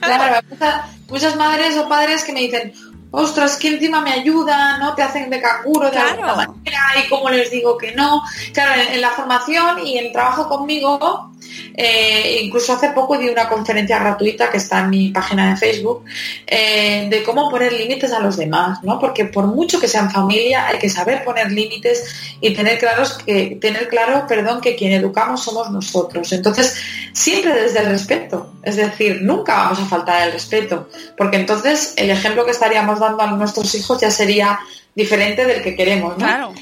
Claro, 0.00 0.40
muchas, 0.48 0.84
muchas 1.08 1.36
madres 1.36 1.76
o 1.76 1.86
padres 1.86 2.24
que 2.24 2.32
me 2.32 2.40
dicen, 2.40 2.72
ostras, 3.10 3.56
que 3.56 3.68
encima 3.68 4.00
me 4.00 4.12
ayudan, 4.12 4.80
¿no? 4.80 4.94
Te 4.94 5.02
hacen 5.02 5.30
de 5.30 5.40
canguro 5.40 5.86
de 5.86 5.92
Claro. 5.92 6.10
alguna 6.10 6.34
manera 6.34 6.80
y 7.04 7.08
cómo 7.08 7.28
les 7.30 7.50
digo 7.50 7.76
que 7.76 7.92
no. 7.92 8.22
Claro, 8.52 8.80
en, 8.80 8.94
en 8.94 9.00
la 9.00 9.10
formación 9.10 9.84
y 9.86 9.98
en 9.98 10.12
trabajo 10.12 10.48
conmigo, 10.48 11.29
eh, 11.74 12.40
incluso 12.42 12.72
hace 12.72 12.90
poco 12.90 13.16
di 13.16 13.28
una 13.28 13.48
conferencia 13.48 13.98
gratuita 13.98 14.50
que 14.50 14.58
está 14.58 14.80
en 14.80 14.90
mi 14.90 15.08
página 15.10 15.50
de 15.50 15.56
Facebook 15.56 16.04
eh, 16.46 17.06
de 17.08 17.22
cómo 17.22 17.50
poner 17.50 17.72
límites 17.72 18.12
a 18.12 18.20
los 18.20 18.36
demás, 18.36 18.82
¿no? 18.82 18.98
Porque 18.98 19.24
por 19.24 19.46
mucho 19.46 19.80
que 19.80 19.88
sean 19.88 20.10
familia, 20.10 20.66
hay 20.66 20.78
que 20.78 20.88
saber 20.88 21.24
poner 21.24 21.50
límites 21.50 22.36
y 22.40 22.54
tener 22.54 22.78
claros 22.78 23.18
que, 23.18 23.58
tener 23.60 23.88
claro, 23.88 24.26
perdón, 24.26 24.60
que 24.60 24.76
quien 24.76 24.92
educamos 24.92 25.42
somos 25.42 25.70
nosotros. 25.70 26.32
Entonces, 26.32 26.76
siempre 27.12 27.54
desde 27.54 27.80
el 27.80 27.86
respeto. 27.86 28.52
Es 28.62 28.76
decir, 28.76 29.20
nunca 29.22 29.54
vamos 29.54 29.80
a 29.80 29.86
faltar 29.86 30.26
el 30.26 30.32
respeto, 30.32 30.88
porque 31.16 31.38
entonces 31.38 31.94
el 31.96 32.10
ejemplo 32.10 32.44
que 32.44 32.50
estaríamos 32.50 33.00
dando 33.00 33.22
a 33.22 33.26
nuestros 33.28 33.74
hijos 33.74 34.00
ya 34.00 34.10
sería 34.10 34.58
diferente 34.94 35.46
del 35.46 35.62
que 35.62 35.76
queremos, 35.76 36.18
¿no? 36.18 36.52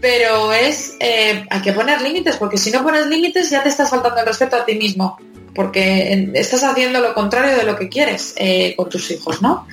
Pero 0.00 0.52
es, 0.52 0.96
eh, 1.00 1.44
hay 1.50 1.62
que 1.62 1.72
poner 1.72 2.00
límites, 2.02 2.36
porque 2.36 2.56
si 2.56 2.70
no 2.70 2.82
pones 2.82 3.06
límites 3.06 3.50
ya 3.50 3.62
te 3.62 3.68
estás 3.68 3.90
faltando 3.90 4.20
el 4.20 4.26
respeto 4.26 4.56
a 4.56 4.64
ti 4.64 4.74
mismo, 4.76 5.18
porque 5.54 6.30
estás 6.34 6.62
haciendo 6.62 7.00
lo 7.00 7.14
contrario 7.14 7.56
de 7.56 7.64
lo 7.64 7.76
que 7.76 7.88
quieres 7.88 8.32
eh, 8.36 8.74
con 8.76 8.88
tus 8.88 9.10
hijos, 9.10 9.42
¿no? 9.42 9.66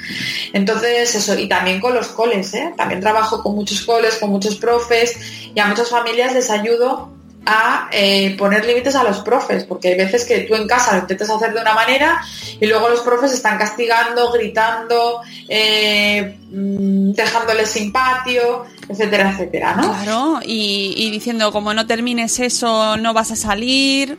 Entonces 0.51 1.13
eso, 1.13 1.38
y 1.38 1.47
también 1.47 1.80
con 1.80 1.93
los 1.93 2.07
coles, 2.07 2.53
¿eh? 2.55 2.73
También 2.76 3.01
trabajo 3.01 3.43
con 3.43 3.53
muchos 3.53 3.82
coles, 3.82 4.15
con 4.15 4.32
muchos 4.32 4.55
profes, 4.55 5.15
y 5.53 5.59
a 5.59 5.67
muchas 5.67 5.89
familias 5.89 6.34
les 6.34 6.49
ayudo 6.49 7.11
a 7.46 7.89
eh, 7.91 8.36
poner 8.38 8.66
límites 8.66 8.96
a 8.96 9.04
los 9.04 9.20
profes, 9.20 9.66
porque 9.66 9.89
hay 9.89 9.96
veces 9.96 10.26
que 10.26 10.39
tú 10.41 10.56
en 10.56 10.68
casa 10.68 10.93
lo 10.93 11.02
intentas 11.02 11.30
hacer 11.30 11.54
de 11.54 11.62
una 11.62 11.74
manera 11.74 12.22
y 12.60 12.66
luego 12.66 12.89
los 12.89 13.02
profes 13.02 13.32
están 13.34 13.58
castigando, 13.58 14.32
gritando, 14.32 15.22
eh, 15.48 16.38
mm, 16.50 17.12
dejándoles 17.12 17.70
sin 17.70 17.91
patio, 17.91 18.66
etcétera, 18.89 19.32
etcétera, 19.32 19.76
¿no? 19.76 19.93
Claro, 19.93 20.39
y, 20.46 20.93
y 20.98 21.12
diciendo 21.12 21.52
como 21.52 21.74
no 21.74 21.86
termines 21.88 22.39
eso 22.39 22.98
no 22.98 23.14
vas 23.14 23.32
a 23.32 23.36
salir 23.36 24.18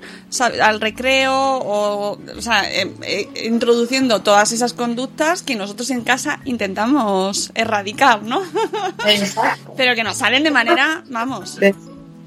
al 0.62 0.80
recreo 0.80 1.34
o, 1.34 2.18
o 2.36 2.42
sea, 2.42 2.70
eh, 2.70 2.92
eh, 3.02 3.28
introduciendo 3.44 4.22
todas 4.22 4.52
esas 4.52 4.72
conductas 4.72 5.42
que 5.42 5.56
nosotros 5.56 5.90
en 5.90 6.02
casa 6.02 6.40
intentamos 6.44 7.50
erradicar, 7.54 8.22
¿no? 8.22 8.42
Exacto. 9.06 9.74
Pero 9.76 9.94
que 9.94 10.04
nos 10.04 10.18
salen 10.18 10.42
de 10.42 10.50
manera, 10.50 11.02
vamos, 11.08 11.58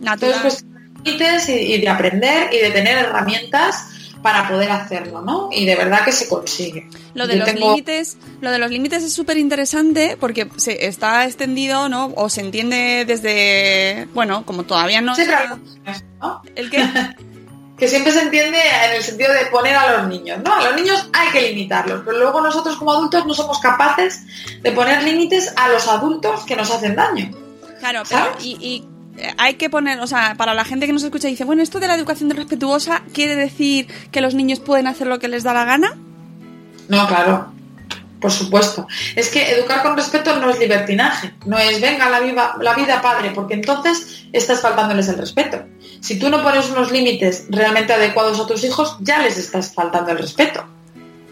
natural. 0.01 0.33
Entonces, 0.33 0.41
pues, 0.41 0.65
límites 1.03 1.49
y, 1.49 1.53
y 1.53 1.81
de 1.81 1.89
aprender 1.89 2.53
y 2.53 2.57
de 2.59 2.71
tener 2.71 2.97
herramientas 2.97 3.85
para 4.21 4.49
poder 4.49 4.69
hacerlo, 4.69 5.21
¿no? 5.21 5.49
Y 5.51 5.65
de 5.65 5.75
verdad 5.77 6.03
que 6.03 6.11
se 6.11 6.27
consigue. 6.27 6.89
Lo 7.13 7.25
de 7.25 7.35
Yo 7.35 7.39
los 7.39 7.47
tengo- 7.53 7.69
límites, 7.69 8.17
lo 8.41 8.51
de 8.51 8.59
los 8.59 8.69
límites 8.69 9.01
es 9.03 9.13
súper 9.13 9.37
interesante 9.37 10.17
porque 10.19 10.49
se 10.57 10.87
está 10.87 11.25
extendido, 11.25 11.87
¿no? 11.87 12.11
O 12.17 12.27
se 12.29 12.41
entiende 12.41 13.05
desde, 13.07 14.07
bueno, 14.13 14.45
como 14.45 14.63
todavía 14.63 14.99
no. 14.99 15.15
Siempre 15.15 15.35
está- 15.35 15.53
hablamos, 15.53 16.03
¿no? 16.21 16.41
el 16.55 16.69
que 16.69 16.83
que 17.77 17.87
siempre 17.87 18.11
se 18.11 18.23
entiende 18.23 18.57
en 18.89 18.95
el 18.97 19.03
sentido 19.03 19.31
de 19.33 19.45
poner 19.45 19.73
a 19.77 19.97
los 19.99 20.07
niños, 20.09 20.39
¿no? 20.43 20.53
A 20.53 20.65
los 20.65 20.75
niños 20.75 21.09
hay 21.13 21.29
que 21.31 21.41
limitarlos, 21.53 22.01
pero 22.05 22.17
luego 22.19 22.41
nosotros 22.41 22.75
como 22.75 22.91
adultos 22.91 23.25
no 23.25 23.33
somos 23.33 23.59
capaces 23.59 24.19
de 24.61 24.71
poner 24.73 25.01
límites 25.01 25.53
a 25.55 25.69
los 25.69 25.87
adultos 25.87 26.41
que 26.43 26.57
nos 26.57 26.69
hacen 26.71 26.97
daño. 26.97 27.31
Claro, 27.79 28.01
pero 28.09 28.25
¿Sabes? 28.25 28.43
y, 28.43 28.57
y, 28.59 28.85
hay 29.37 29.55
que 29.55 29.69
poner, 29.69 29.99
o 29.99 30.07
sea, 30.07 30.35
para 30.37 30.53
la 30.53 30.65
gente 30.65 30.85
que 30.85 30.93
nos 30.93 31.03
escucha 31.03 31.27
y 31.27 31.31
dice, 31.31 31.43
bueno, 31.43 31.61
esto 31.61 31.79
de 31.79 31.87
la 31.87 31.95
educación 31.95 32.29
respetuosa 32.29 33.03
quiere 33.13 33.35
decir 33.35 33.87
que 34.11 34.21
los 34.21 34.33
niños 34.35 34.59
pueden 34.59 34.87
hacer 34.87 35.07
lo 35.07 35.19
que 35.19 35.27
les 35.27 35.43
da 35.43 35.53
la 35.53 35.65
gana. 35.65 35.97
No, 36.87 37.07
claro, 37.07 37.51
por 38.19 38.31
supuesto. 38.31 38.87
Es 39.15 39.29
que 39.29 39.51
educar 39.51 39.81
con 39.81 39.95
respeto 39.95 40.35
no 40.37 40.49
es 40.49 40.59
libertinaje, 40.59 41.33
no 41.45 41.57
es 41.57 41.79
venga 41.79 42.09
la, 42.09 42.55
la 42.59 42.73
vida 42.73 43.01
padre, 43.01 43.31
porque 43.33 43.53
entonces 43.53 44.25
estás 44.33 44.61
faltándoles 44.61 45.07
el 45.07 45.17
respeto. 45.17 45.63
Si 46.01 46.19
tú 46.19 46.29
no 46.29 46.43
pones 46.43 46.69
unos 46.69 46.91
límites 46.91 47.45
realmente 47.49 47.93
adecuados 47.93 48.39
a 48.39 48.47
tus 48.47 48.63
hijos, 48.63 48.97
ya 49.01 49.19
les 49.19 49.37
estás 49.37 49.73
faltando 49.73 50.11
el 50.11 50.17
respeto. 50.17 50.65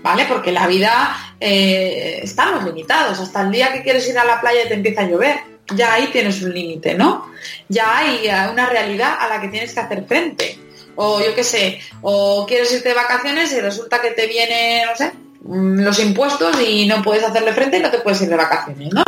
¿Vale? 0.03 0.25
Porque 0.25 0.53
la 0.53 0.67
vida 0.67 1.17
eh, 1.39 2.19
estamos 2.23 2.63
limitados. 2.63 3.19
Hasta 3.19 3.41
el 3.41 3.51
día 3.51 3.73
que 3.73 3.83
quieres 3.83 4.07
ir 4.07 4.17
a 4.17 4.23
la 4.23 4.39
playa 4.39 4.63
y 4.63 4.67
te 4.69 4.75
empieza 4.75 5.01
a 5.01 5.09
llover, 5.09 5.39
ya 5.75 5.93
ahí 5.93 6.07
tienes 6.07 6.41
un 6.41 6.53
límite, 6.53 6.93
¿no? 6.93 7.31
Ya 7.67 7.97
hay 7.97 8.27
una 8.51 8.67
realidad 8.67 9.17
a 9.19 9.27
la 9.27 9.41
que 9.41 9.49
tienes 9.49 9.73
que 9.73 9.79
hacer 9.79 10.05
frente. 10.05 10.59
O 10.95 11.19
yo 11.21 11.35
qué 11.35 11.43
sé, 11.43 11.79
o 12.01 12.45
quieres 12.47 12.71
irte 12.71 12.89
de 12.89 12.95
vacaciones 12.95 13.51
y 13.51 13.59
resulta 13.61 14.01
que 14.01 14.11
te 14.11 14.25
viene, 14.25 14.83
no 14.89 14.95
sé, 14.95 15.11
los 15.47 15.99
impuestos 15.99 16.59
y 16.61 16.85
no 16.85 17.01
puedes 17.01 17.23
hacerle 17.23 17.53
frente 17.53 17.77
y 17.77 17.81
no 17.81 17.89
te 17.89 17.99
puedes 17.99 18.21
ir 18.21 18.29
de 18.29 18.35
vacaciones, 18.35 18.93
¿no? 18.93 19.03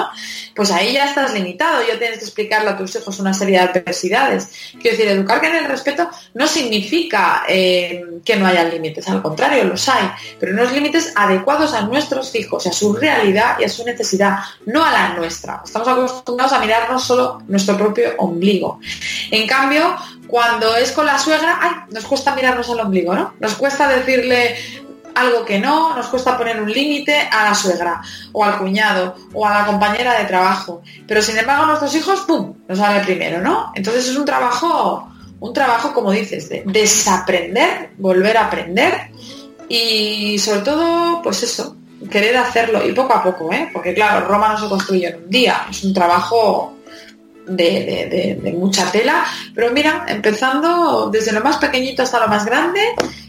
Pues 0.56 0.72
ahí 0.72 0.94
ya 0.94 1.06
estás 1.06 1.34
limitado, 1.34 1.82
ya 1.88 1.98
tienes 1.98 2.20
que 2.20 2.26
explicarle 2.26 2.70
a 2.70 2.78
tus 2.78 2.96
hijos 2.96 3.20
una 3.20 3.34
serie 3.34 3.58
de 3.58 3.64
adversidades. 3.64 4.50
Quiero 4.82 4.98
decir, 4.98 5.08
educar 5.08 5.44
en 5.44 5.56
el 5.56 5.66
respeto 5.66 6.10
no 6.34 6.48
significa 6.48 7.44
eh, 7.48 8.04
que 8.24 8.36
no 8.36 8.46
haya 8.48 8.64
límites, 8.64 9.08
al 9.08 9.22
contrario, 9.22 9.64
los 9.66 9.88
hay, 9.90 10.10
pero 10.40 10.54
unos 10.54 10.72
límites 10.72 11.14
adecuados 11.16 11.74
a 11.74 11.82
nuestros 11.82 12.34
hijos, 12.36 12.68
a 12.68 12.72
su 12.72 12.94
realidad 12.94 13.58
y 13.60 13.64
a 13.64 13.70
su 13.70 13.86
necesidad, 13.86 14.40
no 14.66 14.84
a 14.84 14.92
la 14.92 15.10
nuestra. 15.14 15.62
Estamos 15.64 15.88
acostumbrados 15.88 16.54
a 16.54 16.60
mirarnos 16.60 17.04
solo 17.04 17.42
nuestro 17.48 17.78
propio 17.78 18.14
ombligo. 18.18 18.80
En 19.32 19.48
cambio, 19.48 19.96
cuando 20.28 20.76
es 20.76 20.92
con 20.92 21.06
la 21.06 21.18
suegra, 21.18 21.58
ay, 21.62 21.72
nos 21.92 22.06
cuesta 22.06 22.36
mirarnos 22.36 22.70
al 22.70 22.80
ombligo, 22.82 23.16
¿no? 23.16 23.34
Nos 23.40 23.56
cuesta 23.56 23.88
decirle 23.88 24.56
algo 25.22 25.46
que 25.46 25.60
no, 25.60 25.96
nos 25.96 26.08
cuesta 26.08 26.38
poner 26.38 26.62
un 26.62 26.72
límite 26.72 27.16
a 27.32 27.46
la 27.46 27.56
suegra, 27.56 28.02
o 28.32 28.44
al 28.44 28.58
cuñado, 28.58 29.16
o 29.34 29.46
a 29.46 29.54
la 29.60 29.66
compañera 29.66 30.18
de 30.20 30.26
trabajo. 30.26 30.82
Pero 31.08 31.22
sin 31.22 31.38
embargo, 31.38 31.66
nuestros 31.66 31.94
hijos, 31.96 32.22
¡pum!, 32.22 32.54
nos 32.68 32.78
sale 32.78 33.02
primero, 33.02 33.42
¿no? 33.42 33.72
Entonces 33.76 34.08
es 34.08 34.16
un 34.16 34.26
trabajo, 34.26 35.08
un 35.40 35.54
trabajo, 35.54 35.94
como 35.94 36.12
dices, 36.12 36.50
de 36.50 36.64
desaprender, 36.66 37.92
volver 37.98 38.38
a 38.38 38.46
aprender 38.46 39.12
y 39.68 40.38
sobre 40.40 40.62
todo, 40.62 41.22
pues 41.22 41.44
eso, 41.44 41.76
querer 42.10 42.38
hacerlo 42.38 42.86
y 42.88 42.92
poco 42.94 43.14
a 43.14 43.24
poco, 43.24 43.52
¿eh? 43.54 43.70
Porque 43.72 43.94
claro, 43.94 44.26
Roma 44.28 44.50
no 44.50 44.58
se 44.60 44.68
construye 44.70 45.08
en 45.10 45.16
un 45.24 45.30
día, 45.30 45.66
es 45.70 45.84
un 45.84 45.94
trabajo 45.94 46.76
de, 47.46 48.38
de- 48.42 48.52
mucha 48.54 48.92
tela, 48.92 49.26
pero 49.56 49.72
mira, 49.72 50.06
empezando 50.08 51.10
desde 51.12 51.32
lo 51.32 51.42
más 51.42 51.58
pequeñito 51.58 52.04
hasta 52.04 52.20
lo 52.20 52.28
más 52.28 52.46
grande 52.46 52.82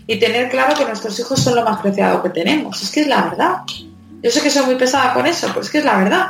y 0.06 0.18
tener 0.18 0.48
claro 0.50 0.74
que 0.74 0.84
nuestros 0.84 1.18
hijos 1.18 1.40
son 1.40 1.56
lo 1.56 1.64
más 1.64 1.80
preciado 1.80 2.22
que 2.22 2.30
tenemos. 2.30 2.82
Es 2.82 2.90
que 2.90 3.00
es 3.00 3.06
la 3.06 3.22
verdad. 3.22 3.58
Yo 4.22 4.30
sé 4.30 4.42
que 4.42 4.50
soy 4.50 4.66
muy 4.66 4.74
pesada 4.74 5.14
con 5.14 5.26
eso, 5.26 5.46
pero 5.48 5.60
es 5.62 5.70
que 5.70 5.78
es 5.78 5.84
la 5.84 5.96
verdad. 5.96 6.26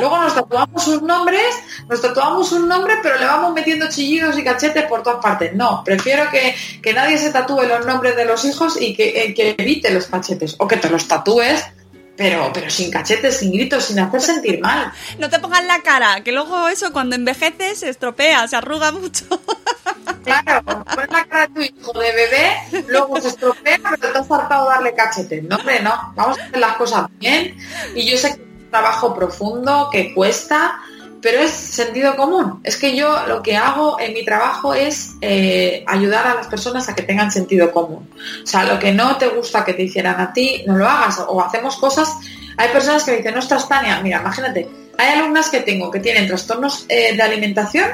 Luego 0.00 0.18
nos 0.18 0.34
tatuamos 0.34 0.82
sus 0.82 1.02
nombres, 1.02 1.54
nos 1.88 2.02
tatuamos 2.02 2.50
un 2.50 2.66
nombre, 2.66 2.94
pero 3.00 3.16
le 3.16 3.26
vamos 3.26 3.52
metiendo 3.54 3.88
chillidos 3.88 4.36
y 4.38 4.42
cachetes 4.42 4.86
por 4.86 5.04
todas 5.04 5.22
partes. 5.22 5.54
No, 5.54 5.84
prefiero 5.84 6.28
que, 6.30 6.54
que 6.82 6.92
nadie 6.92 7.16
se 7.16 7.30
tatúe 7.30 7.62
los 7.62 7.86
nombres 7.86 8.16
de 8.16 8.24
los 8.24 8.44
hijos 8.44 8.80
y 8.80 8.94
que, 8.94 9.22
eh, 9.22 9.34
que 9.34 9.54
evite 9.56 9.92
los 9.92 10.06
cachetes. 10.06 10.56
O 10.58 10.66
que 10.66 10.78
te 10.78 10.90
los 10.90 11.06
tatúes, 11.06 11.64
pero, 12.18 12.50
pero 12.52 12.68
sin 12.68 12.90
cachetes, 12.90 13.38
sin 13.38 13.52
gritos, 13.52 13.84
sin 13.84 14.00
hacer 14.00 14.20
sentir 14.20 14.60
mal. 14.60 14.92
No 15.20 15.30
te 15.30 15.38
pongas 15.38 15.64
la 15.64 15.80
cara, 15.82 16.22
que 16.24 16.32
luego 16.32 16.66
eso 16.66 16.92
cuando 16.92 17.14
envejeces 17.14 17.78
se 17.78 17.88
estropea, 17.88 18.46
se 18.48 18.56
arruga 18.56 18.90
mucho. 18.90 19.24
Claro, 20.24 20.62
pones 20.64 21.10
la 21.10 21.24
cara 21.26 21.46
de 21.46 21.54
tu 21.54 21.60
hijo 21.62 21.92
de 21.92 22.12
bebé, 22.12 22.84
luego 22.88 23.20
se 23.20 23.28
estropea, 23.28 23.78
pero 23.82 24.12
te 24.12 24.18
has 24.18 24.30
hartado 24.30 24.68
darle 24.68 24.92
cachetes. 24.94 25.44
No, 25.44 25.56
hombre, 25.56 25.80
no. 25.80 26.12
Vamos 26.16 26.38
a 26.38 26.42
hacer 26.42 26.58
las 26.58 26.76
cosas 26.76 27.06
bien. 27.18 27.56
Y 27.94 28.10
yo 28.10 28.18
sé 28.18 28.34
que 28.34 28.42
es 28.42 28.48
un 28.48 28.70
trabajo 28.70 29.14
profundo, 29.14 29.88
que 29.92 30.12
cuesta, 30.12 30.80
pero 31.20 31.40
es 31.40 31.50
sentido 31.50 32.16
común. 32.16 32.60
Es 32.64 32.76
que 32.76 32.96
yo 32.96 33.26
lo 33.26 33.42
que 33.42 33.56
hago 33.56 33.98
en 33.98 34.14
mi 34.14 34.24
trabajo 34.24 34.74
es 34.74 35.14
eh, 35.20 35.84
ayudar 35.86 36.26
a 36.26 36.34
las 36.34 36.46
personas 36.46 36.88
a 36.88 36.94
que 36.94 37.02
tengan 37.02 37.32
sentido 37.32 37.72
común. 37.72 38.08
O 38.42 38.46
sea, 38.46 38.64
lo 38.64 38.78
que 38.78 38.92
no 38.92 39.16
te 39.16 39.28
gusta 39.28 39.64
que 39.64 39.74
te 39.74 39.82
hicieran 39.82 40.20
a 40.20 40.32
ti, 40.32 40.64
no 40.66 40.76
lo 40.76 40.88
hagas. 40.88 41.22
O 41.28 41.40
hacemos 41.40 41.76
cosas. 41.76 42.16
Hay 42.56 42.68
personas 42.70 43.04
que 43.04 43.12
me 43.12 43.16
dicen, 43.18 43.36
ostras, 43.36 43.68
Tania, 43.68 44.00
mira, 44.00 44.20
imagínate, 44.20 44.68
hay 44.96 45.14
alumnas 45.14 45.48
que 45.48 45.60
tengo 45.60 45.90
que 45.90 46.00
tienen 46.00 46.26
trastornos 46.26 46.86
eh, 46.88 47.14
de 47.16 47.22
alimentación 47.22 47.88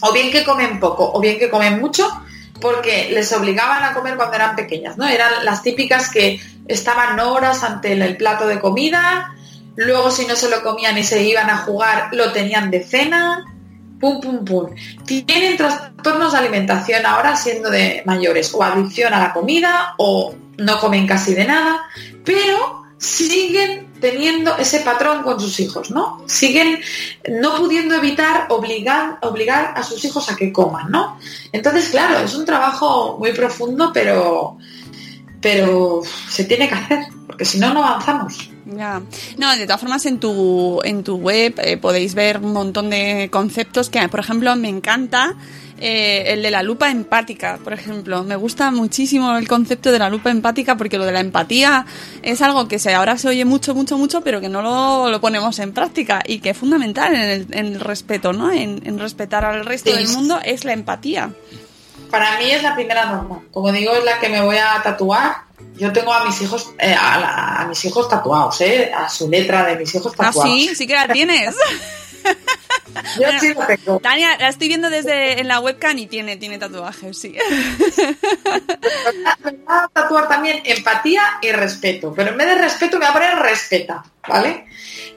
o 0.00 0.12
bien 0.12 0.30
que 0.30 0.44
comen 0.44 0.80
poco 0.80 1.10
o 1.12 1.20
bien 1.20 1.38
que 1.38 1.50
comen 1.50 1.80
mucho 1.80 2.08
porque 2.60 3.10
les 3.10 3.32
obligaban 3.32 3.84
a 3.84 3.94
comer 3.94 4.16
cuando 4.16 4.36
eran 4.36 4.56
pequeñas, 4.56 4.96
¿no? 4.96 5.06
Eran 5.06 5.44
las 5.44 5.62
típicas 5.62 6.10
que 6.10 6.40
estaban 6.66 7.20
horas 7.20 7.62
ante 7.62 7.92
el, 7.92 8.02
el 8.02 8.16
plato 8.16 8.48
de 8.48 8.58
comida, 8.58 9.34
luego 9.78 10.10
si 10.10 10.26
no 10.26 10.34
se 10.34 10.50
lo 10.50 10.62
comían 10.62 10.98
y 10.98 11.04
se 11.04 11.22
iban 11.22 11.48
a 11.48 11.58
jugar, 11.58 12.08
lo 12.12 12.32
tenían 12.32 12.70
de 12.70 12.82
cena, 12.82 13.44
pum, 14.00 14.20
pum, 14.20 14.44
pum. 14.44 14.70
Tienen 15.06 15.56
trastornos 15.56 16.32
de 16.32 16.38
alimentación 16.38 17.06
ahora 17.06 17.36
siendo 17.36 17.70
de 17.70 18.02
mayores, 18.04 18.52
o 18.54 18.62
adicción 18.62 19.14
a 19.14 19.20
la 19.20 19.32
comida, 19.32 19.94
o 19.98 20.34
no 20.56 20.80
comen 20.80 21.06
casi 21.06 21.32
de 21.32 21.44
nada, 21.44 21.82
pero 22.24 22.86
siguen 22.98 23.92
teniendo 24.00 24.56
ese 24.56 24.80
patrón 24.80 25.22
con 25.22 25.38
sus 25.38 25.60
hijos, 25.60 25.92
¿no? 25.92 26.24
Siguen 26.26 26.80
no 27.30 27.56
pudiendo 27.56 27.94
evitar 27.94 28.46
obligar, 28.48 29.18
obligar 29.22 29.74
a 29.76 29.84
sus 29.84 30.04
hijos 30.04 30.28
a 30.28 30.34
que 30.34 30.52
coman, 30.52 30.90
¿no? 30.90 31.18
Entonces, 31.52 31.90
claro, 31.90 32.18
es 32.18 32.34
un 32.34 32.44
trabajo 32.44 33.16
muy 33.16 33.32
profundo, 33.32 33.92
pero, 33.94 34.58
pero 35.40 36.02
se 36.28 36.44
tiene 36.44 36.68
que 36.68 36.74
hacer. 36.74 36.98
porque 37.26 37.44
si 37.44 37.58
no, 37.58 37.72
no 37.72 37.84
avanzamos. 37.84 38.50
Ya. 38.66 39.00
No, 39.38 39.56
de 39.56 39.64
todas 39.66 39.80
formas, 39.80 40.04
en 40.06 40.18
tu, 40.20 40.80
en 40.84 41.02
tu 41.04 41.16
web 41.16 41.54
eh, 41.58 41.76
podéis 41.76 42.14
ver 42.14 42.38
un 42.38 42.52
montón 42.52 42.90
de 42.90 43.28
conceptos 43.30 43.88
que, 43.90 44.06
por 44.08 44.20
ejemplo, 44.20 44.54
me 44.56 44.68
encanta. 44.68 45.34
eh, 45.80 46.32
el 46.32 46.42
de 46.42 46.50
la 46.50 46.64
lupa 46.64 46.90
empática, 46.90 47.56
por 47.62 47.72
ejemplo. 47.72 48.24
Me 48.24 48.34
gusta 48.34 48.72
muchísimo 48.72 49.36
el 49.36 49.46
concepto 49.46 49.92
de 49.92 50.00
la 50.00 50.10
lupa 50.10 50.28
empática 50.30 50.76
porque 50.76 50.98
lo 50.98 51.04
de 51.06 51.12
la 51.12 51.20
empatía 51.20 51.86
es 52.22 52.42
algo 52.42 52.66
que 52.66 52.80
se, 52.80 52.92
ahora 52.94 53.16
se 53.16 53.28
oye 53.28 53.44
mucho, 53.44 53.76
mucho, 53.76 53.96
mucho, 53.96 54.20
pero 54.22 54.40
que 54.40 54.48
no 54.48 54.60
lo, 54.60 55.08
lo 55.08 55.20
ponemos 55.20 55.56
en 55.60 55.72
práctica 55.72 56.20
y 56.26 56.40
que 56.40 56.50
es 56.50 56.56
fundamental 56.58 57.14
en 57.14 57.20
el, 57.20 57.46
en 57.52 57.66
el 57.66 57.80
respeto, 57.80 58.32
¿no? 58.32 58.50
En, 58.50 58.80
en 58.84 58.98
respetar 58.98 59.44
al 59.44 59.64
resto 59.64 59.90
Sí. 59.92 59.96
del 59.96 60.08
mundo 60.08 60.40
es 60.44 60.64
la 60.64 60.72
empatía. 60.72 61.30
Para 62.10 62.38
mí 62.38 62.50
es 62.50 62.62
la 62.62 62.74
primera 62.74 63.06
norma. 63.06 63.40
Como 63.52 63.70
digo, 63.72 63.92
es 63.92 64.04
la 64.04 64.18
que 64.18 64.28
me 64.28 64.40
voy 64.42 64.56
a 64.56 64.80
tatuar. 64.82 65.36
Yo 65.76 65.92
tengo 65.92 66.12
a 66.12 66.24
mis 66.24 66.40
hijos, 66.42 66.72
eh, 66.78 66.94
a, 66.94 67.18
la- 67.18 67.56
a 67.60 67.66
mis 67.66 67.84
hijos 67.84 68.08
tatuados, 68.08 68.60
¿eh? 68.60 68.92
A 68.96 69.08
su 69.08 69.28
letra 69.28 69.64
de 69.64 69.76
mis 69.76 69.94
hijos 69.94 70.12
Ah, 70.18 70.26
tatuados. 70.26 70.50
sí, 70.52 70.74
sí 70.74 70.86
que 70.86 70.94
la 70.94 71.08
tienes. 71.08 71.54
Yo 73.20 73.28
sí 73.38 73.54
lo 73.54 73.64
tengo. 73.66 74.00
Tania, 74.00 74.36
la 74.38 74.48
estoy 74.48 74.68
viendo 74.68 74.90
desde 74.90 75.40
en 75.40 75.46
la 75.46 75.60
webcam 75.60 75.96
y 75.98 76.06
tiene, 76.06 76.36
tiene 76.36 76.58
tatuajes, 76.58 77.16
sí. 77.18 77.36
Me 79.44 79.52
va 79.68 79.84
a 79.84 79.88
tatuar 79.88 80.28
también 80.28 80.60
empatía 80.64 81.22
y 81.42 81.52
respeto. 81.52 82.12
Pero 82.14 82.30
en 82.30 82.36
vez 82.38 82.46
de 82.48 82.54
respeto 82.56 82.98
me 82.98 83.04
va 83.04 83.10
a 83.10 83.14
poner 83.14 83.36
respeta, 83.38 84.04
¿vale? 84.26 84.66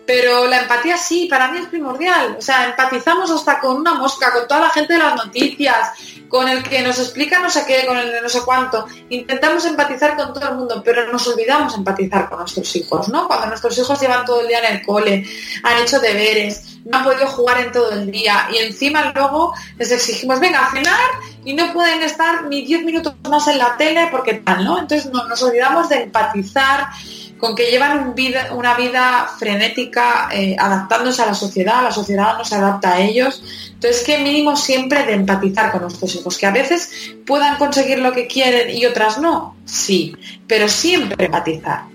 Pero 0.06 0.48
la 0.48 0.62
empatía 0.62 0.98
sí, 0.98 1.28
para 1.30 1.48
mí 1.50 1.60
es 1.60 1.68
primordial. 1.68 2.36
O 2.38 2.42
sea, 2.42 2.66
empatizamos 2.66 3.32
hasta 3.32 3.60
con 3.60 3.78
una 3.78 3.94
mosca, 3.94 4.32
con 4.32 4.48
toda 4.48 4.62
la 4.62 4.70
gente 4.70 4.94
de 4.94 5.00
las 5.00 5.16
noticias, 5.16 5.92
con 6.32 6.48
el 6.48 6.64
que 6.64 6.82
nos 6.82 6.98
explica 6.98 7.40
no 7.40 7.50
sé 7.50 7.66
qué, 7.68 7.86
con 7.86 7.98
el 7.98 8.10
de 8.10 8.22
no 8.22 8.30
sé 8.30 8.40
cuánto. 8.46 8.88
Intentamos 9.10 9.66
empatizar 9.66 10.16
con 10.16 10.34
todo 10.34 10.48
el 10.50 10.56
mundo, 10.56 10.82
pero 10.84 11.12
nos 11.12 11.28
olvidamos 11.28 11.76
empatizar 11.76 12.30
con 12.30 12.40
nuestros 12.40 12.74
hijos, 12.76 13.10
¿no? 13.10 13.28
Cuando 13.28 13.48
nuestros 13.48 13.78
hijos 13.78 14.00
llevan 14.00 14.26
todo 14.26 14.42
el 14.42 14.48
día 14.48 14.60
en 14.60 14.78
el 14.78 14.86
cole, 14.86 15.26
han 15.64 15.82
hecho 15.84 16.00
deberes, 16.00 16.78
no 16.86 16.98
han 16.98 17.04
podido 17.04 17.28
jugar 17.28 17.60
en 17.60 17.72
todo 17.72 17.92
el 17.92 18.10
día 18.10 18.48
y 18.52 18.58
encima 18.58 19.12
luego 19.14 19.54
les 19.78 19.92
exigimos, 19.92 20.40
venga, 20.40 20.66
a 20.66 20.72
cenar 20.72 21.10
y 21.44 21.54
no 21.54 21.72
pueden 21.74 22.02
estar 22.02 22.46
ni 22.46 22.64
10 22.66 22.84
minutos 22.86 23.14
más 23.30 23.48
en 23.50 23.58
la 23.58 23.76
tele 23.78 24.08
porque 24.10 24.36
tal, 24.36 24.64
¿no? 24.64 24.80
Entonces 24.80 25.12
no- 25.12 25.26
nos 25.28 25.44
olvidamos 25.44 25.90
de 25.90 26.04
empatizar 26.04 26.88
con 27.42 27.56
que 27.56 27.72
llevan 27.72 28.14
una 28.56 28.76
vida 28.76 29.30
frenética 29.38 30.30
eh, 30.32 30.56
adaptándose 30.58 31.24
a 31.24 31.26
la 31.26 31.34
sociedad, 31.34 31.84
la 31.84 31.92
sociedad 31.92 32.38
no 32.38 32.46
se 32.46 32.56
adapta 32.56 32.94
a 32.94 33.02
ellos. 33.02 33.44
Entonces, 33.74 34.04
que 34.04 34.20
mínimo 34.20 34.56
siempre 34.56 35.04
de 35.06 35.14
empatizar 35.14 35.72
con 35.72 35.82
nuestros 35.82 36.16
hijos, 36.16 36.38
que 36.38 36.46
a 36.46 36.52
veces 36.52 37.16
puedan 37.26 37.58
conseguir 37.58 37.98
lo 37.98 38.14
que 38.14 38.28
quieren 38.28 38.70
y 38.70 38.86
otras 38.86 39.18
no, 39.18 39.58
sí, 39.66 40.16
pero 40.46 40.70
siempre 40.70 41.26
empatizar, 41.26 41.86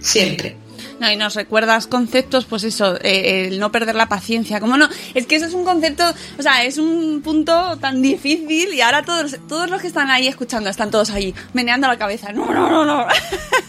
siempre. 0.00 0.56
No, 1.00 1.10
y 1.10 1.16
nos 1.16 1.34
recuerdas 1.34 1.86
conceptos, 1.86 2.46
pues 2.46 2.64
eso, 2.64 2.96
eh, 3.02 3.48
el 3.48 3.58
no 3.58 3.70
perder 3.70 3.94
la 3.94 4.08
paciencia. 4.08 4.60
¿Cómo 4.60 4.76
no? 4.76 4.88
Es 5.14 5.26
que 5.26 5.36
eso 5.36 5.46
es 5.46 5.52
un 5.52 5.64
concepto, 5.64 6.04
o 6.38 6.42
sea, 6.42 6.64
es 6.64 6.78
un 6.78 7.20
punto 7.22 7.76
tan 7.78 8.00
difícil 8.00 8.72
y 8.72 8.80
ahora 8.80 9.02
todos, 9.02 9.36
todos 9.48 9.68
los 9.68 9.80
que 9.80 9.88
están 9.88 10.10
ahí 10.10 10.26
escuchando 10.26 10.70
están 10.70 10.90
todos 10.90 11.10
ahí 11.10 11.34
meneando 11.52 11.86
la 11.86 11.98
cabeza. 11.98 12.32
No, 12.32 12.46
no, 12.46 12.70
no, 12.70 12.84
no. 12.84 13.06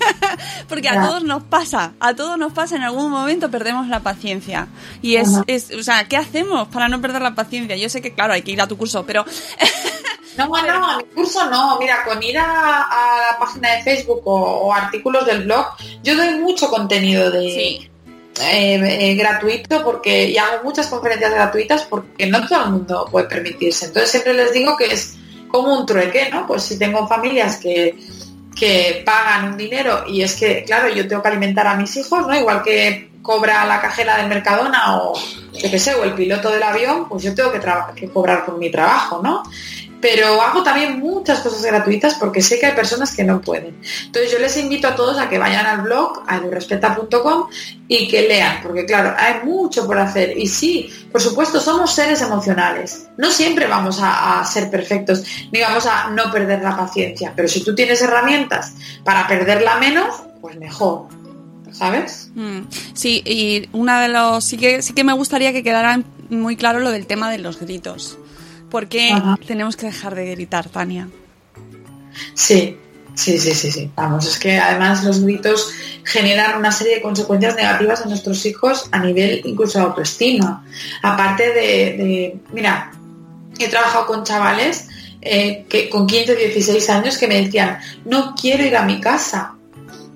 Porque 0.70 0.90
a 0.90 1.06
todos 1.06 1.24
nos 1.24 1.44
pasa, 1.44 1.94
a 2.00 2.14
todos 2.14 2.38
nos 2.38 2.54
pasa 2.54 2.76
en 2.76 2.84
algún 2.84 3.12
momento 3.12 3.52
perdemos 3.52 3.88
la 3.88 4.00
paciencia. 4.02 4.68
Y 5.02 5.16
es, 5.16 5.30
es, 5.48 5.72
o 5.72 5.84
sea, 5.84 6.08
¿qué 6.08 6.18
hacemos 6.18 6.68
para 6.70 6.88
no 6.88 7.02
perder 7.02 7.22
la 7.22 7.36
paciencia? 7.36 7.76
Yo 7.76 7.90
sé 7.90 8.02
que, 8.02 8.14
claro, 8.14 8.34
hay 8.34 8.42
que 8.42 8.52
ir 8.52 8.62
a 8.62 8.68
tu 8.68 8.78
curso, 8.78 9.06
pero 9.06 9.26
No, 10.38 10.48
no, 10.48 10.90
a 10.92 10.98
mi 10.98 11.04
curso 11.06 11.50
no. 11.50 11.78
Mira, 11.80 12.04
con 12.06 12.22
ir 12.22 12.38
a, 12.38 12.84
a 12.84 13.32
la 13.32 13.40
página 13.40 13.72
de 13.76 13.84
Facebook 13.84 14.22
o, 14.26 14.36
o 14.36 14.74
artículos 14.74 15.26
del 15.26 15.44
blog, 15.46 15.66
yo 16.04 16.16
doy 16.16 16.36
mucho 16.40 16.70
contenido 16.70 17.32
de 17.32 17.42
sí. 17.42 17.90
eh, 18.42 19.10
eh, 19.12 19.16
gratuito 19.16 19.84
porque 19.84 20.30
y 20.30 20.38
hago 20.38 20.64
muchas 20.64 20.88
conferencias 20.88 21.34
gratuitas 21.34 21.84
porque 21.84 22.28
no 22.28 22.48
todo 22.48 22.66
el 22.66 22.70
mundo 22.72 23.08
puede 23.12 23.28
permitirse. 23.28 23.88
Entonces 23.88 24.12
siempre 24.12 24.34
les 24.34 24.54
digo 24.54 24.78
que 24.78 24.86
es 24.86 25.18
como 25.48 25.80
un 25.80 25.86
trueque, 25.86 26.30
¿no? 26.30 26.46
Pues 26.46 26.64
si 26.64 26.78
tengo 26.78 27.08
familias 27.08 27.58
que, 27.58 27.98
que 28.56 29.02
pagan 29.06 29.54
un 29.54 29.58
dinero 29.58 30.04
y 30.08 30.22
es 30.22 30.36
que, 30.36 30.64
claro, 30.64 30.90
yo 30.90 31.08
tengo 31.08 31.22
que 31.22 31.30
alimentar 31.30 31.66
a 31.68 31.76
mis 31.76 31.96
hijos, 31.98 32.28
¿no? 32.28 32.36
Igual 32.36 32.62
que 32.64 33.10
cobra 33.22 33.66
la 33.66 33.82
cajera 33.82 34.18
del 34.18 34.28
Mercadona 34.28 34.98
o 35.02 35.14
yo 35.54 35.72
qué 35.72 35.80
sé, 35.80 35.96
o 35.96 36.04
el 36.04 36.14
piloto 36.14 36.50
del 36.50 36.64
avión, 36.64 37.10
pues 37.10 37.24
yo 37.24 37.34
tengo 37.34 37.52
que, 37.52 37.60
que 37.96 38.10
cobrar 38.10 38.46
por 38.46 38.58
mi 38.58 38.70
trabajo, 38.70 39.20
¿no? 39.24 39.44
Pero 40.00 40.42
hago 40.42 40.62
también 40.64 41.00
muchas 41.00 41.40
cosas 41.40 41.64
gratuitas 41.64 42.16
porque 42.16 42.42
sé 42.42 42.60
que 42.60 42.68
hay 42.68 42.76
personas 42.76 43.16
que 43.16 43.24
no 43.24 43.42
pueden. 43.42 43.80
Entonces 44.06 44.32
yo 44.32 44.38
les 44.38 44.56
invito 44.58 44.88
a 44.88 44.96
todos 44.96 45.18
a 45.18 45.28
que 45.28 45.40
vayan 45.40 45.66
al 45.66 45.82
blog, 45.82 46.24
a 46.28 46.38
edurespeta.com 46.38 47.48
y 47.88 48.08
que 48.08 48.28
lean, 48.28 48.62
porque 48.62 48.86
claro, 48.86 49.16
hay 49.18 49.44
mucho 49.44 49.88
por 49.88 49.98
hacer. 49.98 50.38
Y 50.38 50.48
sí, 50.48 50.90
por 51.12 51.22
supuesto, 51.22 51.60
somos 51.60 51.94
seres 51.94 52.22
emocionales. 52.22 53.08
No 53.18 53.32
siempre 53.32 53.66
vamos 53.66 54.00
a, 54.02 54.40
a 54.40 54.46
ser 54.46 54.70
perfectos, 54.70 55.24
ni 55.52 55.62
vamos 55.62 55.86
a 55.88 56.10
no 56.10 56.32
perder 56.32 56.62
la 56.62 56.78
paciencia. 56.78 57.34
Pero 57.36 57.48
si 57.48 57.64
tú 57.64 57.74
tienes 57.74 58.02
herramientas 58.02 58.74
para 59.04 59.28
perderla 59.28 59.78
menos, 59.78 60.16
pues 60.42 60.58
mejor. 60.58 61.08
¿Sabes? 61.72 62.32
Mm, 62.34 62.62
Sí, 62.94 63.22
y 63.26 63.70
una 63.74 64.02
de 64.02 64.08
los 64.08 64.44
sí 64.44 64.58
que 64.58 64.82
sí 64.82 64.94
que 64.94 65.04
me 65.04 65.14
gustaría 65.14 65.54
que 65.54 65.64
quedara 65.64 66.02
muy 66.30 66.56
claro 66.56 66.80
lo 66.80 66.92
del 66.92 67.06
tema 67.06 67.30
de 67.30 67.38
los 67.38 67.60
gritos. 67.60 68.18
Porque 68.70 69.12
Ajá. 69.12 69.38
tenemos 69.46 69.76
que 69.76 69.86
dejar 69.88 70.16
de 70.16 70.32
gritar, 70.32 70.70
Tania. 70.70 71.08
Sí, 72.34 72.78
sí, 73.16 73.38
sí, 73.40 73.54
sí, 73.54 73.72
sí. 73.72 73.92
Vamos, 73.96 74.26
es 74.28 74.38
que 74.40 74.58
además 74.58 75.04
los 75.04 75.22
gritos 75.24 75.72
generan 76.04 76.58
una 76.58 76.72
serie 76.72 76.96
de 76.96 77.02
consecuencias 77.02 77.56
negativas 77.56 78.02
en 78.02 78.10
nuestros 78.10 78.46
hijos 78.46 78.88
a 78.92 79.00
nivel 79.00 79.42
incluso 79.46 79.80
de 79.80 79.86
autoestima. 79.86 80.66
Aparte 81.02 81.44
de, 81.54 81.54
de- 81.54 82.38
mira, 82.54 82.92
he 83.60 83.68
trabajado 83.70 84.06
con 84.08 84.24
chavales 84.24 84.88
eh, 85.22 85.66
que 85.70 85.90
con 85.90 86.08
15, 86.08 86.36
16 86.36 86.90
años 86.90 87.18
que 87.18 87.28
me 87.28 87.42
decían, 87.44 87.80
no 88.06 88.36
quiero 88.40 88.64
ir 88.66 88.76
a 88.76 88.84
mi 88.84 89.00
casa. 89.00 89.54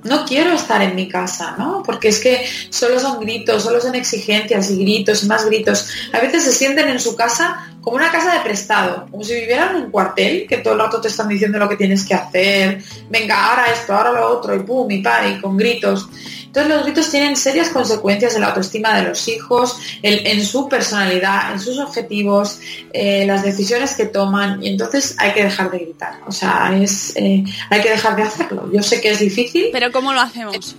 No 0.03 0.25
quiero 0.25 0.53
estar 0.53 0.81
en 0.81 0.95
mi 0.95 1.07
casa, 1.07 1.53
¿no? 1.59 1.83
Porque 1.85 2.07
es 2.07 2.19
que 2.19 2.43
solo 2.71 2.99
son 2.99 3.19
gritos, 3.19 3.61
solo 3.61 3.79
son 3.79 3.93
exigencias 3.93 4.71
y 4.71 4.79
gritos 4.79 5.23
y 5.23 5.27
más 5.27 5.45
gritos. 5.45 5.89
A 6.11 6.19
veces 6.19 6.43
se 6.43 6.51
sienten 6.53 6.87
en 6.87 6.99
su 6.99 7.15
casa 7.15 7.70
como 7.81 7.97
una 7.97 8.11
casa 8.11 8.35
de 8.35 8.41
prestado, 8.41 9.07
como 9.09 9.23
si 9.23 9.33
vivieran 9.33 9.75
en 9.75 9.83
un 9.83 9.91
cuartel, 9.91 10.45
que 10.47 10.57
todo 10.57 10.73
el 10.73 10.79
rato 10.79 11.01
te 11.01 11.07
están 11.07 11.27
diciendo 11.27 11.57
lo 11.57 11.67
que 11.67 11.75
tienes 11.75 12.05
que 12.05 12.13
hacer, 12.13 12.83
venga, 13.09 13.49
ahora 13.49 13.65
esto, 13.71 13.93
ahora 13.93 14.11
lo 14.11 14.29
otro, 14.29 14.55
y 14.55 14.59
pum, 14.59 14.89
y 14.91 15.01
pa, 15.01 15.27
y 15.27 15.41
con 15.41 15.57
gritos. 15.57 16.07
Entonces 16.45 16.75
los 16.75 16.83
gritos 16.83 17.09
tienen 17.09 17.35
serias 17.37 17.69
consecuencias 17.69 18.35
en 18.35 18.41
la 18.41 18.47
autoestima 18.47 18.95
de 18.95 19.07
los 19.07 19.27
hijos, 19.29 19.77
en 20.03 20.45
su 20.45 20.67
personalidad, 20.67 21.53
en 21.53 21.59
sus 21.59 21.79
objetivos, 21.79 22.59
eh, 22.91 23.25
las 23.25 23.43
decisiones 23.43 23.95
que 23.95 24.05
toman, 24.05 24.61
y 24.61 24.67
entonces 24.67 25.15
hay 25.17 25.31
que 25.31 25.43
dejar 25.45 25.71
de 25.71 25.79
gritar. 25.79 26.19
O 26.27 26.31
sea, 26.31 26.77
es, 26.77 27.13
eh, 27.15 27.43
hay 27.69 27.81
que 27.81 27.89
dejar 27.89 28.15
de 28.15 28.23
hacerlo. 28.23 28.69
Yo 28.71 28.83
sé 28.83 28.99
que 28.99 29.11
es 29.11 29.19
difícil, 29.19 29.69
Pero 29.71 29.91
¿cómo 29.91 30.13
lo 30.13 30.19
hacemos? 30.19 30.75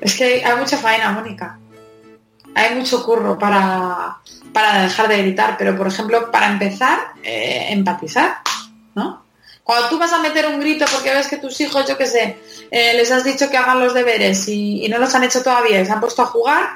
es 0.00 0.16
que 0.16 0.44
hay 0.44 0.56
mucha 0.56 0.76
faena, 0.76 1.12
Mónica. 1.12 1.58
Hay 2.54 2.74
mucho 2.74 3.04
curro 3.04 3.38
para, 3.38 4.18
para 4.52 4.82
dejar 4.82 5.08
de 5.08 5.18
gritar, 5.18 5.56
pero 5.58 5.76
por 5.76 5.86
ejemplo, 5.86 6.30
para 6.30 6.48
empezar, 6.48 6.98
eh, 7.22 7.68
empatizar, 7.70 8.38
¿no? 8.94 9.22
Cuando 9.64 9.88
tú 9.88 9.98
vas 9.98 10.12
a 10.12 10.18
meter 10.18 10.46
un 10.46 10.60
grito 10.60 10.84
porque 10.92 11.14
ves 11.14 11.28
que 11.28 11.36
tus 11.36 11.60
hijos, 11.60 11.86
yo 11.88 11.96
qué 11.96 12.06
sé, 12.06 12.36
eh, 12.70 12.94
les 12.94 13.10
has 13.12 13.24
dicho 13.24 13.48
que 13.48 13.56
hagan 13.56 13.80
los 13.80 13.94
deberes 13.94 14.48
y, 14.48 14.88
no 14.88 14.98
los 14.98 15.14
han 15.14 15.24
hecho 15.24 15.42
todavía 15.42 15.80
y 15.80 15.86
se 15.86 15.92
han 15.92 16.00
puesto 16.00 16.22
a 16.22 16.26
jugar, 16.26 16.70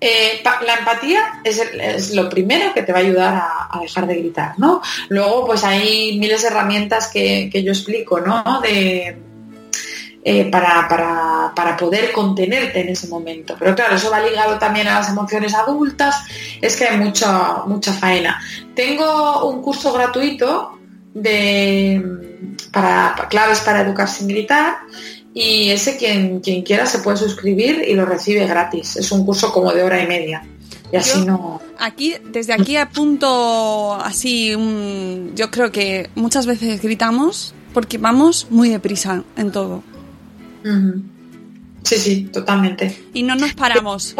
eh, 0.00 0.42
la 0.66 0.74
empatía 0.74 1.40
es, 1.44 1.58
es 1.58 2.14
lo 2.14 2.28
primero 2.28 2.74
que 2.74 2.82
te 2.82 2.92
va 2.92 2.98
a 2.98 3.02
ayudar 3.02 3.34
a, 3.34 3.68
a 3.70 3.80
dejar 3.80 4.06
de 4.06 4.16
gritar, 4.16 4.58
¿no? 4.58 4.82
Luego, 5.08 5.46
pues 5.46 5.64
hay 5.64 6.18
miles 6.18 6.42
de 6.42 6.48
herramientas 6.48 7.08
que, 7.08 7.48
que 7.50 7.62
yo 7.62 7.72
explico, 7.72 8.20
¿no? 8.20 8.60
De, 8.60 9.16
eh, 10.26 10.46
para, 10.50 10.88
para- 10.88 11.52
para 11.54 11.76
poder 11.76 12.10
contenerte 12.12 12.80
en 12.80 12.88
ese 12.88 13.06
momento. 13.08 13.54
Pero 13.58 13.74
claro, 13.74 13.94
eso 13.96 14.10
va 14.10 14.20
ligado 14.20 14.58
también 14.58 14.88
a 14.88 14.94
las 15.00 15.10
emociones 15.10 15.54
adultas, 15.54 16.16
es 16.62 16.76
que 16.76 16.86
hay 16.86 16.96
mucha, 16.98 17.62
mucha 17.66 17.92
faena. 17.92 18.40
Tengo 18.74 19.46
un 19.48 19.60
curso 19.62 19.92
gratuito 19.92 20.78
de, 21.12 22.02
para, 22.72 23.14
para 23.16 23.28
claves 23.28 23.60
para 23.60 23.82
educar 23.82 24.08
sin 24.08 24.28
gritar 24.28 24.78
y 25.32 25.70
ese 25.70 25.96
quien, 25.96 26.40
quien 26.40 26.62
quiera 26.62 26.86
se 26.86 26.98
puede 27.00 27.16
suscribir 27.16 27.84
y 27.86 27.94
lo 27.94 28.04
recibe 28.06 28.46
gratis. 28.46 28.96
Es 28.96 29.12
un 29.12 29.24
curso 29.26 29.52
como 29.52 29.72
de 29.72 29.82
hora 29.82 30.02
y 30.02 30.06
media. 30.06 30.46
Y 30.92 30.96
así 30.96 31.18
Yo- 31.20 31.24
no... 31.26 31.60
Aquí, 31.78 32.14
desde 32.30 32.52
aquí 32.52 32.76
apunto 32.76 33.94
así, 33.94 34.54
un- 34.54 35.32
yo 35.34 35.50
creo 35.50 35.72
que 35.72 36.08
muchas 36.14 36.46
veces 36.46 36.80
gritamos 36.80 37.52
porque 37.72 37.98
vamos 37.98 38.46
muy 38.50 38.68
deprisa 38.68 39.24
en 39.36 39.50
todo 39.50 39.82
Sí, 41.82 41.96
sí, 41.96 42.24
totalmente. 42.32 43.04
y 43.12 43.22
no 43.22 43.34
nos 43.34 43.52
paramos. 43.52 44.16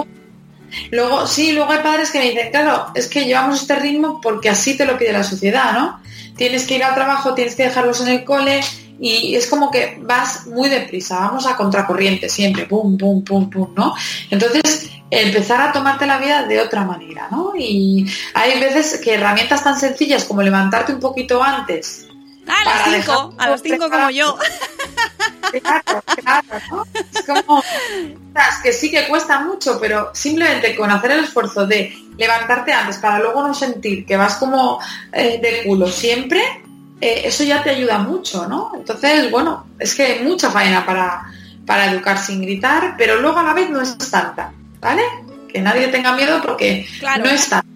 Luego, 0.91 1.27
sí, 1.27 1.53
luego 1.53 1.71
hay 1.71 1.83
padres 1.83 2.11
que 2.11 2.19
me 2.19 2.31
dicen, 2.31 2.51
claro, 2.51 2.87
es 2.95 3.07
que 3.07 3.25
llevamos 3.25 3.63
este 3.63 3.77
ritmo 3.77 4.21
porque 4.21 4.51
así 4.51 4.77
te 4.77 4.85
lo 4.85 4.99
pide 4.99 5.13
la 5.13 5.23
sociedad, 5.23 5.73
¿no? 5.73 6.01
Tienes 6.37 6.67
que 6.67 6.77
ir 6.77 6.85
al 6.85 6.95
trabajo, 6.95 7.35
tienes 7.35 7.55
que 7.55 7.65
dejarlos 7.65 8.01
en 8.01 8.09
el 8.09 8.25
cole 8.25 8.61
y 9.01 9.35
es 9.35 9.47
como 9.47 9.71
que 9.71 9.99
vas 10.03 10.47
muy 10.47 10.69
deprisa, 10.69 11.19
vamos 11.21 11.47
a 11.47 11.57
contracorriente 11.57 12.29
siempre, 12.29 12.67
pum, 12.67 12.97
pum, 12.97 13.23
pum, 13.23 13.51
pum, 13.51 13.75
¿no? 13.77 13.95
Entonces, 14.31 14.91
empezar 15.11 15.61
a 15.61 15.73
tomarte 15.73 16.07
la 16.07 16.19
vida 16.19 16.47
de 16.47 16.61
otra 16.61 16.85
manera, 16.85 17.29
¿no? 17.31 17.53
Y 17.57 18.07
hay 18.35 18.61
veces 18.61 19.01
que 19.03 19.15
herramientas 19.15 19.63
tan 19.63 19.79
sencillas 19.79 20.25
como 20.25 20.43
levantarte 20.43 20.93
un 20.93 21.01
poquito 21.01 21.43
antes. 21.43 22.09
A 22.47 22.65
las 22.65 23.05
5, 23.05 23.35
a 23.39 23.49
las 23.49 23.63
5 23.63 23.91
como 23.91 24.11
yo. 24.11 24.39
Claro, 25.63 26.03
claro, 26.17 26.61
¿no? 26.71 26.85
Es 27.13 27.23
como 27.23 27.63
que 28.63 28.73
sí 28.73 28.91
que 28.91 29.07
cuesta 29.07 29.41
mucho, 29.41 29.79
pero 29.81 30.11
simplemente 30.15 30.75
con 30.75 30.91
hacer 30.91 31.13
el 31.13 31.25
esfuerzo 31.25 31.67
de 31.67 31.97
levantarte 32.17 32.73
antes 32.73 32.99
para 32.99 33.21
luego 33.21 33.47
no 33.47 33.55
sentir 33.55 34.05
que 34.05 34.17
vas 34.17 34.37
como 34.37 34.81
eh, 35.13 35.39
de 35.41 35.63
culo 35.65 35.87
siempre, 35.87 36.43
eh, 37.01 37.23
eso 37.25 37.45
ya 37.45 37.63
te 37.63 37.71
ayuda 37.71 37.99
mucho, 37.99 38.47
¿no? 38.49 38.73
Entonces, 38.75 39.31
bueno, 39.31 39.67
es 39.79 39.95
que 39.95 40.05
hay 40.05 40.25
mucha 40.25 40.51
faena 40.51 40.85
para, 40.87 41.25
para 41.67 41.91
educar 41.91 42.19
sin 42.19 42.43
gritar, 42.43 42.95
pero 42.97 43.21
luego 43.21 43.39
a 43.39 43.43
la 43.43 43.53
vez 43.53 43.71
no 43.71 43.81
es 43.81 43.97
tanta, 43.99 44.53
¿vale? 44.81 45.03
Que 45.49 45.61
nadie 45.61 45.89
tenga 45.89 46.15
miedo 46.15 46.41
porque 46.45 46.87
no 47.19 47.27
es 47.27 47.49
tanta. 47.49 47.74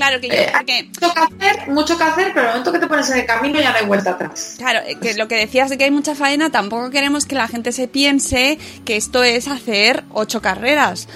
Claro 0.00 0.18
que 0.20 0.28
yo, 0.28 0.34
Eh, 0.34 0.50
hay 0.54 0.88
mucho 0.88 1.12
que 1.14 1.20
hacer, 1.20 1.68
mucho 1.68 1.98
que 1.98 2.04
hacer, 2.04 2.30
pero 2.32 2.40
el 2.46 2.48
momento 2.48 2.72
que 2.72 2.78
te 2.78 2.86
pones 2.86 3.10
en 3.10 3.18
el 3.18 3.26
camino 3.26 3.60
ya 3.60 3.70
no 3.72 3.76
hay 3.76 3.84
vuelta 3.84 4.12
atrás. 4.12 4.54
Claro, 4.56 4.80
eh, 4.86 4.96
que 5.00 5.12
lo 5.14 5.28
que 5.28 5.36
decías 5.36 5.68
de 5.68 5.76
que 5.76 5.84
hay 5.84 5.90
mucha 5.90 6.14
faena, 6.14 6.48
tampoco 6.50 6.88
queremos 6.90 7.26
que 7.26 7.34
la 7.34 7.48
gente 7.48 7.70
se 7.72 7.86
piense 7.86 8.58
que 8.86 8.96
esto 8.96 9.22
es 9.24 9.46
hacer 9.46 10.04
ocho 10.10 10.40
carreras. 10.40 11.06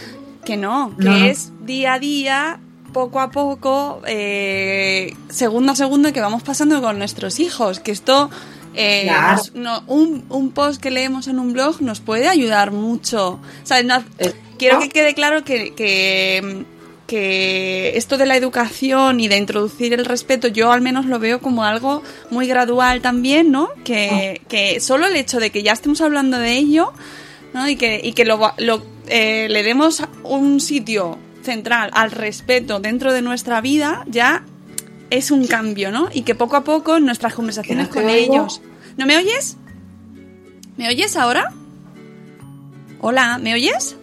Que 0.44 0.58
no, 0.58 0.94
que 0.98 1.04
No. 1.04 1.14
es 1.16 1.50
día 1.62 1.94
a 1.94 1.98
día, 1.98 2.60
poco 2.92 3.20
a 3.20 3.30
poco, 3.30 4.02
eh, 4.06 5.14
segundo 5.30 5.72
a 5.72 5.76
segundo 5.76 6.12
que 6.12 6.20
vamos 6.20 6.42
pasando 6.42 6.82
con 6.82 6.98
nuestros 6.98 7.40
hijos. 7.40 7.80
Que 7.80 7.90
esto, 7.92 8.28
eh, 8.74 9.04
Claro. 9.04 9.36
nos- 9.38 9.54
no, 9.54 9.82
un, 9.86 10.26
un 10.28 10.50
post 10.50 10.78
que 10.82 10.90
leemos 10.90 11.26
en 11.28 11.38
un 11.38 11.54
blog 11.54 11.80
nos 11.80 12.00
puede 12.00 12.28
ayudar 12.28 12.70
mucho. 12.72 13.40
O 13.62 13.66
sea, 13.66 13.82
no- 13.82 14.04
quiero 14.58 14.78
que 14.80 14.90
quede 14.90 15.14
claro 15.14 15.42
que, 15.44 15.74
que, 15.74 16.66
que 17.14 17.96
esto 17.96 18.18
de 18.18 18.26
la 18.26 18.36
educación 18.36 19.20
y 19.20 19.28
de 19.28 19.36
introducir 19.36 19.92
el 19.92 20.04
respeto, 20.04 20.48
yo 20.48 20.72
al 20.72 20.80
menos 20.80 21.06
lo 21.06 21.20
veo 21.20 21.40
como 21.40 21.62
algo 21.62 22.02
muy 22.30 22.48
gradual 22.48 23.02
también, 23.02 23.52
¿no? 23.52 23.68
Que, 23.84 24.40
que 24.48 24.80
solo 24.80 25.06
el 25.06 25.14
hecho 25.14 25.38
de 25.38 25.50
que 25.50 25.62
ya 25.62 25.70
estemos 25.70 26.00
hablando 26.00 26.40
de 26.40 26.54
ello, 26.54 26.92
¿no? 27.52 27.68
Y 27.68 27.76
que, 27.76 28.00
y 28.02 28.14
que 28.14 28.24
lo, 28.24 28.52
eh, 29.06 29.46
le 29.48 29.62
demos 29.62 30.02
un 30.24 30.58
sitio 30.58 31.16
central 31.44 31.90
al 31.92 32.10
respeto 32.10 32.80
dentro 32.80 33.12
de 33.12 33.22
nuestra 33.22 33.60
vida, 33.60 34.04
ya 34.08 34.44
es 35.10 35.30
un 35.30 35.46
cambio, 35.46 35.92
¿no? 35.92 36.08
Y 36.12 36.22
que 36.22 36.34
poco 36.34 36.56
a 36.56 36.64
poco 36.64 36.96
en 36.96 37.06
nuestras 37.06 37.32
conversaciones 37.32 37.90
no 37.90 37.94
con 37.94 38.06
oigo. 38.06 38.34
ellos. 38.34 38.60
¿No 38.96 39.06
me 39.06 39.16
oyes? 39.16 39.56
¿Me 40.76 40.88
oyes 40.88 41.16
ahora? 41.16 41.52
Hola, 43.00 43.38
¿me 43.38 43.54
oyes? 43.54 43.94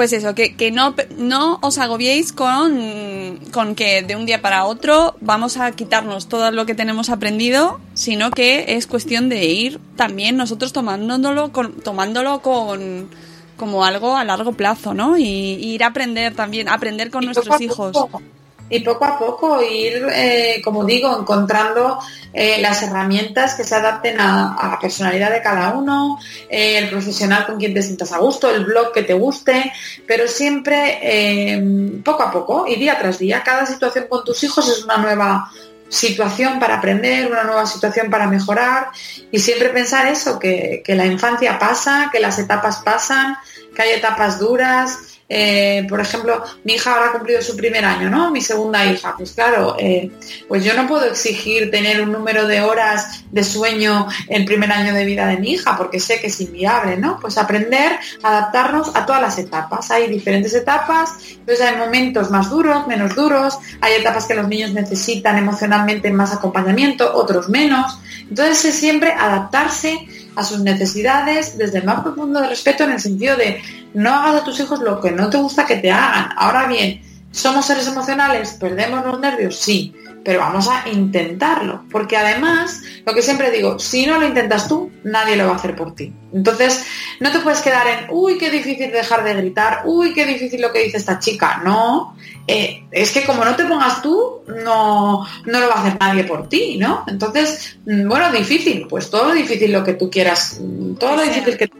Pues 0.00 0.14
eso, 0.14 0.34
que, 0.34 0.56
que 0.56 0.70
no, 0.70 0.94
no 1.18 1.58
os 1.60 1.76
agobiéis 1.76 2.32
con, 2.32 3.38
con 3.52 3.74
que 3.74 4.00
de 4.00 4.16
un 4.16 4.24
día 4.24 4.40
para 4.40 4.64
otro 4.64 5.14
vamos 5.20 5.58
a 5.58 5.72
quitarnos 5.72 6.26
todo 6.26 6.50
lo 6.52 6.64
que 6.64 6.74
tenemos 6.74 7.10
aprendido, 7.10 7.78
sino 7.92 8.30
que 8.30 8.64
es 8.76 8.86
cuestión 8.86 9.28
de 9.28 9.44
ir 9.44 9.78
también 9.96 10.38
nosotros 10.38 10.72
tomándolo 10.72 11.52
con, 11.52 11.82
tomándolo 11.82 12.40
con 12.40 13.10
como 13.58 13.84
algo 13.84 14.16
a 14.16 14.24
largo 14.24 14.54
plazo, 14.54 14.94
¿no? 14.94 15.18
Y, 15.18 15.22
y 15.22 15.74
ir 15.74 15.84
a 15.84 15.88
aprender 15.88 16.34
también, 16.34 16.70
aprender 16.70 17.10
con 17.10 17.24
Y 17.24 17.26
nuestros 17.26 17.60
hijos. 17.60 17.92
poco. 17.92 18.22
Y 18.70 18.80
poco 18.80 19.04
a 19.04 19.18
poco 19.18 19.60
ir, 19.62 20.06
eh, 20.12 20.62
como 20.64 20.84
digo, 20.84 21.18
encontrando 21.20 21.98
eh, 22.32 22.60
las 22.60 22.80
herramientas 22.84 23.54
que 23.56 23.64
se 23.64 23.74
adapten 23.74 24.20
a, 24.20 24.56
la 24.70 24.78
personalidad 24.80 25.32
de 25.32 25.42
cada 25.42 25.70
uno, 25.74 26.18
eh, 26.48 26.78
el 26.78 26.88
profesional 26.88 27.44
con 27.44 27.58
quien 27.58 27.74
te 27.74 27.82
sientas 27.82 28.12
a 28.12 28.18
gusto, 28.18 28.48
el 28.48 28.64
blog 28.64 28.92
que 28.92 29.02
te 29.02 29.14
guste, 29.14 29.72
pero 30.06 30.28
siempre 30.28 31.00
eh, 31.02 32.00
poco 32.04 32.22
a 32.22 32.30
poco 32.30 32.66
y 32.68 32.76
día 32.76 32.98
tras 32.98 33.18
día. 33.18 33.42
Cada 33.44 33.66
situación 33.66 34.06
con 34.08 34.22
tus 34.24 34.44
hijos 34.44 34.68
es 34.68 34.84
una 34.84 34.98
nueva 34.98 35.50
situación 35.88 36.60
para 36.60 36.76
aprender, 36.76 37.28
una 37.28 37.42
nueva 37.42 37.66
situación 37.66 38.08
para 38.10 38.28
mejorar 38.28 38.90
y 39.32 39.40
siempre 39.40 39.70
pensar 39.70 40.06
eso, 40.06 40.38
que 40.38 40.84
la 40.86 41.06
infancia 41.06 41.58
pasa, 41.58 42.10
que 42.12 42.20
las 42.20 42.38
etapas 42.38 42.76
pasan, 42.84 43.36
que 43.74 43.82
hay 43.82 43.90
etapas 43.90 44.38
duras, 44.38 45.19
eh, 45.32 45.86
por 45.88 46.00
ejemplo, 46.00 46.42
mi 46.64 46.72
hija 46.72 46.92
ahora 46.92 47.10
ha 47.10 47.12
cumplido 47.12 47.40
su 47.40 47.56
primer 47.56 47.84
año, 47.84 48.10
¿no? 48.10 48.32
Mi 48.32 48.40
segunda 48.40 48.84
hija. 48.84 49.14
Pues 49.16 49.30
claro, 49.30 49.76
eh, 49.78 50.10
pues 50.48 50.64
yo 50.64 50.74
no 50.74 50.88
puedo 50.88 51.04
exigir 51.06 51.70
tener 51.70 52.00
un 52.00 52.10
número 52.10 52.48
de 52.48 52.62
horas 52.62 53.22
de 53.30 53.44
sueño 53.44 54.08
el 54.28 54.44
primer 54.44 54.72
año 54.72 54.92
de 54.92 55.04
vida 55.04 55.28
de 55.28 55.36
mi 55.36 55.52
hija, 55.52 55.76
porque 55.76 56.00
sé 56.00 56.20
que 56.20 56.26
es 56.26 56.40
inviable, 56.40 56.96
¿no? 56.96 57.20
Pues 57.20 57.38
aprender, 57.38 57.92
adaptarnos 58.24 58.90
a 58.96 59.06
todas 59.06 59.22
las 59.22 59.38
etapas. 59.38 59.92
Hay 59.92 60.08
diferentes 60.08 60.52
etapas, 60.52 61.14
entonces 61.30 61.64
hay 61.64 61.76
momentos 61.76 62.28
más 62.32 62.50
duros, 62.50 62.88
menos 62.88 63.14
duros, 63.14 63.56
hay 63.80 64.00
etapas 64.00 64.26
que 64.26 64.34
los 64.34 64.48
niños 64.48 64.72
necesitan 64.72 65.38
emocionalmente 65.38 66.10
más 66.10 66.32
acompañamiento, 66.32 67.14
otros 67.14 67.48
menos. 67.48 68.00
Entonces 68.28 68.64
es 68.64 68.74
siempre 68.74 69.12
adaptarse 69.12 70.08
a 70.34 70.44
sus 70.44 70.60
necesidades 70.60 71.58
desde 71.58 71.78
el 71.78 71.84
más 71.84 72.00
profundo 72.00 72.40
de 72.40 72.48
respeto 72.48 72.84
en 72.84 72.92
el 72.92 73.00
sentido 73.00 73.36
de 73.36 73.60
no 73.94 74.14
hagas 74.14 74.42
a 74.42 74.44
tus 74.44 74.60
hijos 74.60 74.80
lo 74.80 75.00
que 75.00 75.10
no 75.10 75.30
te 75.30 75.38
gusta 75.38 75.66
que 75.66 75.76
te 75.76 75.90
hagan. 75.90 76.30
Ahora 76.36 76.66
bien, 76.66 77.02
¿somos 77.30 77.66
seres 77.66 77.86
emocionales? 77.86 78.56
¿Perdemos 78.60 79.04
los 79.04 79.20
nervios? 79.20 79.56
Sí, 79.56 79.94
pero 80.24 80.40
vamos 80.40 80.68
a 80.68 80.88
intentarlo, 80.88 81.84
porque 81.90 82.16
además, 82.16 82.82
lo 83.06 83.14
que 83.14 83.22
siempre 83.22 83.50
digo, 83.50 83.78
si 83.78 84.06
no 84.06 84.18
lo 84.18 84.26
intentas 84.26 84.68
tú, 84.68 84.90
nadie 85.02 85.36
lo 85.36 85.46
va 85.46 85.52
a 85.52 85.56
hacer 85.56 85.74
por 85.74 85.94
ti. 85.94 86.12
Entonces, 86.32 86.84
no 87.20 87.32
te 87.32 87.38
puedes 87.40 87.60
quedar 87.60 87.86
en, 87.86 88.06
uy, 88.10 88.36
qué 88.36 88.50
difícil 88.50 88.92
dejar 88.92 89.24
de 89.24 89.34
gritar, 89.34 89.82
uy, 89.86 90.12
qué 90.12 90.26
difícil 90.26 90.60
lo 90.60 90.72
que 90.72 90.84
dice 90.84 90.98
esta 90.98 91.18
chica. 91.18 91.62
No, 91.64 92.16
eh, 92.46 92.84
es 92.90 93.12
que 93.12 93.24
como 93.24 93.44
no 93.44 93.56
te 93.56 93.64
pongas 93.64 94.02
tú, 94.02 94.42
no, 94.46 95.26
no 95.46 95.60
lo 95.60 95.68
va 95.68 95.74
a 95.74 95.80
hacer 95.80 95.98
nadie 95.98 96.24
por 96.24 96.48
ti, 96.48 96.76
¿no? 96.78 97.04
Entonces, 97.06 97.78
mm, 97.86 98.06
bueno, 98.06 98.30
difícil, 98.30 98.86
pues 98.88 99.08
todo 99.08 99.28
lo 99.28 99.34
difícil 99.34 99.72
lo 99.72 99.84
que 99.84 99.94
tú 99.94 100.10
quieras, 100.10 100.58
mm, 100.60 100.94
todo 100.94 101.16
lo 101.16 101.22
Que 101.22 101.28
difícil 101.30 101.56
que, 101.56 101.70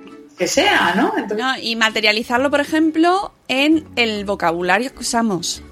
que 0.41 0.49
sea, 0.49 0.95
¿no? 0.97 1.13
Entonces, 1.19 1.37
¿no? 1.39 1.53
Y 1.63 1.77
materializarlo, 1.77 2.51
por 2.51 2.61
ejemplo, 2.61 3.31
en 3.47 3.85
el 3.97 4.25
vocabulario 4.25 4.91
que 4.95 5.01
usamos, 5.01 5.63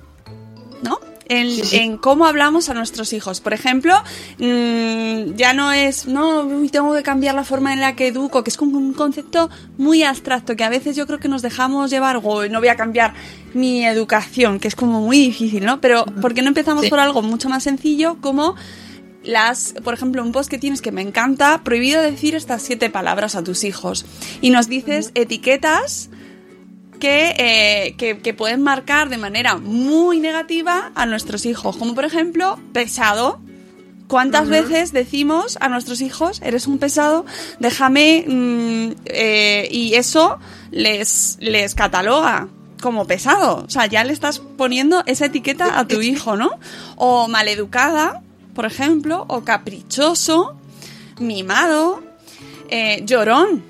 ¿no? 0.83 1.01
En, 1.31 1.49
Sí, 1.51 1.62
sí. 1.64 1.77
en 1.79 1.97
cómo 1.97 2.27
hablamos 2.27 2.69
a 2.69 2.75
nuestros 2.75 3.14
hijos. 3.14 3.41
Por 3.41 3.55
ejemplo, 3.55 3.95
mm, 4.39 5.37
ya 5.37 5.55
no 5.55 5.73
es, 5.73 6.07
no, 6.07 6.47
tengo 6.71 6.95
que 6.95 7.03
cambiar 7.03 7.35
la 7.35 7.45
forma 7.45 7.73
en 7.73 7.81
la 7.81 7.97
que 7.97 8.09
educo, 8.09 8.45
que 8.45 8.51
es 8.51 8.59
como 8.59 8.77
un 8.77 8.93
concepto 8.93 9.49
muy 9.79 10.03
abstracto, 10.03 10.55
que 10.55 10.64
a 10.64 10.69
veces 10.69 10.97
yo 10.97 11.07
creo 11.07 11.19
que 11.19 11.29
nos 11.29 11.41
dejamos 11.41 11.91
llevar, 11.91 12.21
o 12.23 12.47
no 12.49 12.59
voy 12.61 12.69
a 12.69 12.77
cambiar 12.77 13.14
mi 13.55 13.87
educación, 13.87 14.61
que 14.61 14.69
es 14.69 14.75
como 14.75 15.01
muy 15.01 15.19
difícil, 15.19 15.64
¿no? 15.64 15.81
Pero, 15.81 16.05
¿por 16.21 16.35
qué 16.35 16.43
no 16.43 16.49
empezamos 16.49 16.85
Sí. 16.85 16.91
por 16.91 16.99
algo 17.01 17.23
mucho 17.23 17.49
más 17.49 17.62
sencillo 17.62 18.19
como 18.21 18.55
las, 19.25 19.75
por 19.85 19.95
ejemplo, 19.95 20.23
un 20.23 20.33
post 20.33 20.51
que 20.51 20.59
tienes 20.59 20.81
que 20.81 20.93
me 20.93 21.03
encanta, 21.03 21.62
prohibido 21.64 22.03
decir 22.03 22.35
estas 22.35 22.62
siete 22.62 22.91
palabras 22.91 23.35
a 23.35 23.43
tus 23.43 23.64
hijos. 23.64 24.07
Y 24.41 24.51
nos 24.51 24.69
dices 24.69 25.11
etiquetas 25.14 26.11
que, 26.99 27.35
eh, 27.39 27.95
que, 27.97 28.19
que 28.19 28.35
pueden 28.35 28.62
marcar 28.62 29.09
de 29.09 29.19
manera 29.19 29.57
muy 29.57 30.21
negativa 30.21 30.93
a 30.95 31.07
nuestros 31.07 31.47
hijos. 31.47 31.77
Como 31.77 31.95
por 31.95 32.05
ejemplo, 32.05 32.59
pesado. 32.73 33.41
¿Cuántas 34.09 34.49
veces 34.49 34.93
decimos 34.93 35.59
a 35.61 35.69
nuestros 35.69 36.01
hijos, 36.01 36.41
eres 36.43 36.66
un 36.66 36.79
pesado, 36.79 37.27
déjame, 37.61 38.25
mm, 38.27 38.93
eh, 39.05 39.69
y 39.71 39.97
eso 39.97 40.39
les, 40.71 41.37
les 41.41 41.75
cataloga 41.75 42.49
como 42.81 43.07
pesado? 43.07 43.64
O 43.66 43.69
sea, 43.69 43.85
ya 43.85 44.05
le 44.05 44.14
estás 44.14 44.39
poniendo 44.39 45.03
esa 45.05 45.27
etiqueta 45.27 45.79
a 45.79 45.87
tu 45.87 46.01
hijo, 46.01 46.39
¿no? 46.39 46.59
O 46.97 47.29
maleducada, 47.29 48.23
por 48.59 48.66
ejemplo, 48.66 49.24
o 49.28 49.44
caprichoso, 49.44 50.56
mimado, 51.20 52.02
eh, 52.68 53.02
llorón, 53.04 53.62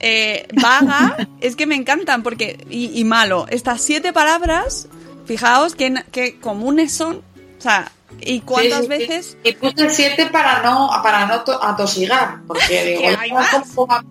eh, 0.00 0.48
vaga, 0.60 1.16
es 1.40 1.54
que 1.54 1.64
me 1.64 1.76
encantan 1.76 2.24
porque 2.24 2.66
y, 2.68 2.98
y 2.98 3.04
malo. 3.04 3.46
Estas 3.48 3.80
siete 3.80 4.12
palabras, 4.12 4.88
fijaos 5.24 5.76
que, 5.76 6.02
que 6.10 6.40
comunes 6.40 6.92
son, 6.92 7.18
o 7.58 7.60
sea, 7.62 7.92
y 8.20 8.40
cuántas 8.40 8.82
Sí, 8.82 8.88
veces 8.88 9.36
Y 9.44 9.52
puse 9.52 9.88
siete 9.90 10.26
para 10.32 10.60
no, 10.64 10.90
para 11.04 11.26
no 11.26 11.42
to- 11.42 11.62
atosigar, 11.62 12.40
porque 12.44 12.84
digo, 12.86 13.02
Que 13.02 13.06
hay 13.20 13.30
no, 13.30 13.36
más. 13.36 13.50
¿cómo 13.72 13.86
va? 13.86 14.02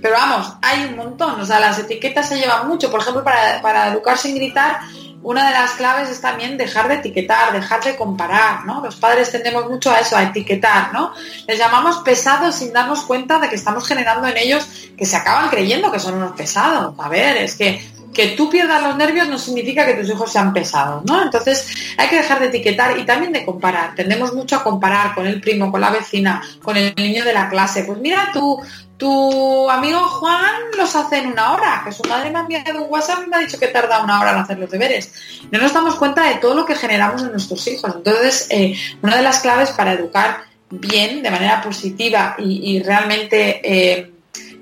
pero 0.00 0.14
vamos, 0.14 0.54
hay 0.62 0.86
un 0.86 0.96
montón, 0.96 1.38
o 1.42 1.44
sea, 1.44 1.60
las 1.60 1.78
etiquetas 1.78 2.26
se 2.26 2.38
llevan 2.38 2.66
mucho, 2.66 2.90
por 2.90 3.00
ejemplo, 3.00 3.22
para, 3.22 3.60
para 3.60 3.88
educar 3.92 4.16
sin 4.16 4.34
gritar, 4.34 4.80
una 5.22 5.46
de 5.46 5.52
las 5.52 5.72
claves 5.72 6.08
es 6.08 6.20
también 6.20 6.58
dejar 6.58 6.88
de 6.88 6.94
etiquetar, 6.94 7.52
dejar 7.52 7.82
de 7.84 7.96
comparar, 7.96 8.64
¿no? 8.64 8.82
Los 8.82 8.96
padres 8.96 9.30
tendemos 9.30 9.68
mucho 9.68 9.90
a 9.90 10.00
eso, 10.00 10.16
a 10.16 10.24
etiquetar, 10.24 10.92
¿no? 10.92 11.12
Les 11.46 11.58
llamamos 11.58 11.98
pesados 11.98 12.56
sin 12.56 12.72
darnos 12.72 13.02
cuenta 13.04 13.38
de 13.38 13.48
que 13.48 13.54
estamos 13.54 13.86
generando 13.86 14.26
en 14.26 14.36
ellos 14.36 14.66
que 14.96 15.06
se 15.06 15.16
acaban 15.16 15.48
creyendo 15.48 15.92
que 15.92 16.00
son 16.00 16.14
unos 16.14 16.32
pesados. 16.32 16.94
A 16.98 17.08
ver, 17.08 17.36
es 17.36 17.56
que 17.56 17.80
que 18.12 18.28
tú 18.28 18.50
pierdas 18.50 18.82
los 18.82 18.96
nervios 18.96 19.28
no 19.28 19.38
significa 19.38 19.86
que 19.86 19.94
tus 19.94 20.08
hijos 20.08 20.30
sean 20.30 20.52
pesados, 20.52 21.04
¿no? 21.04 21.22
Entonces 21.22 21.66
hay 21.96 22.08
que 22.08 22.16
dejar 22.16 22.40
de 22.40 22.46
etiquetar 22.46 22.98
y 22.98 23.06
también 23.06 23.32
de 23.32 23.44
comparar. 23.44 23.94
Tendemos 23.94 24.34
mucho 24.34 24.56
a 24.56 24.62
comparar 24.62 25.14
con 25.14 25.26
el 25.26 25.40
primo, 25.40 25.70
con 25.72 25.80
la 25.80 25.90
vecina, 25.90 26.42
con 26.62 26.76
el 26.76 26.94
niño 26.96 27.24
de 27.24 27.32
la 27.32 27.48
clase. 27.48 27.84
Pues 27.84 27.98
mira, 27.98 28.28
tu, 28.32 28.60
tu 29.02 29.68
amigo 29.68 29.98
Juan 29.98 30.60
los 30.78 30.94
hace 30.94 31.18
en 31.18 31.32
una 31.32 31.54
hora, 31.54 31.82
que 31.84 31.90
su 31.90 32.04
madre 32.04 32.30
me 32.30 32.38
ha 32.38 32.42
enviado 32.42 32.84
un 32.84 32.88
WhatsApp 32.88 33.24
y 33.26 33.30
me 33.30 33.36
ha 33.36 33.40
dicho 33.40 33.58
que 33.58 33.66
tarda 33.66 34.04
una 34.04 34.20
hora 34.20 34.30
en 34.30 34.38
hacer 34.38 34.60
los 34.60 34.70
deberes. 34.70 35.12
No 35.50 35.58
nos 35.58 35.72
damos 35.72 35.96
cuenta 35.96 36.28
de 36.28 36.36
todo 36.36 36.54
lo 36.54 36.64
que 36.64 36.76
generamos 36.76 37.20
en 37.22 37.32
nuestros 37.32 37.66
hijos. 37.66 37.92
Entonces, 37.96 38.46
eh, 38.50 38.76
una 39.02 39.16
de 39.16 39.22
las 39.22 39.40
claves 39.40 39.72
para 39.72 39.94
educar 39.94 40.44
bien, 40.70 41.20
de 41.20 41.30
manera 41.32 41.60
positiva 41.60 42.36
y, 42.38 42.80
realmente... 42.82 43.60
Eh, 43.64 44.08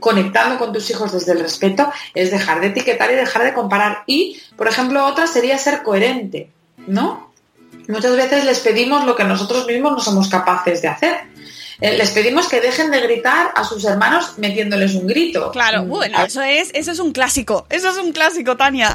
conectando 0.00 0.58
con 0.58 0.72
tus 0.72 0.88
hijos 0.88 1.12
desde 1.12 1.32
el 1.32 1.40
respeto 1.40 1.92
es 2.14 2.30
dejar 2.30 2.62
de 2.62 2.68
etiquetar 2.68 3.12
y 3.12 3.16
dejar 3.16 3.44
de 3.44 3.52
comparar. 3.52 4.02
Y, 4.06 4.40
por 4.56 4.66
ejemplo, 4.66 5.04
otra 5.04 5.26
sería 5.26 5.58
ser 5.58 5.82
coherente, 5.82 6.48
¿no? 6.86 7.30
Muchas 7.86 8.16
veces 8.16 8.46
les 8.46 8.60
pedimos 8.60 9.04
lo 9.04 9.14
que 9.14 9.24
nosotros 9.24 9.66
mismos 9.66 9.92
no 9.92 10.00
somos 10.00 10.30
capaces 10.30 10.80
de 10.80 10.88
hacer. 10.88 11.29
Eh, 11.80 11.96
les 11.96 12.10
pedimos 12.10 12.48
que 12.48 12.60
dejen 12.60 12.90
de 12.90 13.00
gritar 13.00 13.52
a 13.54 13.64
sus 13.64 13.84
hermanos 13.84 14.38
metiéndoles 14.38 14.94
un 14.94 15.06
grito. 15.06 15.50
Claro, 15.50 15.84
mm, 15.84 15.88
bueno, 15.88 16.24
eso 16.24 16.42
es, 16.42 16.70
eso 16.74 16.92
es 16.92 16.98
un 16.98 17.12
clásico. 17.12 17.66
Eso 17.70 17.90
es 17.90 17.96
un 17.96 18.12
clásico, 18.12 18.56
Tania. 18.56 18.94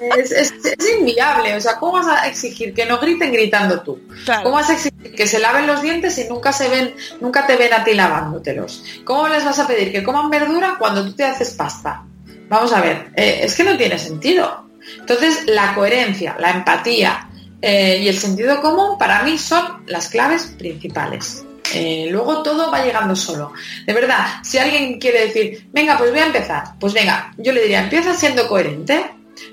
es, 0.00 0.54
inviable. 0.98 1.56
O 1.56 1.60
sea, 1.60 1.76
¿cómo 1.76 1.92
vas 1.92 2.06
a 2.06 2.28
exigir 2.28 2.72
que 2.74 2.86
no 2.86 2.98
griten 2.98 3.32
gritando 3.32 3.80
tú? 3.80 4.00
¿Cómo 4.42 4.56
vas 4.56 4.70
a 4.70 4.74
exigir 4.74 5.14
que 5.14 5.26
se 5.26 5.38
laven 5.38 5.66
los 5.66 5.82
dientes 5.82 6.16
y 6.18 6.28
nunca 6.28 6.52
se 6.52 6.68
ven, 6.68 6.94
nunca 7.20 7.46
te 7.46 7.56
ven 7.56 7.72
a 7.72 7.84
ti 7.84 7.94
lavándotelos? 7.94 8.84
¿Cómo 9.04 9.28
les 9.28 9.44
vas 9.44 9.58
a 9.58 9.66
pedir 9.66 9.92
que 9.92 10.02
coman 10.02 10.30
verdura 10.30 10.76
cuando 10.78 11.04
tú 11.04 11.14
te 11.14 11.24
haces 11.24 11.50
pasta? 11.50 12.04
Vamos 12.48 12.72
a 12.72 12.80
ver, 12.80 13.10
eh, 13.16 13.40
es 13.42 13.54
que 13.54 13.64
no 13.64 13.76
tiene 13.76 13.98
sentido. 13.98 14.66
Entonces, 14.98 15.46
la 15.46 15.74
coherencia, 15.74 16.36
la 16.38 16.50
empatía 16.50 17.28
eh, 17.60 18.00
y 18.02 18.08
el 18.08 18.18
sentido 18.18 18.60
común 18.60 18.98
para 18.98 19.22
mí 19.22 19.38
son 19.38 19.84
las 19.86 20.08
claves 20.08 20.54
principales. 20.58 21.44
Eh, 21.74 22.08
luego 22.10 22.42
todo 22.42 22.70
va 22.70 22.84
llegando 22.84 23.16
solo. 23.16 23.52
De 23.86 23.92
verdad, 23.92 24.26
si 24.42 24.58
alguien 24.58 24.98
quiere 24.98 25.26
decir, 25.26 25.68
venga, 25.72 25.96
pues 25.96 26.10
voy 26.10 26.20
a 26.20 26.26
empezar, 26.26 26.64
pues 26.78 26.92
venga, 26.92 27.32
yo 27.38 27.52
le 27.52 27.62
diría, 27.62 27.82
empieza 27.82 28.14
siendo 28.14 28.48
coherente, 28.48 29.04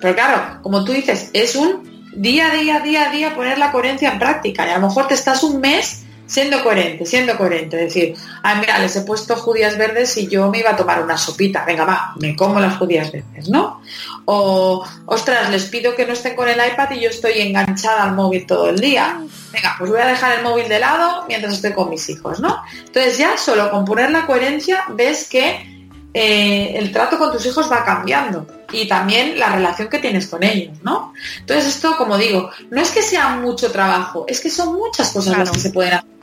pero 0.01 0.15
claro, 0.15 0.61
como 0.61 0.83
tú 0.83 0.91
dices, 0.91 1.29
es 1.33 1.55
un 1.55 2.09
día 2.13 2.51
a 2.51 2.55
día, 2.55 2.79
día 2.79 3.09
a 3.09 3.11
día 3.11 3.35
poner 3.35 3.57
la 3.57 3.71
coherencia 3.71 4.11
en 4.11 4.19
práctica. 4.19 4.65
Y 4.67 4.71
a 4.71 4.77
lo 4.79 4.87
mejor 4.87 5.07
te 5.07 5.13
estás 5.13 5.43
un 5.43 5.61
mes 5.61 6.05
siendo 6.29 6.63
coherente, 6.63 7.05
siendo 7.05 7.35
coherente. 7.35 7.75
Decir, 7.75 8.15
ay, 8.43 8.57
mira, 8.59 8.77
les 8.79 8.95
he 8.95 9.01
puesto 9.01 9.35
judías 9.35 9.77
verdes 9.77 10.15
y 10.17 10.27
yo 10.27 10.49
me 10.49 10.59
iba 10.59 10.69
a 10.69 10.75
tomar 10.75 11.01
una 11.01 11.17
sopita. 11.17 11.65
Venga, 11.65 11.83
va, 11.83 12.13
me 12.17 12.35
como 12.35 12.59
las 12.59 12.77
judías 12.77 13.11
verdes, 13.11 13.49
¿no? 13.49 13.81
O, 14.25 14.85
ostras, 15.07 15.49
les 15.49 15.65
pido 15.65 15.95
que 15.95 16.05
no 16.05 16.13
estén 16.13 16.35
con 16.35 16.47
el 16.47 16.59
iPad 16.59 16.91
y 16.91 17.01
yo 17.01 17.09
estoy 17.09 17.41
enganchada 17.41 18.03
al 18.03 18.15
móvil 18.15 18.45
todo 18.45 18.69
el 18.69 18.79
día. 18.79 19.19
Venga, 19.51 19.75
pues 19.79 19.89
voy 19.89 19.99
a 19.99 20.05
dejar 20.05 20.37
el 20.37 20.43
móvil 20.43 20.69
de 20.69 20.79
lado 20.79 21.25
mientras 21.27 21.53
estoy 21.53 21.73
con 21.73 21.89
mis 21.89 22.07
hijos, 22.09 22.39
¿no? 22.39 22.61
Entonces 22.85 23.17
ya 23.17 23.35
solo 23.35 23.71
con 23.71 23.83
poner 23.83 24.11
la 24.11 24.27
coherencia 24.27 24.83
ves 24.89 25.27
que 25.27 25.89
eh, 26.13 26.73
el 26.75 26.91
trato 26.91 27.17
con 27.17 27.31
tus 27.31 27.45
hijos 27.47 27.71
va 27.71 27.83
cambiando 27.83 28.45
y 28.71 28.87
también 28.87 29.39
la 29.39 29.49
relación 29.49 29.87
que 29.89 29.97
tienes 29.97 30.27
con 30.27 30.43
ellos, 30.43 30.77
¿no? 30.83 31.13
Entonces 31.39 31.67
esto, 31.67 31.97
como 31.97 32.17
digo, 32.17 32.51
no 32.69 32.81
es 32.81 32.91
que 32.91 33.01
sea 33.01 33.29
mucho 33.29 33.71
trabajo, 33.71 34.25
es 34.27 34.39
que 34.39 34.51
son 34.51 34.75
muchas 34.75 35.11
cosas 35.11 35.37
las 35.37 35.49
que 35.49 35.59
se 35.59 35.71
pueden 35.71 35.93
hacer. 35.93 36.18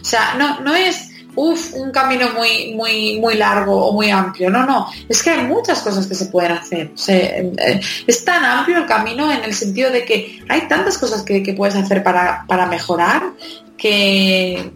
O 0.00 0.04
sea, 0.04 0.34
no, 0.34 0.60
no 0.60 0.74
es 0.74 1.10
uf, 1.34 1.74
un 1.74 1.90
camino 1.90 2.30
muy, 2.30 2.74
muy, 2.74 3.18
muy 3.18 3.34
largo 3.34 3.86
o 3.86 3.92
muy 3.92 4.10
amplio. 4.10 4.50
No, 4.50 4.66
no, 4.66 4.88
es 5.08 5.22
que 5.22 5.30
hay 5.30 5.42
muchas 5.44 5.80
cosas 5.80 6.06
que 6.06 6.14
se 6.14 6.26
pueden 6.26 6.52
hacer. 6.52 6.90
Eh, 7.08 7.80
es 8.06 8.24
tan 8.24 8.44
amplio 8.44 8.78
el 8.78 8.86
camino 8.86 9.32
en 9.32 9.44
el 9.44 9.54
sentido 9.54 9.90
de 9.90 10.04
que 10.04 10.42
hay 10.48 10.62
tantas 10.68 10.98
cosas 10.98 11.22
que, 11.22 11.40
puedes 11.56 11.74
hacer 11.74 12.02
para, 12.02 12.44
para 12.46 12.66
mejorar 12.66 13.32
que, 13.76 14.70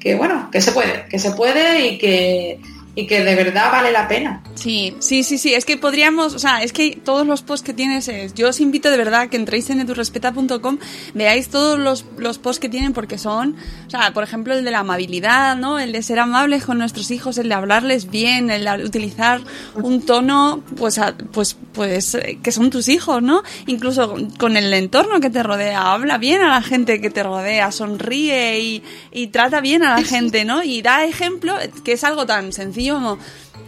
que, 0.00 0.14
bueno, 0.14 0.50
que 0.50 0.60
se 0.60 0.72
puede, 0.72 1.06
que 1.08 1.18
se 1.18 1.30
puede 1.32 1.86
y 1.86 1.98
que, 1.98 2.60
y 2.94 3.06
que 3.06 3.24
de 3.24 3.34
verdad 3.34 3.72
vale 3.72 3.90
la 3.90 4.06
pena. 4.06 4.42
Sí, 4.54 4.94
sí, 4.98 5.22
sí, 5.22 5.38
sí, 5.38 5.54
es 5.54 5.64
que 5.64 5.78
podríamos, 5.78 6.34
o 6.34 6.38
sea, 6.38 6.62
es 6.62 6.72
que 6.74 7.00
todos 7.02 7.26
los 7.26 7.42
posts 7.42 7.64
que 7.64 7.72
tienes, 7.72 8.06
es, 8.08 8.34
yo 8.34 8.50
os 8.50 8.60
invito 8.60 8.90
de 8.90 8.98
verdad 8.98 9.28
que 9.28 9.38
entréis 9.38 9.70
en 9.70 9.80
edurrespeta.com, 9.80 10.78
veáis 11.14 11.48
todos 11.48 11.78
los, 11.78 12.04
los 12.18 12.38
posts 12.38 12.60
que 12.60 12.68
tienen 12.68 12.92
porque 12.92 13.16
son, 13.16 13.56
o 13.86 13.90
sea, 13.90 14.12
por 14.12 14.24
ejemplo, 14.24 14.52
el 14.52 14.64
de 14.64 14.70
la 14.70 14.80
amabilidad, 14.80 15.56
¿no? 15.56 15.78
El 15.78 15.92
de 15.92 16.02
ser 16.02 16.18
amables 16.18 16.64
con 16.64 16.78
nuestros 16.78 17.10
hijos, 17.10 17.38
el 17.38 17.48
de 17.48 17.54
hablarles 17.54 18.10
bien, 18.10 18.50
el 18.50 18.64
de 18.64 18.84
utilizar 18.84 19.40
un 19.74 20.04
tono, 20.04 20.62
pues, 20.76 21.00
pues, 21.32 21.56
pues, 21.72 22.18
que 22.42 22.52
son 22.52 22.68
tus 22.68 22.88
hijos, 22.88 23.22
¿no? 23.22 23.42
Incluso 23.66 24.16
con 24.38 24.58
el 24.58 24.72
entorno 24.74 25.20
que 25.20 25.30
te 25.30 25.42
rodea, 25.42 25.92
habla 25.92 26.18
bien 26.18 26.42
a 26.42 26.48
la 26.48 26.62
gente 26.62 27.00
que 27.00 27.08
te 27.08 27.22
rodea, 27.22 27.72
sonríe 27.72 28.60
y, 28.60 28.82
y 29.12 29.28
trata 29.28 29.62
bien 29.62 29.82
a 29.82 29.96
la 29.96 30.04
gente, 30.04 30.44
¿no? 30.44 30.62
Y 30.62 30.82
da 30.82 31.06
ejemplo, 31.06 31.56
que 31.84 31.92
es 31.92 32.04
algo 32.04 32.26
tan 32.26 32.52
sencillo 32.52 32.81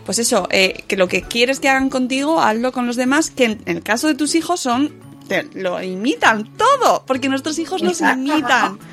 pues 0.04 0.18
eso, 0.18 0.48
eh, 0.50 0.84
que 0.86 0.96
lo 0.96 1.08
que 1.08 1.22
quieres 1.22 1.60
que 1.60 1.68
hagan 1.68 1.90
contigo, 1.90 2.40
hazlo 2.40 2.72
con 2.72 2.86
los 2.86 2.96
demás, 2.96 3.30
que 3.30 3.44
en, 3.44 3.62
el 3.66 3.82
caso 3.82 4.06
de 4.06 4.14
tus 4.14 4.34
hijos 4.34 4.60
son, 4.60 4.92
lo 5.54 5.82
imitan 5.82 6.56
todo, 6.56 7.04
porque 7.06 7.28
nuestros 7.28 7.58
hijos 7.58 7.82
nos 7.82 8.00
imitan. 8.00 8.78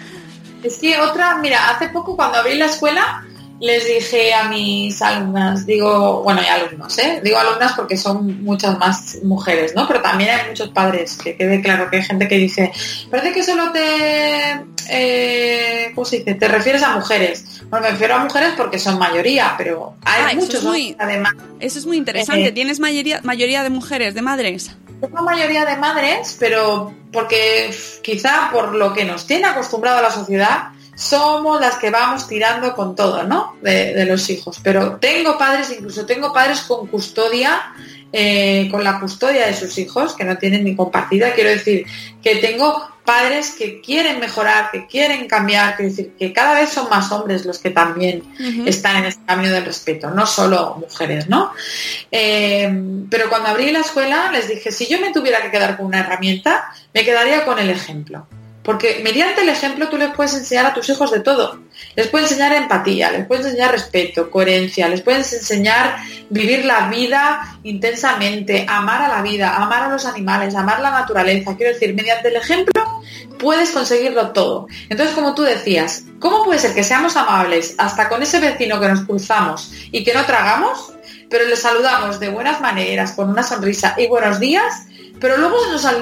Es 0.64 0.78
que 0.78 1.00
otra, 1.00 1.38
mira, 1.38 1.72
hace 1.72 1.90
poco 1.90 2.16
cuando 2.16 2.38
abrí 2.38 2.56
la 2.56 2.66
escuela, 2.66 3.26
les 3.62 3.88
dije 3.88 4.34
a 4.34 4.50
mis 4.50 5.02
alumnas, 5.02 5.66
digo, 5.66 6.24
bueno, 6.24 6.42
y 6.42 6.48
alumnos, 6.48 6.98
¿eh? 6.98 7.22
Digo 7.24 7.38
alumnas 7.38 7.74
porque 7.74 7.96
son 7.96 8.44
muchas 8.44 8.78
más 8.80 9.18
mujeres, 9.24 9.74
¿no? 9.76 9.88
Pero 9.88 10.02
también 10.02 10.32
hay 10.32 10.50
muchos 10.50 10.70
padres, 10.70 11.16
que 11.16 11.36
quede 11.36 11.62
claro 11.62 11.90
que 11.90 11.98
hay 11.98 12.04
gente 12.04 12.28
que 12.28 12.38
dice, 12.38 12.72
parece 13.10 13.32
que 13.34 13.44
solo 13.44 13.72
te, 13.72 14.66
eh, 14.90 15.92
¿cómo 15.94 16.06
se 16.06 16.18
dice? 16.18 16.34
Te 16.34 16.48
refieres 16.48 16.82
a 16.82 16.96
mujeres. 16.96 17.46
Bueno, 17.72 17.86
me 17.86 17.92
refiero 17.92 18.16
a 18.16 18.20
mujeres 18.20 18.54
porque 18.58 18.78
son 18.78 19.00
mayoría, 19.00 19.56
pero 19.58 19.96
hay 20.04 20.36
muchos 20.36 20.62
muy, 20.62 20.94
además. 21.00 21.36
Eso 21.62 21.80
es 21.80 21.86
muy 21.86 21.96
interesante. 21.96 22.48
Eh, 22.48 22.52
¿Tienes 22.52 22.82
mayoría, 22.82 23.22
mayoría 23.24 23.64
de 23.64 23.70
mujeres, 23.70 24.14
de 24.14 24.22
madres? 24.22 24.72
Tengo 25.00 25.24
mayoría 25.24 25.64
de 25.64 25.78
madres, 25.78 26.36
pero 26.38 26.94
porque 27.14 27.74
quizá 28.04 28.50
por 28.52 28.76
lo 28.76 28.92
que 28.92 29.06
nos 29.06 29.26
tiene 29.26 29.46
acostumbrado 29.48 30.00
a 30.00 30.02
la 30.02 30.12
sociedad, 30.12 30.72
somos 30.96 31.62
las 31.62 31.78
que 31.78 31.90
vamos 31.90 32.28
tirando 32.28 32.76
con 32.76 32.94
todo, 32.94 33.24
¿no? 33.24 33.56
De, 33.62 34.06
los 34.06 34.30
hijos. 34.30 34.60
Pero 34.62 34.98
tengo 34.98 35.38
padres, 35.38 35.72
incluso 35.72 36.06
tengo 36.06 36.34
padres 36.34 36.62
con 36.64 36.88
custodia, 36.88 37.74
eh, 38.14 38.68
con 38.70 38.84
la 38.84 39.00
custodia 39.00 39.48
de 39.48 39.54
sus 39.54 39.78
hijos, 39.78 40.14
que 40.16 40.24
no 40.24 40.38
tienen 40.38 40.64
ni 40.64 40.76
compartida. 40.76 41.34
Quiero 41.34 41.50
decir 41.50 41.86
que 42.22 42.36
tengo 42.38 42.90
padres 43.06 43.56
que 43.58 43.82
quieren 43.82 44.20
mejorar, 44.20 44.70
que 44.72 44.86
quieren 44.86 45.28
cambiar, 45.28 45.76
quiero 45.76 45.90
decir 45.90 46.14
que 46.18 46.32
cada 46.32 46.54
vez 46.54 46.70
son 46.70 46.90
más 46.90 47.12
hombres 47.12 47.46
los 47.46 47.60
que 47.60 47.72
también 47.72 48.24
están 48.66 48.98
en 48.98 49.06
este 49.06 49.26
camino 49.26 49.52
del 49.52 49.66
respeto, 49.66 50.12
no 50.12 50.26
solo 50.26 50.78
mujeres, 50.80 51.28
¿no? 51.28 51.52
Eh, 52.12 52.72
pero 53.10 53.30
cuando 53.30 53.50
abrí 53.50 53.72
la 53.72 53.80
escuela 53.80 54.32
les 54.32 54.48
dije, 54.48 54.72
si 54.72 54.88
yo 54.88 55.00
me 55.00 55.12
tuviera 55.12 55.42
que 55.42 55.52
quedar 55.52 55.78
con 55.78 55.88
una 55.88 56.02
herramienta, 56.02 56.72
me 56.94 57.04
quedaría 57.04 57.44
con 57.44 57.60
el 57.60 57.70
ejemplo. 57.70 58.28
Porque 58.64 59.02
mediante 59.04 59.42
el 59.42 59.50
ejemplo 59.50 59.90
tú 59.90 59.98
les 59.98 60.14
puedes 60.14 60.34
enseñar 60.36 60.68
a 60.68 60.74
tus 60.74 60.88
hijos 60.90 61.12
de 61.12 61.22
todo. 61.22 61.60
Les 61.96 62.08
puedes 62.08 62.32
enseñar 62.32 62.54
empatía, 62.54 63.12
les 63.12 63.26
puedes 63.26 63.46
enseñar 63.46 63.72
respeto, 63.72 64.30
coherencia, 64.30 64.88
les 64.88 65.02
puedes 65.02 65.34
enseñar 65.34 65.98
vivir 66.30 66.66
la 66.66 66.88
vida 66.88 67.58
intensamente, 67.64 68.66
amar 68.70 69.02
a 69.02 69.08
la 69.08 69.22
vida, 69.24 69.56
amar 69.56 69.84
a 69.84 69.90
los 69.90 70.06
animales, 70.06 70.56
amar 70.56 70.80
la 70.80 70.92
naturaleza. 70.92 71.58
Quiero 71.58 71.74
decir, 71.74 71.96
mediante 71.96 72.28
el 72.28 72.36
ejemplo 72.36 73.02
puedes 73.40 73.72
conseguirlo 73.72 74.30
todo. 74.32 74.68
Entonces, 74.90 75.16
como 75.16 75.34
tú 75.34 75.42
decías, 75.42 76.04
¿cómo 76.20 76.44
puede 76.44 76.60
ser 76.60 76.76
que 76.76 76.84
seamos 76.84 77.18
amables 77.18 77.74
hasta 77.80 78.10
con 78.10 78.22
ese 78.22 78.40
vecino 78.40 78.80
que 78.80 78.88
nos 78.88 79.02
cruzamos 79.02 79.72
y 79.92 80.04
que 80.04 80.14
no 80.14 80.24
tragamos? 80.26 80.94
pero 81.32 81.46
le 81.46 81.56
saludamos 81.56 82.20
de 82.20 82.30
buenas 82.30 82.60
maneras, 82.60 83.14
con 83.14 83.30
una 83.30 83.42
sonrisa 83.42 83.96
y 83.98 84.08
buenos 84.08 84.40
días, 84.40 84.84
pero 85.22 85.38
luego 85.38 85.56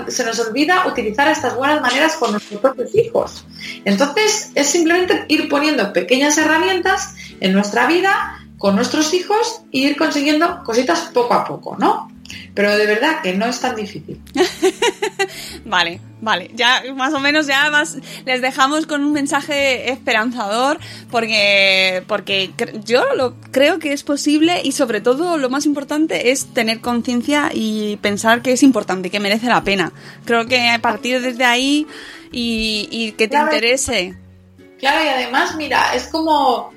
se 0.08 0.24
nos, 0.24 0.40
olvida 0.40 0.88
utilizar 0.88 1.28
estas 1.28 1.56
buenas 1.56 1.82
maneras 1.82 2.16
con 2.16 2.32
nuestros 2.32 2.62
propios 2.62 2.96
hijos. 2.96 3.46
Entonces 3.84 4.52
es 4.56 4.68
simplemente 4.68 5.26
ir 5.28 5.50
poniendo 5.50 5.92
pequeñas 5.92 6.38
herramientas 6.38 7.16
en 7.42 7.54
nuestra 7.54 7.86
vida 7.86 8.40
con 8.58 8.76
nuestros 8.76 9.14
hijos 9.14 9.62
e 9.72 9.80
ir 9.80 9.98
consiguiendo 9.98 10.64
cositas 10.64 11.12
poco 11.14 11.34
a 11.34 11.44
poco, 11.46 11.76
¿no? 11.78 12.10
Pero 12.54 12.76
de 12.76 12.86
verdad 12.86 13.22
que 13.22 13.34
no 13.34 13.46
es 13.46 13.60
tan 13.60 13.76
difícil. 13.76 14.20
vale, 15.66 16.00
vale. 16.22 16.52
Ya 16.54 16.84
más 16.96 17.14
o 17.14 17.20
menos 17.20 17.48
ya 17.48 17.70
más 17.70 17.98
les 18.26 18.42
dejamos 18.42 18.86
con 18.86 19.04
un 19.04 19.14
mensaje 19.14 19.92
esperanzador 19.92 20.80
porque, 21.10 22.04
porque 22.08 22.52
yo 22.86 23.14
lo 23.16 23.36
creo 23.52 23.80
que 23.80 23.94
es 23.94 24.04
posible 24.04 24.62
y 24.64 24.72
sobre 24.72 25.02
todo 25.02 25.38
lo 25.38 25.50
más 25.50 25.66
importante 25.66 26.32
es 26.32 26.54
tener 26.54 26.82
conciencia 26.82 27.52
y 27.54 27.98
pensar 27.98 28.42
que 28.42 28.52
es 28.52 28.64
importante, 28.64 29.10
que 29.10 29.20
merece 29.20 29.48
la 29.48 29.64
pena. 29.64 29.92
Creo 30.26 30.46
que 30.46 30.70
a 30.70 30.80
partir 30.80 31.22
desde 31.22 31.46
ahí 31.46 31.88
y, 32.32 33.14
que 33.18 33.28
te 33.28 33.38
interese. 33.38 34.16
Claro, 34.80 35.04
y 35.04 35.08
además, 35.08 35.56
mira, 35.56 35.94
es 35.94 36.08
como 36.08 36.72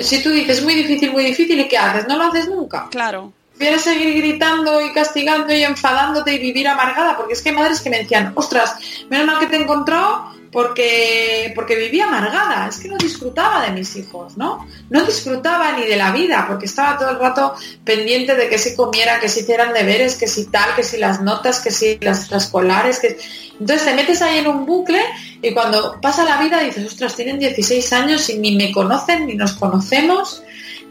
si 0.00 0.22
tú 0.22 0.30
dices 0.30 0.62
muy 0.62 0.74
difícil, 0.74 1.12
muy 1.12 1.24
difícil, 1.24 1.60
¿y 1.60 1.68
qué 1.68 1.76
haces? 1.76 2.08
No 2.08 2.16
lo 2.16 2.24
haces 2.24 2.48
nunca. 2.48 2.88
Claro 2.90 3.32
Quieres 3.62 3.82
seguir 3.82 4.16
gritando 4.16 4.84
y 4.84 4.92
castigando 4.92 5.54
y 5.54 5.62
enfadándote 5.62 6.34
y 6.34 6.38
vivir 6.40 6.66
amargada, 6.66 7.16
porque 7.16 7.34
es 7.34 7.42
que 7.42 7.50
hay 7.50 7.54
madres 7.54 7.80
que 7.80 7.90
me 7.90 7.98
decían, 8.00 8.32
ostras, 8.34 8.74
menos 9.08 9.24
mal 9.24 9.38
que 9.38 9.46
te 9.46 9.54
encontró 9.54 10.32
porque, 10.50 11.52
porque 11.54 11.76
vivía 11.76 12.08
amargada, 12.08 12.66
es 12.66 12.80
que 12.80 12.88
no 12.88 12.98
disfrutaba 12.98 13.64
de 13.64 13.70
mis 13.70 13.94
hijos, 13.94 14.36
¿no? 14.36 14.66
No 14.90 15.04
disfrutaba 15.04 15.78
ni 15.78 15.86
de 15.86 15.94
la 15.94 16.10
vida, 16.10 16.44
porque 16.48 16.66
estaba 16.66 16.98
todo 16.98 17.10
el 17.10 17.20
rato 17.20 17.54
pendiente 17.84 18.34
de 18.34 18.48
que 18.48 18.58
se 18.58 18.74
comiera, 18.74 19.20
que 19.20 19.28
se 19.28 19.42
hicieran 19.42 19.72
deberes, 19.72 20.16
que 20.16 20.26
si 20.26 20.46
tal, 20.46 20.74
que 20.74 20.82
si 20.82 20.96
las 20.96 21.20
notas, 21.22 21.60
que 21.60 21.70
si 21.70 22.00
las 22.00 22.32
escolares, 22.32 22.98
que... 22.98 23.16
Entonces 23.60 23.84
te 23.84 23.94
metes 23.94 24.22
ahí 24.22 24.38
en 24.38 24.48
un 24.48 24.66
bucle 24.66 25.00
y 25.40 25.54
cuando 25.54 26.00
pasa 26.00 26.24
la 26.24 26.38
vida 26.38 26.58
dices, 26.58 26.84
ostras, 26.84 27.14
tienen 27.14 27.38
16 27.38 27.92
años 27.92 28.28
y 28.28 28.40
ni 28.40 28.56
me 28.56 28.72
conocen, 28.72 29.28
ni 29.28 29.36
nos 29.36 29.52
conocemos, 29.52 30.42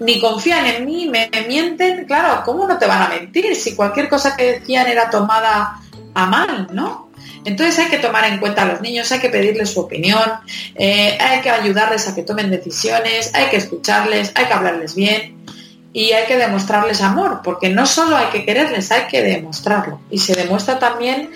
ni 0.02 0.20
confían 0.20 0.66
en 0.66 0.86
mí, 0.86 1.08
me, 1.08 1.30
mienten. 1.48 2.06
Claro, 2.06 2.42
¿cómo 2.44 2.68
no 2.68 2.78
te 2.78 2.88
van 2.88 3.04
a 3.04 3.10
mentir 3.10 3.56
si 3.56 3.76
cualquier 3.76 4.10
cosa 4.10 4.36
que 4.36 4.60
decían 4.60 4.88
era 4.88 5.10
tomada 5.10 5.80
a 6.16 6.26
mal, 6.26 6.68
¿no? 6.74 7.12
Entonces 7.46 7.78
hay 7.80 7.88
que 7.88 8.00
tomar 8.00 8.26
en 8.26 8.40
cuenta 8.40 8.64
a 8.64 8.66
los 8.66 8.82
niños, 8.82 9.12
hay 9.12 9.20
que 9.20 9.30
pedirles 9.30 9.70
su 9.70 9.80
opinión, 9.80 10.28
eh, 10.76 11.18
hay 11.20 11.42
que 11.42 11.50
ayudarles 11.50 12.08
a 12.08 12.16
que 12.16 12.24
tomen 12.24 12.50
decisiones, 12.50 13.34
hay 13.34 13.48
que 13.48 13.58
escucharles, 13.58 14.32
hay 14.36 14.46
que 14.46 14.54
hablarles 14.54 14.96
bien 14.96 15.38
y 15.94 16.12
hay 16.12 16.26
que 16.26 16.38
demostrarles 16.38 17.02
amor, 17.02 17.42
porque 17.44 17.70
no 17.70 17.86
solo 17.86 18.16
hay 18.16 18.28
que 18.28 18.44
quererles, 18.44 18.92
hay 18.92 19.08
que 19.08 19.22
demostrarlo. 19.22 20.02
Y 20.10 20.18
se 20.18 20.34
demuestra 20.34 20.80
también 20.80 21.30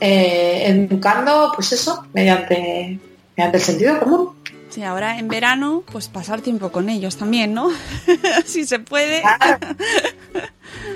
eh, 0.00 0.64
educando, 0.66 1.52
pues 1.54 1.72
eso, 1.72 2.06
mediante, 2.12 2.98
mediante 3.36 3.58
el 3.58 3.62
sentido 3.62 3.98
común. 3.98 4.30
Sí, 4.74 4.82
ahora 4.82 5.20
en 5.20 5.28
verano, 5.28 5.84
pues 5.92 6.08
pasar 6.08 6.40
tiempo 6.40 6.72
con 6.72 6.88
ellos 6.88 7.16
también, 7.16 7.54
¿no? 7.54 7.70
si 8.44 8.66
se 8.66 8.80
puede. 8.80 9.22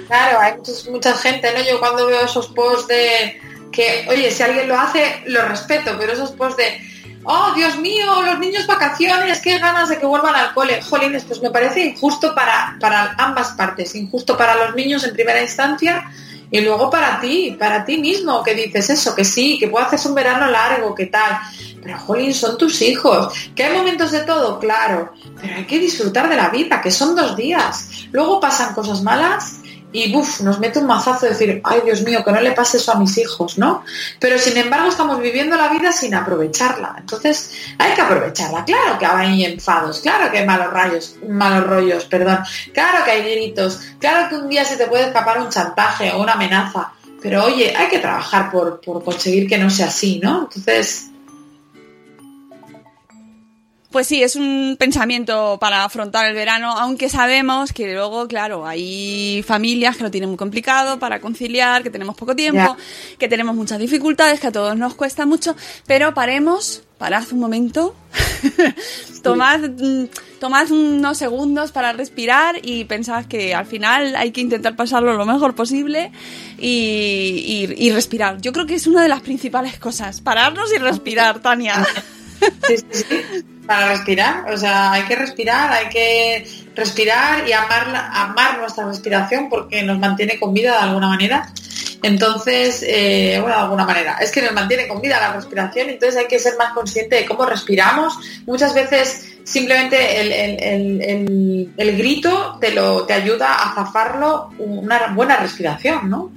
Claro, 0.09 0.41
hay 0.41 0.55
mucha 0.91 1.15
gente, 1.15 1.53
¿no? 1.55 1.63
Yo 1.63 1.79
cuando 1.79 2.05
veo 2.07 2.25
esos 2.25 2.49
posts 2.49 2.89
de 2.89 3.41
que, 3.71 4.05
oye, 4.11 4.33
si 4.33 4.43
alguien 4.43 4.67
lo 4.67 4.77
hace, 4.77 5.23
lo 5.27 5.47
respeto, 5.47 5.95
pero 5.97 6.13
esos 6.13 6.33
posts 6.33 6.57
de, 6.57 6.81
oh, 7.23 7.53
Dios 7.55 7.79
mío, 7.79 8.21
los 8.23 8.41
niños 8.41 8.67
vacaciones, 8.67 9.41
qué 9.41 9.61
ganas 9.61 9.89
de 9.91 9.99
que 9.99 10.07
vuelvan 10.07 10.35
al 10.35 10.55
cole. 10.55 10.83
Jolines, 10.83 11.23
pues 11.23 11.41
me 11.41 11.53
parece 11.53 11.85
injusto 11.85 12.35
para, 12.35 12.77
para 12.81 13.15
ambas 13.17 13.53
partes, 13.53 13.95
injusto 13.95 14.37
para 14.37 14.57
los 14.57 14.75
niños 14.75 15.05
en 15.05 15.13
primera 15.13 15.41
instancia 15.41 16.11
y 16.51 16.61
luego 16.61 16.89
para 16.91 17.21
ti, 17.21 17.57
para 17.59 17.85
ti 17.85 17.99
mismo, 17.99 18.43
que 18.43 18.55
dices 18.55 18.91
eso, 18.91 19.15
que 19.15 19.25
sí, 19.25 19.59
que 19.59 19.69
puedo 19.69 19.85
hacer 19.85 20.01
un 20.09 20.15
verano 20.15 20.51
largo, 20.51 20.95
que 20.95 21.07
tal. 21.07 21.39
Pero, 21.83 21.99
jolín, 21.99 22.33
son 22.33 22.57
tus 22.57 22.81
hijos. 22.83 23.33
¿Que 23.55 23.65
hay 23.65 23.77
momentos 23.77 24.11
de 24.11 24.21
todo? 24.21 24.59
Claro. 24.59 25.13
Pero 25.41 25.57
hay 25.57 25.65
que 25.65 25.79
disfrutar 25.79 26.29
de 26.29 26.37
la 26.37 26.49
vida, 26.49 26.81
que 26.81 26.91
son 26.91 27.15
dos 27.15 27.37
días. 27.37 28.07
Luego 28.13 28.41
pasan 28.41 28.75
cosas 28.75 29.03
malas 29.03 29.61
y 29.93 30.13
buf, 30.13 30.41
nos 30.43 30.59
mete 30.59 30.79
un 30.79 30.87
mazazo 30.87 31.27
de 31.27 31.33
decir, 31.33 31.61
ay 31.65 31.81
Dios 31.85 32.03
mío, 32.03 32.23
que 32.25 32.33
no 32.33 32.41
le 32.41 32.53
pase 32.53 32.77
eso 32.77 32.93
a 32.93 32.99
mis 32.99 33.17
hijos, 33.17 33.57
¿no? 33.57 33.85
Pero 34.19 34.39
sin 34.39 34.57
embargo 34.57 34.89
estamos 34.89 35.21
viviendo 35.21 35.57
la 35.57 35.69
vida 35.69 35.93
sin 35.93 36.15
aprovecharla. 36.15 36.97
Entonces 36.99 37.53
hay 37.79 37.95
que 37.95 38.03
aprovecharla. 38.03 38.65
Claro 38.65 38.99
que 38.99 39.07
hay 39.07 39.45
enfados, 39.45 40.01
claro 40.01 40.31
que 40.31 40.39
hay 40.39 40.47
malos 40.47 40.73
rayos, 40.73 41.17
malos 41.27 41.67
rollos, 41.67 42.05
perdón, 42.05 42.41
claro 42.75 43.05
que 43.05 43.11
hay 43.13 43.23
gritos, 43.23 43.81
claro 43.99 44.29
que 44.29 44.37
un 44.37 44.49
día 44.49 44.65
se 44.65 44.77
te 44.77 44.87
puede 44.87 45.07
escapar 45.07 45.41
un 45.41 45.49
chantaje 45.49 46.13
o 46.13 46.23
una 46.23 46.35
amenaza. 46.35 46.93
Pero 47.21 47.45
oye, 47.45 47.75
hay 47.77 47.89
que 47.89 47.99
trabajar 47.99 48.51
por, 48.51 48.81
por 48.81 49.03
conseguir 49.03 49.49
que 49.49 49.59
no 49.59 49.71
sea 49.71 49.87
así, 49.87 50.21
¿no? 50.23 50.43
Entonces, 50.43 51.09
pues 53.99 54.07
sí, 54.07 54.23
es 54.23 54.37
un 54.37 54.77
pensamiento 54.79 55.59
para 55.61 55.83
afrontar 55.83 56.27
el 56.27 56.35
verano, 56.37 56.71
aunque 56.71 57.09
sabemos 57.09 57.73
que 57.73 57.95
luego, 57.95 58.29
claro, 58.29 58.65
hay 58.65 59.43
familias 59.45 59.97
que 59.97 60.05
lo 60.05 60.11
tienen 60.13 60.29
muy 60.29 60.37
complicado 60.37 61.01
para 61.01 61.19
conciliar, 61.19 61.83
que 61.83 61.91
tenemos 61.91 62.15
poco 62.15 62.37
tiempo, 62.37 62.77
que 63.19 63.27
tenemos 63.27 63.57
muchas 63.57 63.81
dificultades, 63.81 64.39
que 64.39 64.47
a 64.47 64.53
todos 64.53 64.77
nos 64.77 64.95
cuesta 64.95 65.27
mucho, 65.27 65.57
pero 65.89 66.15
paremos, 66.15 66.85
parad 66.97 67.25
un 67.33 67.41
momento, 67.41 67.97
tomad, 69.25 69.69
tomad 70.39 70.71
unos 70.71 71.19
segundos 71.19 71.73
para 71.73 71.93
respirar 71.93 72.55
y 72.63 72.85
pensad 72.85 73.25
que 73.25 73.53
al 73.53 73.67
final 73.67 74.15
hay 74.15 74.31
que 74.31 74.41
intentar 74.41 74.77
pasarlo 74.77 75.15
lo 75.15 75.27
mejor 75.27 75.57
posible 75.57 76.13
y, 76.57 77.67
y 77.77 77.91
respirar. 77.91 78.41
Yo 78.41 78.53
creo 78.53 78.65
que 78.65 78.77
es 78.77 78.87
una 78.87 79.03
de 79.03 79.09
las 79.09 79.23
principales 79.23 79.77
cosas, 79.81 80.21
pararnos 80.21 80.73
y 80.73 80.79
respirar, 80.79 81.41
Tania. 81.41 81.85
Sí, 82.67 82.77
sí, 82.91 83.05
sí. 83.09 83.45
Para 83.67 83.89
respirar, 83.89 84.51
o 84.51 84.57
sea, 84.57 84.93
hay 84.93 85.03
que 85.03 85.15
respirar, 85.15 85.71
hay 85.73 85.89
que 85.89 86.47
respirar 86.75 87.47
y 87.47 87.53
amar, 87.53 88.11
amar 88.13 88.59
nuestra 88.59 88.87
respiración 88.87 89.49
porque 89.51 89.83
nos 89.83 89.99
mantiene 89.99 90.39
con 90.39 90.55
vida 90.55 90.73
de 90.73 90.79
alguna 90.79 91.09
manera. 91.09 91.53
Entonces, 92.03 92.85
eh, 92.87 93.39
bueno, 93.41 93.57
de 93.57 93.63
alguna 93.63 93.85
manera, 93.85 94.19
es 94.21 94.31
que 94.31 94.41
nos 94.41 94.53
mantiene 94.53 94.87
con 94.87 95.01
vida 95.01 95.21
la 95.21 95.33
respiración, 95.33 95.91
entonces 95.91 96.19
hay 96.19 96.27
que 96.29 96.39
ser 96.39 96.57
más 96.57 96.73
consciente 96.73 97.17
de 97.17 97.27
cómo 97.27 97.45
respiramos. 97.45 98.19
Muchas 98.47 98.73
veces 98.73 99.27
simplemente 99.45 100.21
el, 100.21 101.73
el 101.77 101.97
grito 101.97 102.59
te, 102.61 102.71
lo, 102.71 103.05
te 103.05 103.15
ayuda 103.15 103.55
a 103.55 103.75
zafarlo 103.75 104.51
una 104.59 105.09
buena 105.09 105.37
respiración, 105.37 106.09
¿no? 106.09 106.31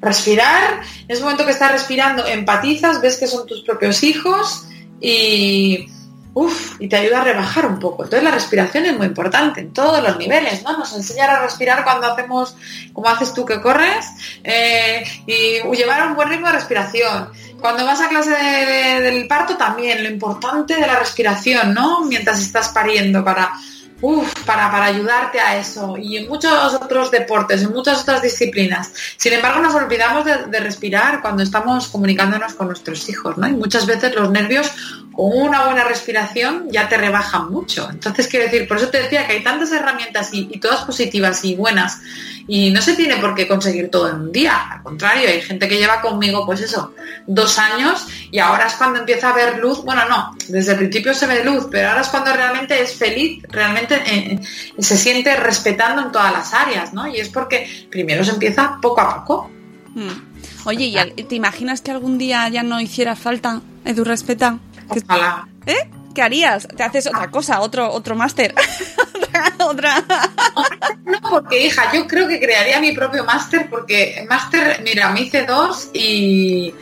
Respirar, 0.00 0.80
en 1.08 1.10
ese 1.10 1.22
momento 1.22 1.44
que 1.44 1.52
estás 1.52 1.72
respirando, 1.72 2.26
empatizas, 2.26 3.00
ves 3.00 3.16
que 3.16 3.26
son 3.26 3.46
tus 3.46 3.62
propios 3.62 4.02
hijos, 4.02 4.66
y, 5.00 5.88
y 6.78 6.88
te 6.88 6.96
ayuda 6.96 7.20
a 7.20 7.24
rebajar 7.24 7.66
un 7.66 7.78
poco. 7.78 8.04
Entonces 8.04 8.24
la 8.24 8.34
respiración 8.34 8.86
es 8.86 8.96
muy 8.96 9.06
importante 9.06 9.60
en 9.60 9.72
todos 9.72 10.02
los 10.02 10.16
niveles, 10.18 10.62
¿no? 10.62 10.76
Nos 10.76 10.94
enseñar 10.94 11.30
a 11.30 11.42
respirar 11.42 11.84
cuando 11.84 12.12
hacemos, 12.12 12.56
como 12.92 13.08
haces 13.08 13.32
tú 13.32 13.44
que 13.44 13.60
corres, 13.60 14.06
eh, 14.44 15.04
y 15.26 15.62
llevar 15.76 16.08
un 16.08 16.14
buen 16.14 16.28
ritmo 16.28 16.46
de 16.46 16.52
respiración. 16.52 17.30
Cuando 17.60 17.84
vas 17.86 18.00
a 18.00 18.08
clase 18.08 18.30
del 18.30 19.26
parto 19.26 19.56
también, 19.56 20.02
lo 20.02 20.10
importante 20.10 20.74
de 20.74 20.86
la 20.86 20.98
respiración, 20.98 21.72
¿no? 21.72 22.04
Mientras 22.04 22.40
estás 22.40 22.68
pariendo 22.68 23.24
para 23.24 23.52
Uf, 24.00 24.44
para, 24.44 24.70
para 24.70 24.86
ayudarte 24.86 25.40
a 25.40 25.58
eso. 25.58 25.96
Y 25.96 26.18
en 26.18 26.28
muchos 26.28 26.74
otros 26.74 27.10
deportes, 27.10 27.62
en 27.62 27.72
muchas 27.72 28.02
otras 28.02 28.22
disciplinas. 28.22 28.92
Sin 29.16 29.32
embargo, 29.32 29.60
nos 29.60 29.74
olvidamos 29.74 30.24
de, 30.24 30.60
respirar 30.60 31.22
cuando 31.22 31.42
estamos 31.42 31.88
comunicándonos 31.88 32.54
con 32.54 32.68
nuestros 32.68 33.08
hijos, 33.08 33.38
¿no? 33.38 33.48
Y 33.48 33.52
muchas 33.52 33.86
veces 33.86 34.14
los 34.14 34.30
nervios 34.30 34.70
una 35.16 35.64
buena 35.64 35.84
respiración 35.84 36.68
ya 36.70 36.88
te 36.88 36.96
rebajan 36.96 37.50
mucho. 37.50 37.88
Entonces, 37.90 38.28
quiero 38.28 38.44
decir, 38.46 38.68
por 38.68 38.76
eso 38.76 38.88
te 38.88 39.02
decía 39.02 39.26
que 39.26 39.34
hay 39.34 39.42
tantas 39.42 39.72
herramientas 39.72 40.30
y, 40.32 40.58
todas 40.58 40.84
positivas 40.84 41.44
y 41.44 41.54
buenas 41.54 42.00
y 42.48 42.70
no 42.70 42.80
se 42.80 42.94
tiene 42.94 43.16
por 43.16 43.34
qué 43.34 43.48
conseguir 43.48 43.90
todo 43.90 44.08
en 44.10 44.16
un 44.16 44.32
día. 44.32 44.56
Al 44.70 44.82
contrario, 44.82 45.28
hay 45.28 45.40
gente 45.40 45.68
que 45.68 45.78
lleva 45.78 46.00
conmigo, 46.00 46.46
pues 46.46 46.60
eso, 46.60 46.94
dos 47.26 47.58
años 47.58 48.06
y 48.30 48.38
ahora 48.38 48.66
es 48.66 48.74
cuando 48.74 49.00
empieza 49.00 49.30
a 49.30 49.34
ver 49.34 49.58
luz. 49.58 49.82
Bueno, 49.84 50.02
no, 50.08 50.36
desde 50.48 50.72
el 50.72 50.78
principio 50.78 51.14
se 51.14 51.26
ve 51.26 51.44
luz, 51.44 51.66
pero 51.70 51.88
ahora 51.88 52.02
es 52.02 52.08
cuando 52.08 52.32
realmente 52.32 52.80
es 52.80 52.94
feliz, 52.94 53.42
realmente 53.48 54.00
eh, 54.06 54.40
se 54.78 54.96
siente 54.96 55.34
respetando 55.36 56.02
en 56.02 56.12
todas 56.12 56.32
las 56.32 56.54
áreas, 56.54 56.92
¿no? 56.92 57.06
Y 57.06 57.18
es 57.18 57.28
porque 57.28 57.86
primero 57.90 58.24
se 58.24 58.32
empieza 58.32 58.78
poco 58.80 59.00
a 59.00 59.16
poco. 59.16 59.50
Hmm. 59.94 60.36
Oye, 60.66 60.92
¿y 61.16 61.22
¿te 61.22 61.36
imaginas 61.36 61.80
que 61.80 61.92
algún 61.92 62.18
día 62.18 62.48
ya 62.48 62.62
no 62.62 62.80
hiciera 62.80 63.14
falta 63.14 63.60
Edu 63.84 64.04
Respeta? 64.04 64.58
Ojalá. 64.88 65.48
¿Eh? 65.66 65.90
¿Qué 66.14 66.22
harías? 66.22 66.66
¿Te 66.66 66.82
haces 66.82 67.06
otra 67.06 67.30
cosa, 67.30 67.60
otro, 67.60 67.92
otro 67.92 68.16
máster? 68.16 68.54
otra. 69.58 70.02
No, 71.04 71.20
porque 71.28 71.66
hija, 71.66 71.92
yo 71.92 72.06
creo 72.06 72.26
que 72.26 72.40
crearía 72.40 72.80
mi 72.80 72.92
propio 72.92 73.24
máster 73.24 73.68
porque 73.68 74.24
máster, 74.28 74.80
mira, 74.82 75.10
me 75.10 75.22
hice 75.22 75.44
dos 75.44 75.90
y, 75.92 76.74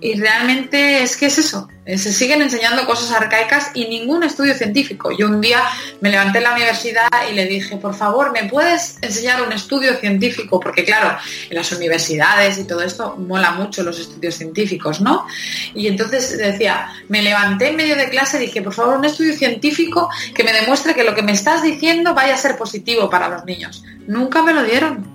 y 0.00 0.14
realmente 0.14 1.02
es 1.02 1.16
que 1.16 1.26
es 1.26 1.38
eso, 1.38 1.68
se 1.86 2.12
siguen 2.12 2.42
enseñando 2.42 2.86
cosas 2.86 3.10
arcaicas 3.12 3.70
y 3.74 3.86
ningún 3.88 4.22
estudio 4.22 4.54
científico. 4.54 5.10
Yo 5.16 5.26
un 5.26 5.40
día 5.40 5.62
me 6.00 6.10
levanté 6.10 6.38
en 6.38 6.44
la 6.44 6.52
universidad 6.52 7.08
y 7.30 7.34
le 7.34 7.46
dije, 7.46 7.76
por 7.76 7.94
favor, 7.94 8.32
¿me 8.32 8.48
puedes 8.48 8.98
enseñar 9.02 9.42
un 9.42 9.52
estudio 9.52 9.96
científico? 9.96 10.60
Porque 10.60 10.84
claro, 10.84 11.16
en 11.48 11.56
las 11.56 11.72
universidades 11.72 12.58
y 12.58 12.64
todo 12.64 12.82
esto 12.82 13.16
mola 13.16 13.52
mucho 13.52 13.82
los 13.82 13.98
estudios 13.98 14.36
científicos, 14.36 15.00
¿no? 15.00 15.26
Y 15.74 15.88
entonces 15.88 16.38
decía, 16.38 16.88
me 17.08 17.22
levanté 17.22 17.68
en 17.68 17.76
medio 17.76 17.96
de 17.96 18.08
clase 18.08 18.36
y 18.38 18.46
dije, 18.46 18.62
por 18.62 18.72
favor, 18.72 18.96
un 18.96 19.04
estudio 19.04 19.34
científico 19.34 20.08
que 20.34 20.44
me 20.44 20.52
demuestre 20.52 20.94
que 20.94 21.04
lo 21.04 21.14
que 21.14 21.22
me 21.22 21.32
estás 21.32 21.62
diciendo 21.62 22.14
vaya 22.14 22.34
a 22.34 22.38
ser 22.38 22.56
positivo 22.56 23.10
para 23.10 23.28
los 23.28 23.44
niños. 23.44 23.82
Nunca 24.06 24.42
me 24.42 24.52
lo 24.52 24.62
dieron. 24.62 25.06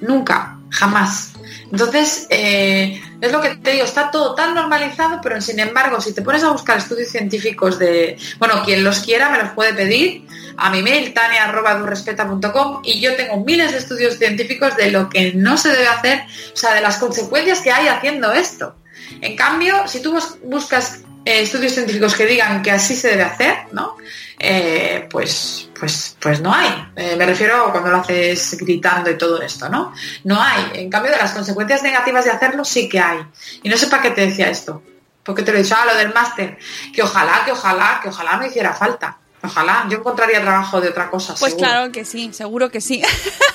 Nunca, 0.00 0.58
jamás. 0.70 1.32
Entonces, 1.72 2.26
eh, 2.30 3.00
es 3.20 3.32
lo 3.32 3.40
que 3.40 3.56
te 3.56 3.72
digo, 3.72 3.84
está 3.84 4.10
todo 4.10 4.34
tan 4.34 4.54
normalizado, 4.54 5.20
pero 5.22 5.40
sin 5.40 5.60
embargo, 5.60 6.00
si 6.00 6.12
te 6.12 6.22
pones 6.22 6.42
a 6.42 6.50
buscar 6.50 6.78
estudios 6.78 7.10
científicos 7.10 7.78
de, 7.78 8.18
bueno, 8.38 8.62
quien 8.64 8.82
los 8.82 9.00
quiera 9.00 9.30
me 9.30 9.38
los 9.38 9.50
puede 9.50 9.74
pedir 9.74 10.26
a 10.56 10.70
mi 10.70 10.82
mail, 10.82 11.14
tania.durrespeta.com 11.14 12.80
y 12.82 13.00
yo 13.00 13.14
tengo 13.16 13.44
miles 13.44 13.72
de 13.72 13.78
estudios 13.78 14.18
científicos 14.18 14.76
de 14.76 14.90
lo 14.90 15.08
que 15.08 15.32
no 15.34 15.56
se 15.56 15.70
debe 15.70 15.86
hacer, 15.86 16.22
o 16.52 16.56
sea, 16.56 16.74
de 16.74 16.80
las 16.80 16.98
consecuencias 16.98 17.60
que 17.60 17.70
hay 17.70 17.88
haciendo 17.88 18.32
esto. 18.32 18.74
En 19.20 19.36
cambio, 19.36 19.86
si 19.86 20.02
tú 20.02 20.18
buscas 20.42 21.02
eh, 21.24 21.42
estudios 21.42 21.72
científicos 21.72 22.14
que 22.14 22.26
digan 22.26 22.62
que 22.62 22.70
así 22.70 22.94
se 22.94 23.08
debe 23.08 23.22
hacer, 23.22 23.56
¿no? 23.72 23.96
Eh, 24.38 25.06
pues, 25.10 25.68
pues, 25.78 26.16
pues 26.18 26.40
no 26.40 26.52
hay. 26.52 26.92
Eh, 26.96 27.14
me 27.16 27.26
refiero 27.26 27.70
cuando 27.70 27.90
lo 27.90 27.98
haces 27.98 28.56
gritando 28.58 29.10
y 29.10 29.18
todo 29.18 29.40
esto, 29.42 29.68
¿no? 29.68 29.92
No 30.24 30.40
hay. 30.40 30.70
En 30.74 30.90
cambio, 30.90 31.12
de 31.12 31.18
las 31.18 31.32
consecuencias 31.32 31.82
negativas 31.82 32.24
de 32.24 32.30
hacerlo 32.30 32.64
sí 32.64 32.88
que 32.88 33.00
hay. 33.00 33.18
Y 33.62 33.68
no 33.68 33.76
sé 33.76 33.88
para 33.88 34.02
qué 34.02 34.10
te 34.12 34.26
decía 34.26 34.48
esto. 34.48 34.82
Porque 35.22 35.42
te 35.42 35.52
lo 35.52 35.58
he 35.58 35.62
dicho, 35.62 35.76
ah, 35.78 35.84
lo 35.84 35.94
del 35.94 36.14
máster. 36.14 36.58
Que 36.94 37.02
ojalá, 37.02 37.42
que 37.44 37.52
ojalá, 37.52 38.00
que 38.02 38.08
ojalá 38.08 38.36
no 38.38 38.46
hiciera 38.46 38.72
falta. 38.72 39.18
Ojalá, 39.42 39.86
yo 39.90 39.98
encontraría 39.98 40.40
trabajo 40.40 40.80
de 40.80 40.88
otra 40.88 41.10
cosa. 41.10 41.34
Pues 41.38 41.52
seguro. 41.52 41.68
claro 41.68 41.92
que 41.92 42.04
sí, 42.04 42.30
seguro 42.32 42.70
que 42.70 42.80
sí. 42.80 43.02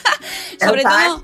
Sobre 0.60 0.84
todo, 0.84 1.24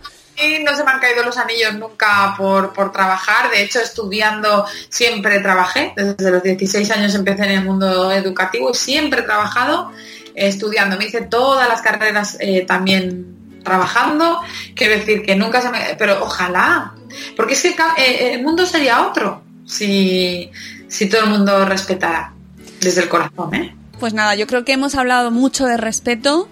No 0.64 0.76
se 0.76 0.84
me 0.84 0.92
han 0.92 1.00
caído 1.00 1.24
los 1.24 1.38
anillos 1.38 1.76
nunca 1.76 2.34
por, 2.38 2.74
por 2.74 2.92
trabajar. 2.92 3.52
De 3.52 3.64
hecho, 3.64 3.80
estudiando 3.80 4.66
siempre 4.90 5.40
trabajé. 5.40 5.94
Desde 5.96 6.32
los 6.32 6.44
16 6.44 6.92
años 6.92 7.16
empecé 7.16 7.44
en 7.46 7.52
el 7.52 7.66
mundo 7.66 8.12
educativo 8.12 8.72
y 8.72 8.76
siempre 8.76 9.22
he 9.22 9.24
trabajado 9.24 9.92
eh, 10.36 10.48
estudiando. 10.48 10.98
Me 10.98 11.06
hice 11.06 11.22
todas 11.22 11.68
las 11.68 11.82
carreras 11.82 12.38
eh, 12.40 12.66
también 12.66 13.62
trabajando. 13.64 14.42
Quiero 14.76 14.96
decir 14.96 15.24
que 15.24 15.36
nunca 15.36 15.62
se 15.62 15.70
me... 15.70 15.80
Pero 15.98 16.24
ojalá. 16.24 16.94
Porque 17.36 17.54
es 17.54 17.62
que 17.62 17.76
eh, 17.98 18.34
el 18.34 18.44
mundo 18.44 18.66
sería 18.66 19.08
otro 19.08 19.44
si, 19.66 20.50
si 20.88 21.10
todo 21.10 21.24
el 21.24 21.30
mundo 21.30 21.66
respetara 21.66 22.34
desde 22.82 23.04
el 23.04 23.10
corazón, 23.10 23.54
¿eh? 23.56 23.76
Pues 24.00 24.14
nada, 24.14 24.36
yo 24.36 24.48
creo 24.48 24.66
que 24.66 24.74
hemos 24.74 24.96
hablado 24.96 25.30
mucho 25.30 25.66
de 25.66 25.78
respeto, 25.78 26.50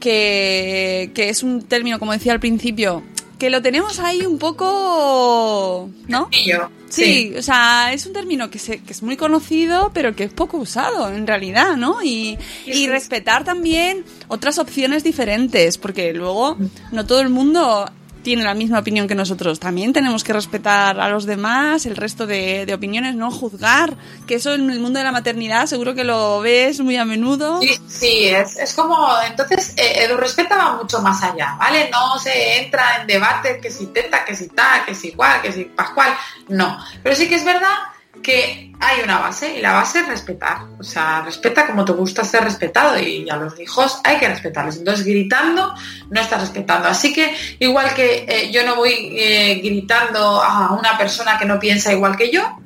que, 0.00 1.10
que 1.14 1.30
es 1.30 1.42
un 1.42 1.62
término, 1.62 1.98
como 1.98 2.12
decía 2.12 2.32
al 2.32 2.40
principio, 2.40 3.02
que 3.40 3.50
lo 3.50 3.60
tenemos 3.60 3.98
ahí 3.98 4.24
un 4.24 4.38
poco... 4.38 5.90
¿No? 6.06 6.28
Yo, 6.46 6.70
Sí, 6.88 7.34
o 7.38 7.42
sea, 7.42 7.92
es 7.92 8.04
un 8.06 8.12
término 8.12 8.50
que, 8.50 8.58
se- 8.58 8.80
que 8.82 8.92
es 8.92 9.02
muy 9.02 9.16
conocido, 9.16 9.92
pero 9.94 10.16
que 10.16 10.24
es 10.24 10.32
poco 10.32 10.56
usado 10.58 11.08
en 11.08 11.24
realidad, 11.26 11.76
¿no? 11.76 12.02
Y, 12.02 12.36
y 12.66 12.88
respetar 12.88 13.44
también 13.44 14.04
otras 14.26 14.58
opciones 14.58 15.04
diferentes, 15.04 15.78
porque 15.78 16.12
luego 16.12 16.56
no 16.90 17.06
todo 17.06 17.20
el 17.20 17.28
mundo 17.28 17.88
tiene 18.22 18.44
la 18.44 18.54
misma 18.54 18.78
opinión 18.78 19.08
que 19.08 19.14
nosotros. 19.14 19.60
También 19.60 19.92
tenemos 19.92 20.24
que 20.24 20.32
respetar 20.32 21.00
a 21.00 21.08
los 21.08 21.26
demás, 21.26 21.86
el 21.86 21.96
resto 21.96 22.26
de, 22.26 22.66
de 22.66 22.74
opiniones, 22.74 23.14
no 23.14 23.30
juzgar, 23.30 23.96
que 24.26 24.36
eso 24.36 24.54
en 24.54 24.70
el 24.70 24.80
mundo 24.80 24.98
de 24.98 25.04
la 25.04 25.12
maternidad 25.12 25.66
seguro 25.66 25.94
que 25.94 26.04
lo 26.04 26.40
ves 26.40 26.80
muy 26.80 26.96
a 26.96 27.04
menudo. 27.04 27.60
Sí, 27.60 27.80
sí, 27.86 28.28
es, 28.28 28.56
es 28.56 28.74
como, 28.74 29.08
entonces, 29.26 29.74
eh, 29.76 30.04
Edu 30.04 30.16
Respeta 30.16 30.56
va 30.56 30.76
mucho 30.76 31.00
más 31.00 31.22
allá, 31.22 31.56
¿vale? 31.58 31.88
No 31.90 32.18
se 32.18 32.64
entra 32.64 33.00
en 33.00 33.06
debate 33.06 33.60
que 33.60 33.70
si 33.70 33.86
teta, 33.86 34.24
que 34.24 34.34
si 34.34 34.48
tal, 34.48 34.84
que 34.84 34.94
si 34.94 35.08
igual, 35.08 35.42
que 35.42 35.52
si 35.52 35.64
pascual, 35.64 36.14
no. 36.48 36.78
Pero 37.02 37.16
sí 37.16 37.28
que 37.28 37.36
es 37.36 37.44
verdad 37.44 37.76
que 38.22 38.72
hay 38.80 39.02
una 39.02 39.18
base 39.18 39.58
y 39.58 39.60
la 39.60 39.72
base 39.72 40.00
es 40.00 40.08
respetar. 40.08 40.58
O 40.78 40.82
sea, 40.82 41.22
respeta 41.22 41.66
como 41.66 41.84
te 41.84 41.92
gusta 41.92 42.24
ser 42.24 42.44
respetado 42.44 42.98
y 42.98 43.28
a 43.30 43.36
los 43.36 43.58
hijos 43.60 44.00
hay 44.04 44.18
que 44.18 44.28
respetarlos. 44.28 44.76
Entonces, 44.76 45.06
gritando 45.06 45.74
no 46.10 46.20
estás 46.20 46.40
respetando. 46.40 46.88
Así 46.88 47.12
que, 47.12 47.34
igual 47.58 47.94
que 47.94 48.24
eh, 48.28 48.50
yo 48.50 48.64
no 48.64 48.76
voy 48.76 49.16
eh, 49.18 49.60
gritando 49.62 50.42
a 50.42 50.72
una 50.72 50.96
persona 50.98 51.38
que 51.38 51.44
no 51.44 51.58
piensa 51.58 51.92
igual 51.92 52.16
que 52.16 52.30
yo, 52.30 52.60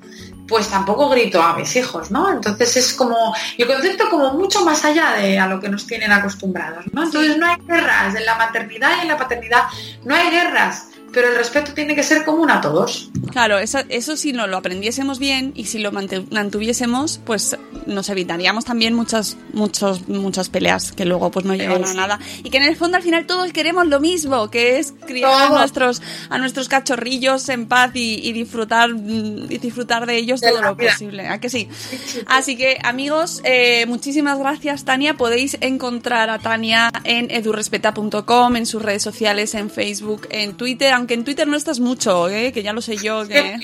pues 0.47 0.69
tampoco 0.69 1.09
grito 1.09 1.43
a 1.43 1.57
mis 1.57 1.75
hijos, 1.77 2.11
¿no? 2.11 2.31
Entonces 2.31 2.77
es 2.77 2.93
como, 2.93 3.35
el 3.57 3.67
concepto 3.67 4.11
como 4.11 4.35
mucho 4.35 4.65
más 4.65 4.85
allá 4.85 5.13
de 5.13 5.39
a 5.39 5.47
lo 5.47 5.59
que 5.61 5.69
nos 5.69 5.87
tienen 5.87 6.13
acostumbrados, 6.13 6.85
¿no? 6.93 7.05
Entonces 7.05 7.39
no 7.39 7.47
hay 7.47 7.57
guerras, 7.67 8.15
en 8.15 8.27
la 8.27 8.35
maternidad 8.35 8.99
y 8.99 9.01
en 9.03 9.09
la 9.09 9.17
paternidad 9.17 9.63
no 10.05 10.15
hay 10.15 10.31
guerras, 10.31 10.89
pero 11.15 11.29
el 11.29 11.37
respeto 11.37 11.73
tiene 11.73 11.95
que 11.95 12.03
ser 12.03 12.25
común 12.25 12.51
a 12.51 12.61
todos. 12.61 13.11
Claro, 13.31 13.59
eso, 13.59 13.79
eso 13.89 14.17
si 14.17 14.33
no 14.33 14.47
lo 14.47 14.57
aprendiésemos 14.57 15.19
bien 15.19 15.53
y 15.55 15.67
si 15.67 15.79
lo 15.79 15.93
mantuviésemos, 15.93 17.21
pues 17.25 17.57
nos 17.87 18.09
evitaríamos 18.09 18.65
también 18.65 18.95
muchas, 18.95 19.37
muchos, 19.53 20.09
muchas 20.09 20.49
peleas 20.49 20.93
que 20.93 21.05
luego 21.05 21.31
pues 21.31 21.45
no 21.45 21.55
llevan 21.55 21.85
a 21.85 21.95
nada. 21.95 22.19
Y 22.43 22.51
que 22.51 22.57
en 22.59 22.65
el 22.65 22.77
fondo 22.77 22.97
al 22.97 23.03
final 23.03 23.27
todos 23.27 23.53
queremos 23.53 23.87
lo 23.87 24.01
mismo, 24.01 24.51
que 24.51 24.79
es 24.79 24.93
criar 25.07 25.53
a 25.53 25.59
nuestros, 25.59 26.03
a 26.31 26.39
nuestros 26.39 26.69
cachorrillos 26.69 27.49
en 27.49 27.67
paz 27.67 27.93
y, 27.95 28.21
y 28.27 28.33
disfrutar, 28.33 28.91
mm, 28.91 29.51
y 29.51 29.59
disfrutar 29.59 30.07
de 30.07 30.17
ellos 30.17 30.41
De 30.41 30.51
todo 30.51 30.63
lo 30.63 30.75
vida. 30.75 30.93
posible. 30.93 31.29
¿A 31.29 31.39
que 31.41 31.51
sí? 31.51 31.69
Así 32.27 32.57
que 32.57 32.79
amigos, 32.83 33.41
eh, 33.45 33.87
muchísimas 33.87 34.39
gracias 34.39 34.85
Tania. 34.85 35.15
Podéis 35.15 35.57
encontrar 35.61 36.31
a 36.31 36.39
Tania 36.39 36.91
en 37.05 37.31
edurespeta.com, 37.31 38.57
en 38.57 38.67
sus 38.67 38.83
redes 38.83 39.03
sociales, 39.03 39.55
en 39.55 39.71
Facebook, 39.71 40.27
en 40.31 40.55
Twitter, 40.55 40.93
aunque 41.05 41.15
en 41.15 41.25
Twitter 41.25 41.47
no 41.47 41.55
estás 41.59 41.81
mucho, 41.81 42.31
¿eh? 42.31 42.51
que 42.51 42.63
ya 42.63 42.73
lo 42.73 42.81
sé 42.81 42.97
yo. 42.97 43.29
Que... 43.29 43.57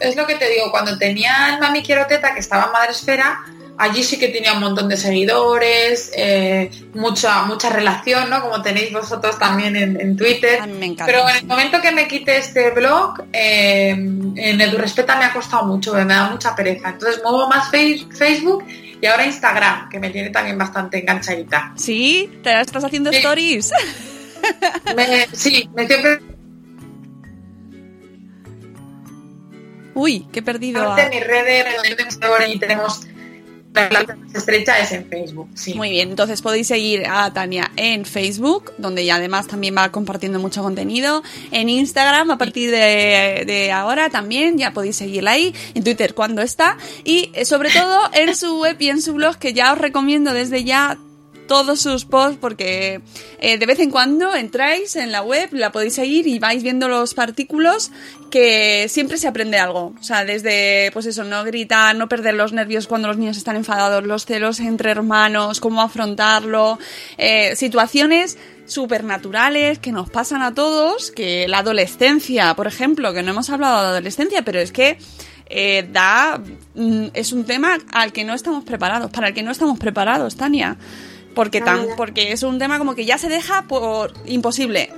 Es 0.00 0.16
lo 0.16 0.26
que 0.26 0.34
te 0.34 0.50
digo, 0.50 0.72
cuando 0.72 0.98
tenía 0.98 1.54
el 1.54 1.60
Mami 1.60 1.84
Quiero 1.84 2.04
Teta, 2.08 2.34
que 2.34 2.40
estaba 2.40 2.64
en 2.66 2.72
Madresfera, 2.72 3.44
allí 3.78 4.02
sí 4.02 4.18
que 4.18 4.26
tenía 4.28 4.54
un 4.54 4.58
montón 4.60 4.88
de 4.88 4.96
seguidores, 4.96 6.10
eh, 6.16 6.70
mucha, 6.94 7.42
mucha 7.44 7.70
relación, 7.70 8.28
¿no? 8.28 8.42
Como 8.42 8.60
tenéis 8.60 8.92
vosotros 8.92 9.38
también 9.38 9.76
en, 9.76 10.00
en 10.00 10.16
Twitter. 10.16 10.60
A 10.62 10.66
mí 10.66 10.72
me 10.76 10.86
encanta. 10.86 11.06
Pero 11.06 11.28
en 11.28 11.36
el 11.36 11.44
momento 11.46 11.80
que 11.80 11.92
me 11.92 12.08
quite 12.08 12.38
este 12.38 12.70
blog, 12.72 13.22
eh, 13.32 13.90
en 13.90 14.60
EduRespeta 14.60 15.16
me 15.16 15.26
ha 15.26 15.32
costado 15.32 15.64
mucho, 15.66 15.94
me 15.94 16.04
da 16.06 16.28
mucha 16.30 16.56
pereza. 16.56 16.88
Entonces 16.88 17.20
muevo 17.22 17.46
más 17.48 17.70
Face- 17.70 18.04
Facebook 18.12 18.64
y 19.00 19.06
ahora 19.06 19.24
Instagram, 19.26 19.88
que 19.90 20.00
me 20.00 20.10
tiene 20.10 20.30
también 20.30 20.58
bastante 20.58 20.98
enganchadita. 20.98 21.72
¿Sí? 21.76 22.40
¿Te 22.42 22.60
estás 22.60 22.82
haciendo 22.82 23.12
Sí. 23.12 23.18
stories? 23.18 23.70
Me- 24.94 25.26
sí, 25.32 25.70
me 25.74 25.86
siempre 25.86 26.20
Uy, 29.94 30.26
he 30.32 30.42
perdido 30.42 30.94
de 30.94 31.08
mis 31.10 31.26
redes, 31.26 31.66
y 32.48 32.58
tenemos 32.58 33.06
la 33.74 33.88
más 33.90 34.34
estrecha 34.34 34.78
es 34.78 34.92
en 34.92 35.06
Facebook. 35.08 35.48
Sí. 35.54 35.74
Muy 35.74 35.90
bien, 35.90 36.10
entonces 36.10 36.42
podéis 36.42 36.68
seguir 36.68 37.06
a 37.08 37.32
Tania 37.32 37.70
en 37.76 38.04
Facebook, 38.04 38.72
donde 38.78 39.04
ya 39.04 39.16
además 39.16 39.46
también 39.48 39.76
va 39.76 39.90
compartiendo 39.90 40.38
mucho 40.38 40.62
contenido. 40.62 41.22
En 41.50 41.68
Instagram, 41.68 42.30
a 42.30 42.38
partir 42.38 42.70
de, 42.70 43.44
de 43.46 43.72
ahora 43.72 44.10
también, 44.10 44.58
ya 44.58 44.72
podéis 44.72 44.96
seguirla 44.96 45.32
ahí. 45.32 45.54
En 45.74 45.82
Twitter, 45.82 46.14
cuando 46.14 46.42
está. 46.42 46.76
Y 47.02 47.30
eh, 47.34 47.44
sobre 47.44 47.70
todo 47.70 48.00
en 48.12 48.36
su 48.36 48.60
web 48.60 48.76
y 48.78 48.90
en 48.90 49.02
su 49.02 49.14
blog, 49.14 49.38
que 49.38 49.52
ya 49.52 49.72
os 49.72 49.78
recomiendo 49.78 50.32
desde 50.32 50.62
ya 50.62 50.98
todos 51.46 51.80
sus 51.80 52.04
posts 52.04 52.38
porque 52.40 53.00
eh, 53.38 53.58
de 53.58 53.66
vez 53.66 53.78
en 53.80 53.90
cuando 53.90 54.34
entráis 54.34 54.96
en 54.96 55.12
la 55.12 55.22
web, 55.22 55.48
la 55.52 55.72
podéis 55.72 55.94
seguir 55.94 56.26
y 56.26 56.38
vais 56.38 56.62
viendo 56.62 56.88
los 56.88 57.16
artículos 57.18 57.90
que 58.30 58.86
siempre 58.88 59.16
se 59.16 59.28
aprende 59.28 59.58
algo. 59.58 59.94
O 59.98 60.02
sea, 60.02 60.24
desde, 60.24 60.90
pues 60.92 61.06
eso, 61.06 61.24
no 61.24 61.44
gritar, 61.44 61.94
no 61.94 62.08
perder 62.08 62.34
los 62.34 62.52
nervios 62.52 62.86
cuando 62.86 63.08
los 63.08 63.16
niños 63.16 63.36
están 63.36 63.56
enfadados, 63.56 64.04
los 64.04 64.26
celos 64.26 64.60
entre 64.60 64.90
hermanos, 64.90 65.60
cómo 65.60 65.82
afrontarlo, 65.82 66.78
eh, 67.16 67.54
situaciones 67.56 68.38
supernaturales 68.66 69.78
que 69.78 69.92
nos 69.92 70.10
pasan 70.10 70.42
a 70.42 70.54
todos, 70.54 71.10
que 71.10 71.46
la 71.48 71.58
adolescencia, 71.58 72.54
por 72.54 72.66
ejemplo, 72.66 73.12
que 73.12 73.22
no 73.22 73.32
hemos 73.32 73.50
hablado 73.50 73.82
de 73.82 73.88
adolescencia, 73.88 74.42
pero 74.42 74.58
es 74.58 74.72
que 74.72 74.98
eh, 75.46 75.88
da 75.92 76.40
mm, 76.74 77.06
es 77.12 77.32
un 77.32 77.44
tema 77.44 77.78
al 77.92 78.12
que 78.12 78.24
no 78.24 78.34
estamos 78.34 78.64
preparados, 78.64 79.10
para 79.10 79.28
el 79.28 79.34
que 79.34 79.42
no 79.42 79.50
estamos 79.50 79.78
preparados, 79.78 80.36
Tania. 80.36 80.76
Porque 81.34 81.60
tan, 81.60 81.86
porque 81.96 82.32
es 82.32 82.42
un 82.42 82.58
tema 82.58 82.78
como 82.78 82.94
que 82.94 83.04
ya 83.04 83.18
se 83.18 83.28
deja 83.28 83.62
por 83.62 84.12
imposible. 84.26 84.90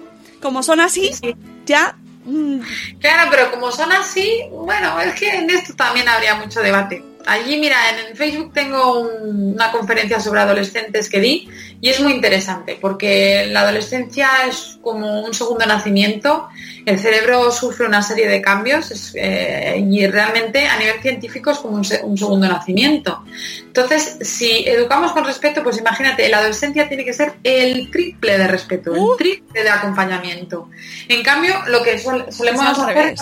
Como 0.43 0.63
son 0.63 0.81
así, 0.81 1.11
ya 1.65 1.97
mm, 2.25 2.59
Claro, 3.01 3.31
pero 3.31 3.51
como 3.51 3.73
son 3.73 3.91
así, 3.93 4.43
bueno, 4.53 5.01
es 5.01 5.15
que 5.15 5.31
en 5.31 5.49
esto 5.51 5.75
también 5.75 6.09
habría 6.09 6.35
mucho 6.35 6.61
debate. 6.61 7.03
Allí, 7.29 7.59
mira, 7.59 7.77
en 8.09 8.17
Facebook 8.17 8.53
tengo 8.53 9.01
un- 9.01 9.55
una 9.55 9.73
conferencia 9.73 10.21
sobre 10.21 10.41
adolescentes 10.41 11.09
que 11.09 11.19
di 11.21 11.49
y 11.87 11.91
es 11.91 12.01
muy 12.01 12.13
interesante 12.15 12.77
porque 12.81 13.47
la 13.53 13.61
adolescencia 13.61 14.29
es 14.49 14.77
como 14.83 15.21
un 15.23 15.33
segundo 15.33 15.65
nacimiento, 15.67 16.49
el 16.85 16.99
cerebro 16.99 17.53
sufre 17.53 17.87
una 17.87 18.03
serie 18.03 18.27
de 18.27 18.43
cambios 18.43 18.91
es, 18.91 19.13
eh, 19.15 19.77
y 19.89 20.05
realmente 20.09 20.67
a 20.67 20.77
nivel 20.79 21.01
científico 21.01 21.53
es 21.53 21.59
como 21.59 21.77
un, 21.77 21.85
se- 21.85 22.03
un 22.03 22.19
segundo 22.19 22.49
nacimiento. 22.49 23.23
Entonces, 23.69 24.19
si 24.21 24.65
educamos 24.67 25.13
con 25.13 25.25
respeto, 25.25 25.63
pues 25.63 25.79
imagínate, 25.79 26.29
la 26.29 26.39
adolescencia 26.39 26.89
tiene 26.89 27.05
que 27.05 27.13
ser 27.13 27.35
el 27.45 27.89
triple 27.93 28.37
de 28.37 28.49
respeto, 28.49 28.91
Uh. 28.93 29.13
el 29.13 29.19
triple 29.19 29.63
de 29.63 29.71
acompañamiento. 29.71 30.69
En 31.09 31.23
cambio, 31.23 31.55
lo 31.69 31.83
que 31.85 31.99
solemos 31.99 32.67
hacer 32.79 33.15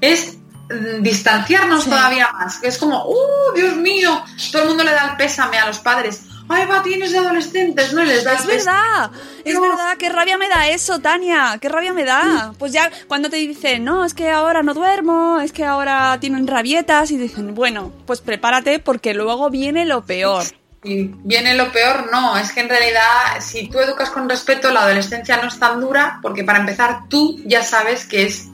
es 0.00 0.38
mm, 0.70 1.02
distanciarnos 1.02 1.84
Sí. 1.84 1.90
todavía 1.90 2.28
más. 2.32 2.56
Que 2.58 2.68
es 2.68 2.78
como, 2.78 3.04
¡uh, 3.06 3.54
Dios 3.54 3.76
mío! 3.76 4.22
Todo 4.50 4.62
el 4.62 4.68
mundo 4.68 4.82
le 4.84 4.92
da 4.92 5.10
el 5.10 5.16
pésame 5.16 5.58
a 5.58 5.66
los 5.66 5.78
padres. 5.80 6.22
¡Ay, 6.48 6.66
va, 6.66 6.82
tienes 6.82 7.12
de 7.12 7.18
adolescentes! 7.18 7.92
No 7.92 8.04
les 8.04 8.24
da 8.24 8.34
es 8.34 8.46
verdad, 8.46 9.10
es 9.44 9.60
verdad, 9.60 9.96
qué 9.98 10.08
rabia 10.08 10.38
me 10.38 10.48
da 10.48 10.68
eso, 10.68 11.00
Tania, 11.00 11.58
qué 11.60 11.68
rabia 11.68 11.92
me 11.92 12.04
da. 12.04 12.52
Pues 12.58 12.72
ya 12.72 12.90
cuando 13.08 13.28
te 13.28 13.36
dicen, 13.36 13.84
no, 13.84 14.04
es 14.04 14.14
que 14.14 14.30
ahora 14.30 14.62
no 14.62 14.74
duermo, 14.74 15.40
es 15.40 15.52
que 15.52 15.64
ahora 15.64 16.18
tienen 16.20 16.46
rabietas 16.46 17.10
y 17.10 17.16
dicen, 17.16 17.54
bueno, 17.54 17.92
pues 18.06 18.20
prepárate 18.20 18.78
porque 18.78 19.14
luego 19.14 19.50
viene 19.50 19.84
lo 19.84 20.04
peor. 20.04 20.44
Y 20.84 21.10
viene 21.24 21.54
lo 21.54 21.72
peor, 21.72 22.10
no, 22.12 22.36
es 22.36 22.52
que 22.52 22.60
en 22.60 22.68
realidad 22.68 23.40
si 23.40 23.68
tú 23.68 23.80
educas 23.80 24.10
con 24.10 24.28
respeto 24.28 24.70
la 24.70 24.82
adolescencia 24.82 25.36
no 25.38 25.48
es 25.48 25.58
tan 25.58 25.80
dura 25.80 26.20
porque 26.22 26.44
para 26.44 26.60
empezar 26.60 27.08
tú 27.08 27.40
ya 27.44 27.64
sabes 27.64 28.06
que 28.06 28.24
es 28.24 28.48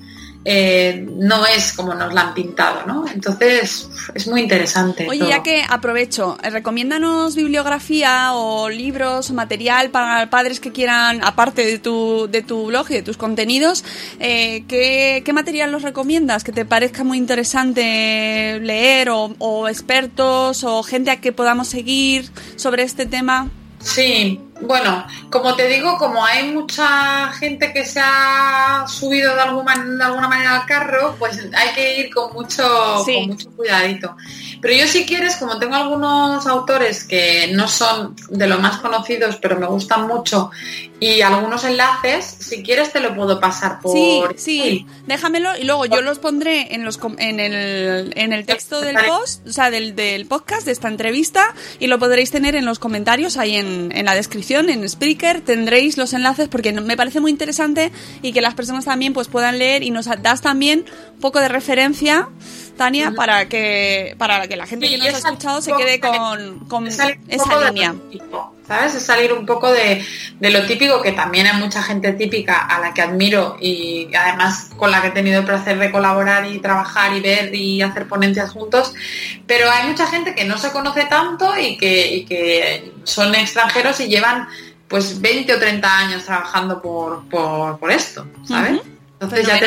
eh, 0.45 1.07
no 1.16 1.47
es 1.47 1.72
como 1.72 1.95
nos 1.95 2.12
la 2.12 2.22
han 2.22 2.34
pintado, 2.34 2.84
¿no? 2.86 3.05
Entonces 3.07 3.88
es 4.14 4.26
muy 4.26 4.40
interesante. 4.40 5.07
Oye, 5.09 5.20
todo. 5.20 5.30
ya 5.30 5.43
que 5.43 5.62
aprovecho, 5.68 6.36
eh, 6.43 6.51
recomiéndanos 6.51 7.36
bibliografía 7.36 8.34
o 8.34 8.68
libros 8.68 9.30
o 9.30 9.34
material 9.34 9.90
para 9.90 10.28
padres 10.30 10.59
que 10.59 10.72
quieran, 10.72 11.22
aparte 11.22 11.64
de 11.64 11.78
tu, 11.78 12.28
de 12.28 12.43
tu 12.43 12.66
blog 12.66 12.90
y 12.90 12.95
de 12.95 13.03
tus 13.03 13.16
contenidos, 13.16 13.84
eh, 14.18 14.64
¿qué, 14.66 15.22
qué 15.24 15.32
material 15.32 15.70
los 15.70 15.82
recomiendas 15.82 16.43
que 16.43 16.53
te 16.53 16.64
parezca 16.64 17.05
muy 17.05 17.18
interesante 17.18 18.59
leer 18.61 19.11
o, 19.11 19.34
o 19.38 19.68
expertos 19.68 20.64
o 20.64 20.82
gente 20.82 21.12
a 21.12 21.20
que 21.20 21.32
podamos 21.32 21.68
seguir 21.68 22.28
sobre 22.57 22.82
este 22.82 23.07
tema? 23.07 23.49
Sí, 23.78 24.40
bueno, 24.62 25.06
como 25.30 25.54
te 25.54 25.66
digo, 25.68 25.98
como 25.98 26.24
hay 26.24 26.50
mucha 26.52 27.32
gente 27.34 27.72
que 27.72 27.84
se 27.84 28.00
ha 28.02 28.84
subido 28.88 29.34
de 29.34 29.40
alguna, 29.42 29.74
de 29.76 30.04
alguna 30.04 30.28
manera 30.28 30.60
al 30.60 30.66
carro, 30.66 31.16
pues 31.18 31.38
hay 31.54 31.74
que 31.74 31.98
ir 32.00 32.14
con 32.14 32.32
mucho, 32.32 33.02
Sí. 33.04 33.14
con 33.14 33.26
mucho 33.28 33.50
cuidadito. 33.56 34.16
Pero 34.60 34.74
yo 34.74 34.86
si 34.86 35.04
quieres, 35.04 35.36
como 35.36 35.58
tengo 35.58 35.74
algunos 35.74 36.46
autores 36.46 37.04
que 37.04 37.50
no 37.52 37.66
son 37.68 38.14
de 38.30 38.46
los 38.46 38.60
más 38.60 38.78
conocidos, 38.78 39.36
pero 39.42 39.58
me 39.58 39.66
gustan 39.66 40.06
mucho, 40.06 40.50
y 41.05 41.20
algunos 41.22 41.64
enlaces, 41.64 42.24
si 42.24 42.62
quieres 42.62 42.92
te 42.92 43.00
lo 43.00 43.14
puedo 43.14 43.40
pasar 43.40 43.80
por... 43.80 43.92
Sí, 43.92 44.22
sí, 44.36 44.86
déjamelo 45.07 45.57
y 45.59 45.64
luego 45.64 45.86
yo 45.86 46.00
los 46.00 46.18
pondré 46.18 46.74
en 46.74 46.84
los 46.84 47.00
en 47.18 47.40
el, 47.40 48.12
en 48.16 48.32
el 48.32 48.46
texto 48.46 48.80
del 48.80 48.96
post, 49.07 49.46
o 49.46 49.53
sea, 49.53 49.70
del, 49.70 49.96
del 49.96 50.26
podcast, 50.26 50.64
de 50.66 50.72
esta 50.72 50.88
entrevista, 50.88 51.55
y 51.80 51.86
lo 51.88 51.98
podréis 51.98 52.30
tener 52.30 52.55
en 52.55 52.64
los 52.64 52.78
comentarios 52.78 53.36
ahí 53.36 53.57
en, 53.57 53.90
en 53.94 54.05
la 54.07 54.14
descripción, 54.14 54.68
en 54.70 54.88
Spreaker, 54.88 55.40
tendréis 55.40 55.96
los 55.96 56.12
enlaces 56.12 56.48
porque 56.48 56.72
me 56.72 56.96
parece 56.96 57.20
muy 57.20 57.30
interesante 57.30 57.90
y 58.22 58.32
que 58.32 58.40
las 58.40 58.55
personas 58.55 58.84
también 58.84 59.12
pues 59.12 59.28
puedan 59.28 59.59
leer 59.59 59.82
y 59.82 59.90
nos 59.90 60.07
das 60.22 60.40
también 60.40 60.84
un 61.14 61.20
poco 61.20 61.40
de 61.40 61.48
referencia, 61.48 62.28
Tania, 62.76 63.12
para 63.16 63.48
que 63.48 64.14
para 64.18 64.46
que 64.48 64.57
la 64.57 64.66
gente 64.66 64.86
Sí, 64.86 64.92
que 64.92 64.98
nos 65.12 65.24
ha 65.24 65.28
escuchado 65.28 65.61
se 65.62 65.72
quede 65.72 65.92
de- 65.92 66.00
con, 66.00 66.59
con 66.68 66.86
esa 66.86 67.09
línea. 67.70 67.94
típico, 68.11 68.55
¿Sabes? 68.66 68.94
Es 68.94 69.04
salir 69.04 69.32
un 69.32 69.44
poco 69.44 69.72
de, 69.72 70.04
de 70.38 70.50
lo 70.50 70.64
típico, 70.66 71.02
que 71.02 71.12
también 71.12 71.46
hay 71.46 71.58
mucha 71.58 71.82
gente 71.82 72.12
típica 72.12 72.58
a 72.58 72.78
la 72.78 72.94
que 72.94 73.02
admiro 73.02 73.56
y 73.60 74.08
además 74.14 74.70
con 74.76 74.90
la 74.90 75.02
que 75.02 75.08
he 75.08 75.10
tenido 75.10 75.40
el 75.40 75.44
placer 75.44 75.78
de 75.78 75.90
colaborar 75.90 76.46
y 76.46 76.58
trabajar 76.58 77.16
y 77.16 77.20
ver 77.20 77.54
y 77.54 77.82
hacer 77.82 78.06
ponencias 78.06 78.50
juntos, 78.52 78.94
pero 79.46 79.70
hay 79.70 79.88
mucha 79.88 80.06
gente 80.06 80.34
que 80.34 80.44
no 80.44 80.58
se 80.58 80.70
conoce 80.70 81.04
tanto 81.06 81.58
y 81.58 81.76
que, 81.76 82.14
y 82.14 82.24
que 82.24 82.92
son 83.04 83.34
extranjeros 83.34 83.98
y 84.00 84.06
llevan 84.06 84.48
pues 84.86 85.20
20 85.20 85.54
o 85.54 85.58
30 85.58 85.98
años 85.98 86.24
trabajando 86.24 86.80
por, 86.80 87.28
por, 87.28 87.78
por 87.78 87.90
esto, 87.90 88.26
¿sabes? 88.46 88.80
Entonces 89.20 89.46
ya 89.46 89.58
te 89.58 89.66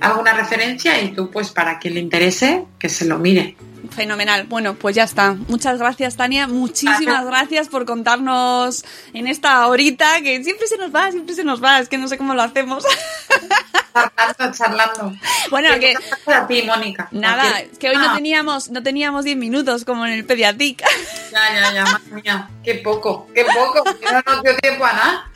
alguna 0.00 0.32
referencia 0.32 1.00
y 1.02 1.12
tú 1.12 1.30
pues 1.30 1.50
para 1.50 1.78
quien 1.78 1.94
le 1.94 2.00
interese 2.00 2.64
que 2.78 2.88
se 2.88 3.04
lo 3.04 3.18
mire. 3.18 3.56
Fenomenal. 3.90 4.44
Bueno, 4.44 4.74
pues 4.74 4.96
ya 4.96 5.04
está. 5.04 5.34
Muchas 5.48 5.78
gracias, 5.78 6.16
Tania. 6.16 6.46
Muchísimas 6.46 7.24
gracias 7.26 7.68
por 7.68 7.84
contarnos 7.84 8.84
en 9.12 9.26
esta 9.26 9.66
horita 9.66 10.20
que 10.22 10.42
siempre 10.44 10.66
se 10.66 10.76
nos 10.78 10.94
va, 10.94 11.10
siempre 11.10 11.34
se 11.34 11.44
nos 11.44 11.62
va. 11.62 11.78
Es 11.80 11.88
que 11.88 11.98
no 11.98 12.08
sé 12.08 12.16
cómo 12.18 12.34
lo 12.34 12.42
hacemos. 12.42 12.84
Charlando, 13.92 14.56
charlando. 14.56 15.12
bueno, 15.50 15.68
que 15.80 15.94
a 16.32 16.46
ti, 16.46 16.62
Mónica. 16.62 17.08
nada, 17.10 17.58
es 17.60 17.76
que 17.76 17.88
hoy 17.90 17.96
no 17.96 18.10
Ah, 18.10 18.14
teníamos 18.14 18.70
no 18.70 18.82
teníamos 18.84 19.24
10 19.24 19.36
minutos 19.36 19.84
como 19.84 20.06
en 20.06 20.12
el 20.12 20.24
Pediatic. 20.24 20.82
Ya, 21.32 21.54
ya, 21.54 21.74
ya, 21.74 21.84
madre 21.84 22.22
mía. 22.22 22.48
Qué 22.62 22.76
poco, 22.76 23.26
qué 23.34 23.44
poco. 23.44 23.82
No 23.84 24.22
nos 24.32 24.42
dio 24.44 24.56
tiempo 24.58 24.84
a 24.84 24.92
nada. 24.92 25.29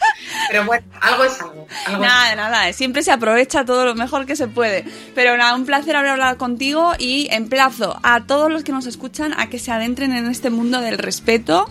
Pero 0.48 0.64
bueno, 0.64 0.86
algo 1.00 1.24
es 1.24 1.40
algo. 1.40 1.66
algo 1.86 2.02
es 2.04 2.08
nada, 2.08 2.36
nada, 2.36 2.72
siempre 2.72 3.02
se 3.02 3.12
aprovecha 3.12 3.64
todo 3.64 3.84
lo 3.84 3.94
mejor 3.94 4.26
que 4.26 4.36
se 4.36 4.48
puede. 4.48 4.84
Pero 5.14 5.36
nada, 5.36 5.54
un 5.54 5.66
placer 5.66 5.96
haber 5.96 6.12
hablado 6.12 6.38
contigo 6.38 6.92
y 6.98 7.28
emplazo 7.30 7.98
a 8.02 8.24
todos 8.26 8.50
los 8.50 8.64
que 8.64 8.72
nos 8.72 8.86
escuchan 8.86 9.34
a 9.36 9.48
que 9.48 9.58
se 9.58 9.70
adentren 9.70 10.12
en 10.12 10.26
este 10.30 10.50
mundo 10.50 10.80
del 10.80 10.98
respeto 10.98 11.68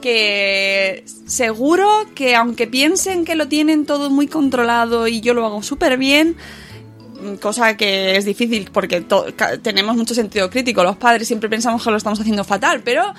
que 0.00 1.04
seguro 1.26 2.06
que 2.14 2.34
aunque 2.34 2.66
piensen 2.66 3.24
que 3.24 3.34
lo 3.34 3.48
tienen 3.48 3.84
todo 3.84 4.10
muy 4.10 4.26
controlado 4.26 5.06
y 5.06 5.20
yo 5.20 5.34
lo 5.34 5.44
hago 5.44 5.62
súper 5.62 5.98
bien, 5.98 6.36
cosa 7.40 7.76
que 7.76 8.16
es 8.16 8.24
difícil 8.24 8.70
porque 8.72 9.04
tenemos 9.62 9.96
mucho 9.96 10.14
sentido 10.14 10.50
crítico, 10.50 10.82
los 10.82 10.96
padres 10.96 11.28
siempre 11.28 11.48
pensamos 11.48 11.84
que 11.84 11.90
lo 11.90 11.96
estamos 11.96 12.20
haciendo 12.20 12.44
fatal, 12.44 12.80
pero 12.84 13.14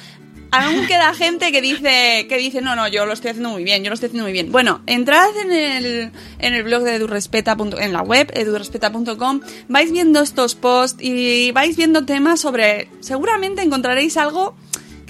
aún 0.52 0.86
queda 0.86 1.14
gente 1.14 1.52
que 1.52 1.62
dice 1.62 2.26
que 2.28 2.38
dice 2.38 2.62
no 2.62 2.76
no 2.76 2.88
yo 2.88 3.06
lo 3.06 3.14
estoy 3.14 3.32
haciendo 3.32 3.50
muy 3.50 3.64
bien 3.64 3.84
yo 3.84 3.90
lo 3.90 3.94
estoy 3.94 4.08
haciendo 4.08 4.26
muy 4.26 4.34
bien 4.34 4.52
bueno 4.52 4.82
entrad 4.86 5.30
en 5.44 5.52
el 5.52 6.12
en 6.40 6.54
el 6.54 6.64
blog 6.64 6.84
de 6.84 6.96
edurespeta 6.96 7.58
en 7.80 7.94
la 7.94 8.02
web 8.02 8.32
edurespeta.com 8.34 9.42
vais 9.70 9.92
viendo 9.92 10.22
estos 10.22 10.56
posts 10.56 11.02
y 11.02 11.52
vais 11.52 11.78
viendo 11.78 12.06
temas 12.06 12.42
sobre 12.42 12.90
seguramente 13.00 13.62
encontraréis 13.62 14.18
algo 14.18 14.56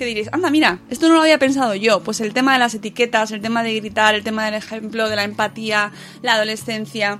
que 0.02 0.08
diréis, 0.08 0.30
anda, 0.32 0.50
mira, 0.50 0.80
esto 0.90 1.08
no 1.08 1.14
lo 1.14 1.22
había 1.22 1.38
pensado 1.38 1.76
yo. 1.76 2.02
Pues 2.02 2.22
el 2.22 2.34
tema 2.34 2.54
de 2.54 2.60
las 2.60 2.74
etiquetas, 2.74 3.30
el 3.30 3.40
tema 3.40 3.62
de 3.62 3.76
gritar, 3.76 4.16
el 4.16 4.24
tema 4.24 4.46
del 4.46 4.56
ejemplo, 4.56 5.08
de 5.08 5.16
la 5.16 5.24
empatía, 5.24 5.92
la 6.24 6.34
adolescencia. 6.34 7.20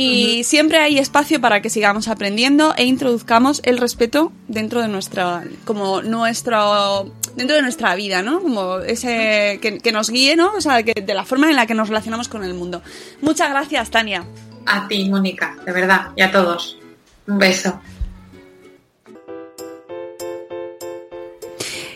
Y 0.00 0.44
siempre 0.44 0.78
hay 0.78 0.96
espacio 0.96 1.40
para 1.40 1.60
que 1.60 1.70
sigamos 1.70 2.06
aprendiendo 2.06 2.72
e 2.76 2.84
introduzcamos 2.84 3.60
el 3.64 3.78
respeto 3.78 4.30
dentro 4.46 4.80
de 4.80 4.86
nuestra, 4.86 5.42
como 5.64 6.02
nuestro, 6.02 7.12
dentro 7.34 7.56
de 7.56 7.62
nuestra 7.62 7.96
vida, 7.96 8.22
¿no? 8.22 8.40
Como 8.40 8.78
ese, 8.78 9.58
que, 9.60 9.78
que 9.78 9.90
nos 9.90 10.10
guíe, 10.10 10.36
¿no? 10.36 10.52
O 10.56 10.60
sea, 10.60 10.84
que, 10.84 11.02
de 11.02 11.14
la 11.14 11.24
forma 11.24 11.50
en 11.50 11.56
la 11.56 11.66
que 11.66 11.74
nos 11.74 11.88
relacionamos 11.88 12.28
con 12.28 12.44
el 12.44 12.54
mundo. 12.54 12.80
Muchas 13.22 13.50
gracias, 13.50 13.90
Tania. 13.90 14.24
A 14.66 14.86
ti, 14.86 15.08
Mónica, 15.08 15.56
de 15.66 15.72
verdad, 15.72 16.10
y 16.14 16.22
a 16.22 16.30
todos. 16.30 16.78
Un 17.26 17.38
beso. 17.38 17.80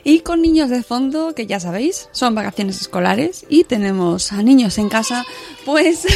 Y 0.04 0.20
con 0.20 0.42
niños 0.42 0.68
de 0.68 0.82
fondo, 0.82 1.34
que 1.34 1.46
ya 1.46 1.60
sabéis, 1.60 2.08
son 2.12 2.34
vacaciones 2.34 2.80
escolares 2.80 3.46
y 3.48 3.64
tenemos 3.64 4.32
a 4.32 4.42
niños 4.42 4.78
en 4.78 4.88
casa, 4.88 5.24
pues 5.64 6.06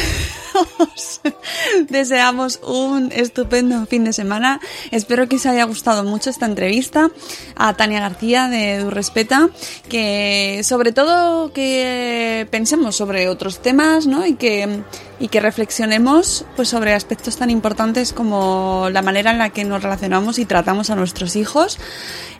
os 0.89 1.21
deseamos 1.89 2.59
un 2.63 3.11
estupendo 3.11 3.85
fin 3.85 4.03
de 4.03 4.13
semana. 4.13 4.59
Espero 4.91 5.27
que 5.27 5.37
os 5.37 5.45
haya 5.45 5.63
gustado 5.63 6.03
mucho 6.03 6.29
esta 6.29 6.45
entrevista 6.45 7.09
a 7.55 7.75
Tania 7.75 8.01
García 8.01 8.49
de 8.49 8.79
Durrespeta, 8.79 9.49
que 9.89 10.61
sobre 10.63 10.91
todo 10.91 11.53
que 11.53 12.47
pensemos 12.51 12.95
sobre 12.95 13.29
otros 13.29 13.61
temas, 13.61 14.07
¿no? 14.07 14.25
Y 14.25 14.35
que 14.35 14.83
y 15.19 15.29
que 15.29 15.39
reflexionemos 15.39 16.45
pues 16.55 16.69
sobre 16.69 16.93
aspectos 16.93 17.37
tan 17.37 17.49
importantes 17.49 18.13
como 18.13 18.89
la 18.91 19.01
manera 19.01 19.31
en 19.31 19.39
la 19.39 19.49
que 19.49 19.63
nos 19.63 19.81
relacionamos 19.81 20.39
y 20.39 20.45
tratamos 20.45 20.89
a 20.89 20.95
nuestros 20.95 21.35
hijos 21.35 21.79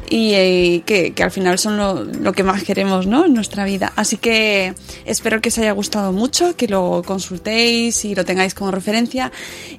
y 0.09 0.33
eh, 0.33 0.83
que, 0.85 1.13
que 1.13 1.23
al 1.23 1.31
final 1.31 1.59
son 1.59 1.77
lo, 1.77 2.03
lo 2.03 2.33
que 2.33 2.43
más 2.43 2.63
queremos 2.63 3.07
¿no? 3.07 3.25
en 3.25 3.33
nuestra 3.33 3.65
vida. 3.65 3.91
Así 3.95 4.17
que 4.17 4.73
espero 5.05 5.41
que 5.41 5.49
os 5.49 5.57
haya 5.57 5.71
gustado 5.71 6.13
mucho, 6.13 6.55
que 6.55 6.67
lo 6.67 7.03
consultéis 7.05 8.05
y 8.05 8.15
lo 8.15 8.25
tengáis 8.25 8.53
como 8.53 8.71
referencia 8.71 9.31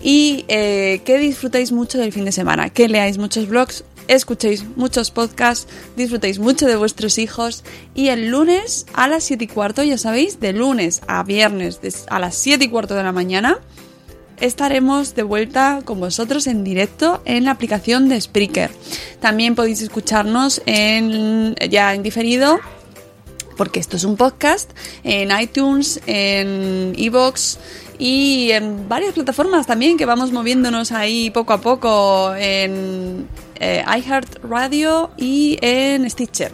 y 0.03 0.44
eh, 0.49 1.01
que 1.05 1.18
disfrutéis 1.18 1.72
mucho 1.72 1.99
del 1.99 2.12
fin 2.12 2.24
de 2.24 2.32
semana, 2.32 2.70
que 2.70 2.88
leáis 2.88 3.18
muchos 3.18 3.49
blogs, 3.49 3.84
escuchéis 4.09 4.64
muchos 4.76 5.11
podcasts, 5.11 5.68
disfrutéis 5.96 6.38
mucho 6.38 6.66
de 6.66 6.76
vuestros 6.76 7.18
hijos 7.18 7.62
y 7.94 8.09
el 8.09 8.28
lunes 8.28 8.86
a 8.94 9.06
las 9.06 9.24
7 9.24 9.44
y 9.44 9.46
cuarto, 9.46 9.82
ya 9.84 9.98
sabéis, 9.98 10.40
de 10.40 10.52
lunes 10.52 11.02
a 11.06 11.22
viernes 11.22 11.80
a 12.09 12.18
las 12.18 12.34
7 12.34 12.64
y 12.64 12.68
cuarto 12.68 12.94
de 12.94 13.04
la 13.04 13.12
mañana 13.12 13.59
estaremos 14.40 15.14
de 15.14 15.22
vuelta 15.22 15.80
con 15.84 16.00
vosotros 16.00 16.46
en 16.46 16.64
directo 16.64 17.22
en 17.24 17.44
la 17.44 17.52
aplicación 17.52 18.09
de 18.09 18.20
Spreaker. 18.20 18.70
También 19.20 19.54
podéis 19.54 19.82
escucharnos 19.82 20.62
en, 20.66 21.54
ya 21.70 21.94
en 21.94 22.02
diferido, 22.02 22.61
porque 23.56 23.80
esto 23.80 23.96
es 23.96 24.04
un 24.04 24.16
podcast, 24.16 24.70
en 25.02 25.38
iTunes, 25.38 26.00
en 26.06 26.94
Evox 26.96 27.59
y 27.99 28.51
en 28.53 28.88
varias 28.88 29.12
plataformas 29.14 29.66
también 29.66 29.96
que 29.96 30.07
vamos 30.07 30.32
moviéndonos 30.32 30.92
ahí 30.92 31.30
poco 31.30 31.53
a 31.53 31.61
poco 31.61 32.34
en 32.36 33.26
eh, 33.61 33.84
iHeartRadio 33.84 35.11
y 35.16 35.59
en 35.61 36.09
Stitcher. 36.09 36.53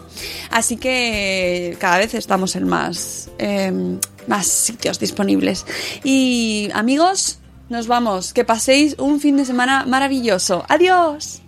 Así 0.49 0.77
que 0.77 1.77
cada 1.79 1.99
vez 1.99 2.13
estamos 2.15 2.55
en 2.55 2.67
más, 2.67 3.29
em, 3.37 3.99
más 4.27 4.47
sitios 4.47 4.99
disponibles. 4.99 5.65
Y 6.03 6.69
amigos, 6.73 7.39
nos 7.69 7.87
vamos. 7.87 8.33
Que 8.33 8.43
paséis 8.43 8.95
un 8.97 9.19
fin 9.19 9.37
de 9.37 9.45
semana 9.45 9.85
maravilloso. 9.85 10.65
Adiós. 10.67 11.41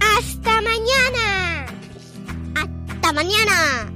¡Hasta 0.00 0.62
mañana! 0.62 1.66
¡Hasta 2.54 3.12
mañana! 3.12 3.95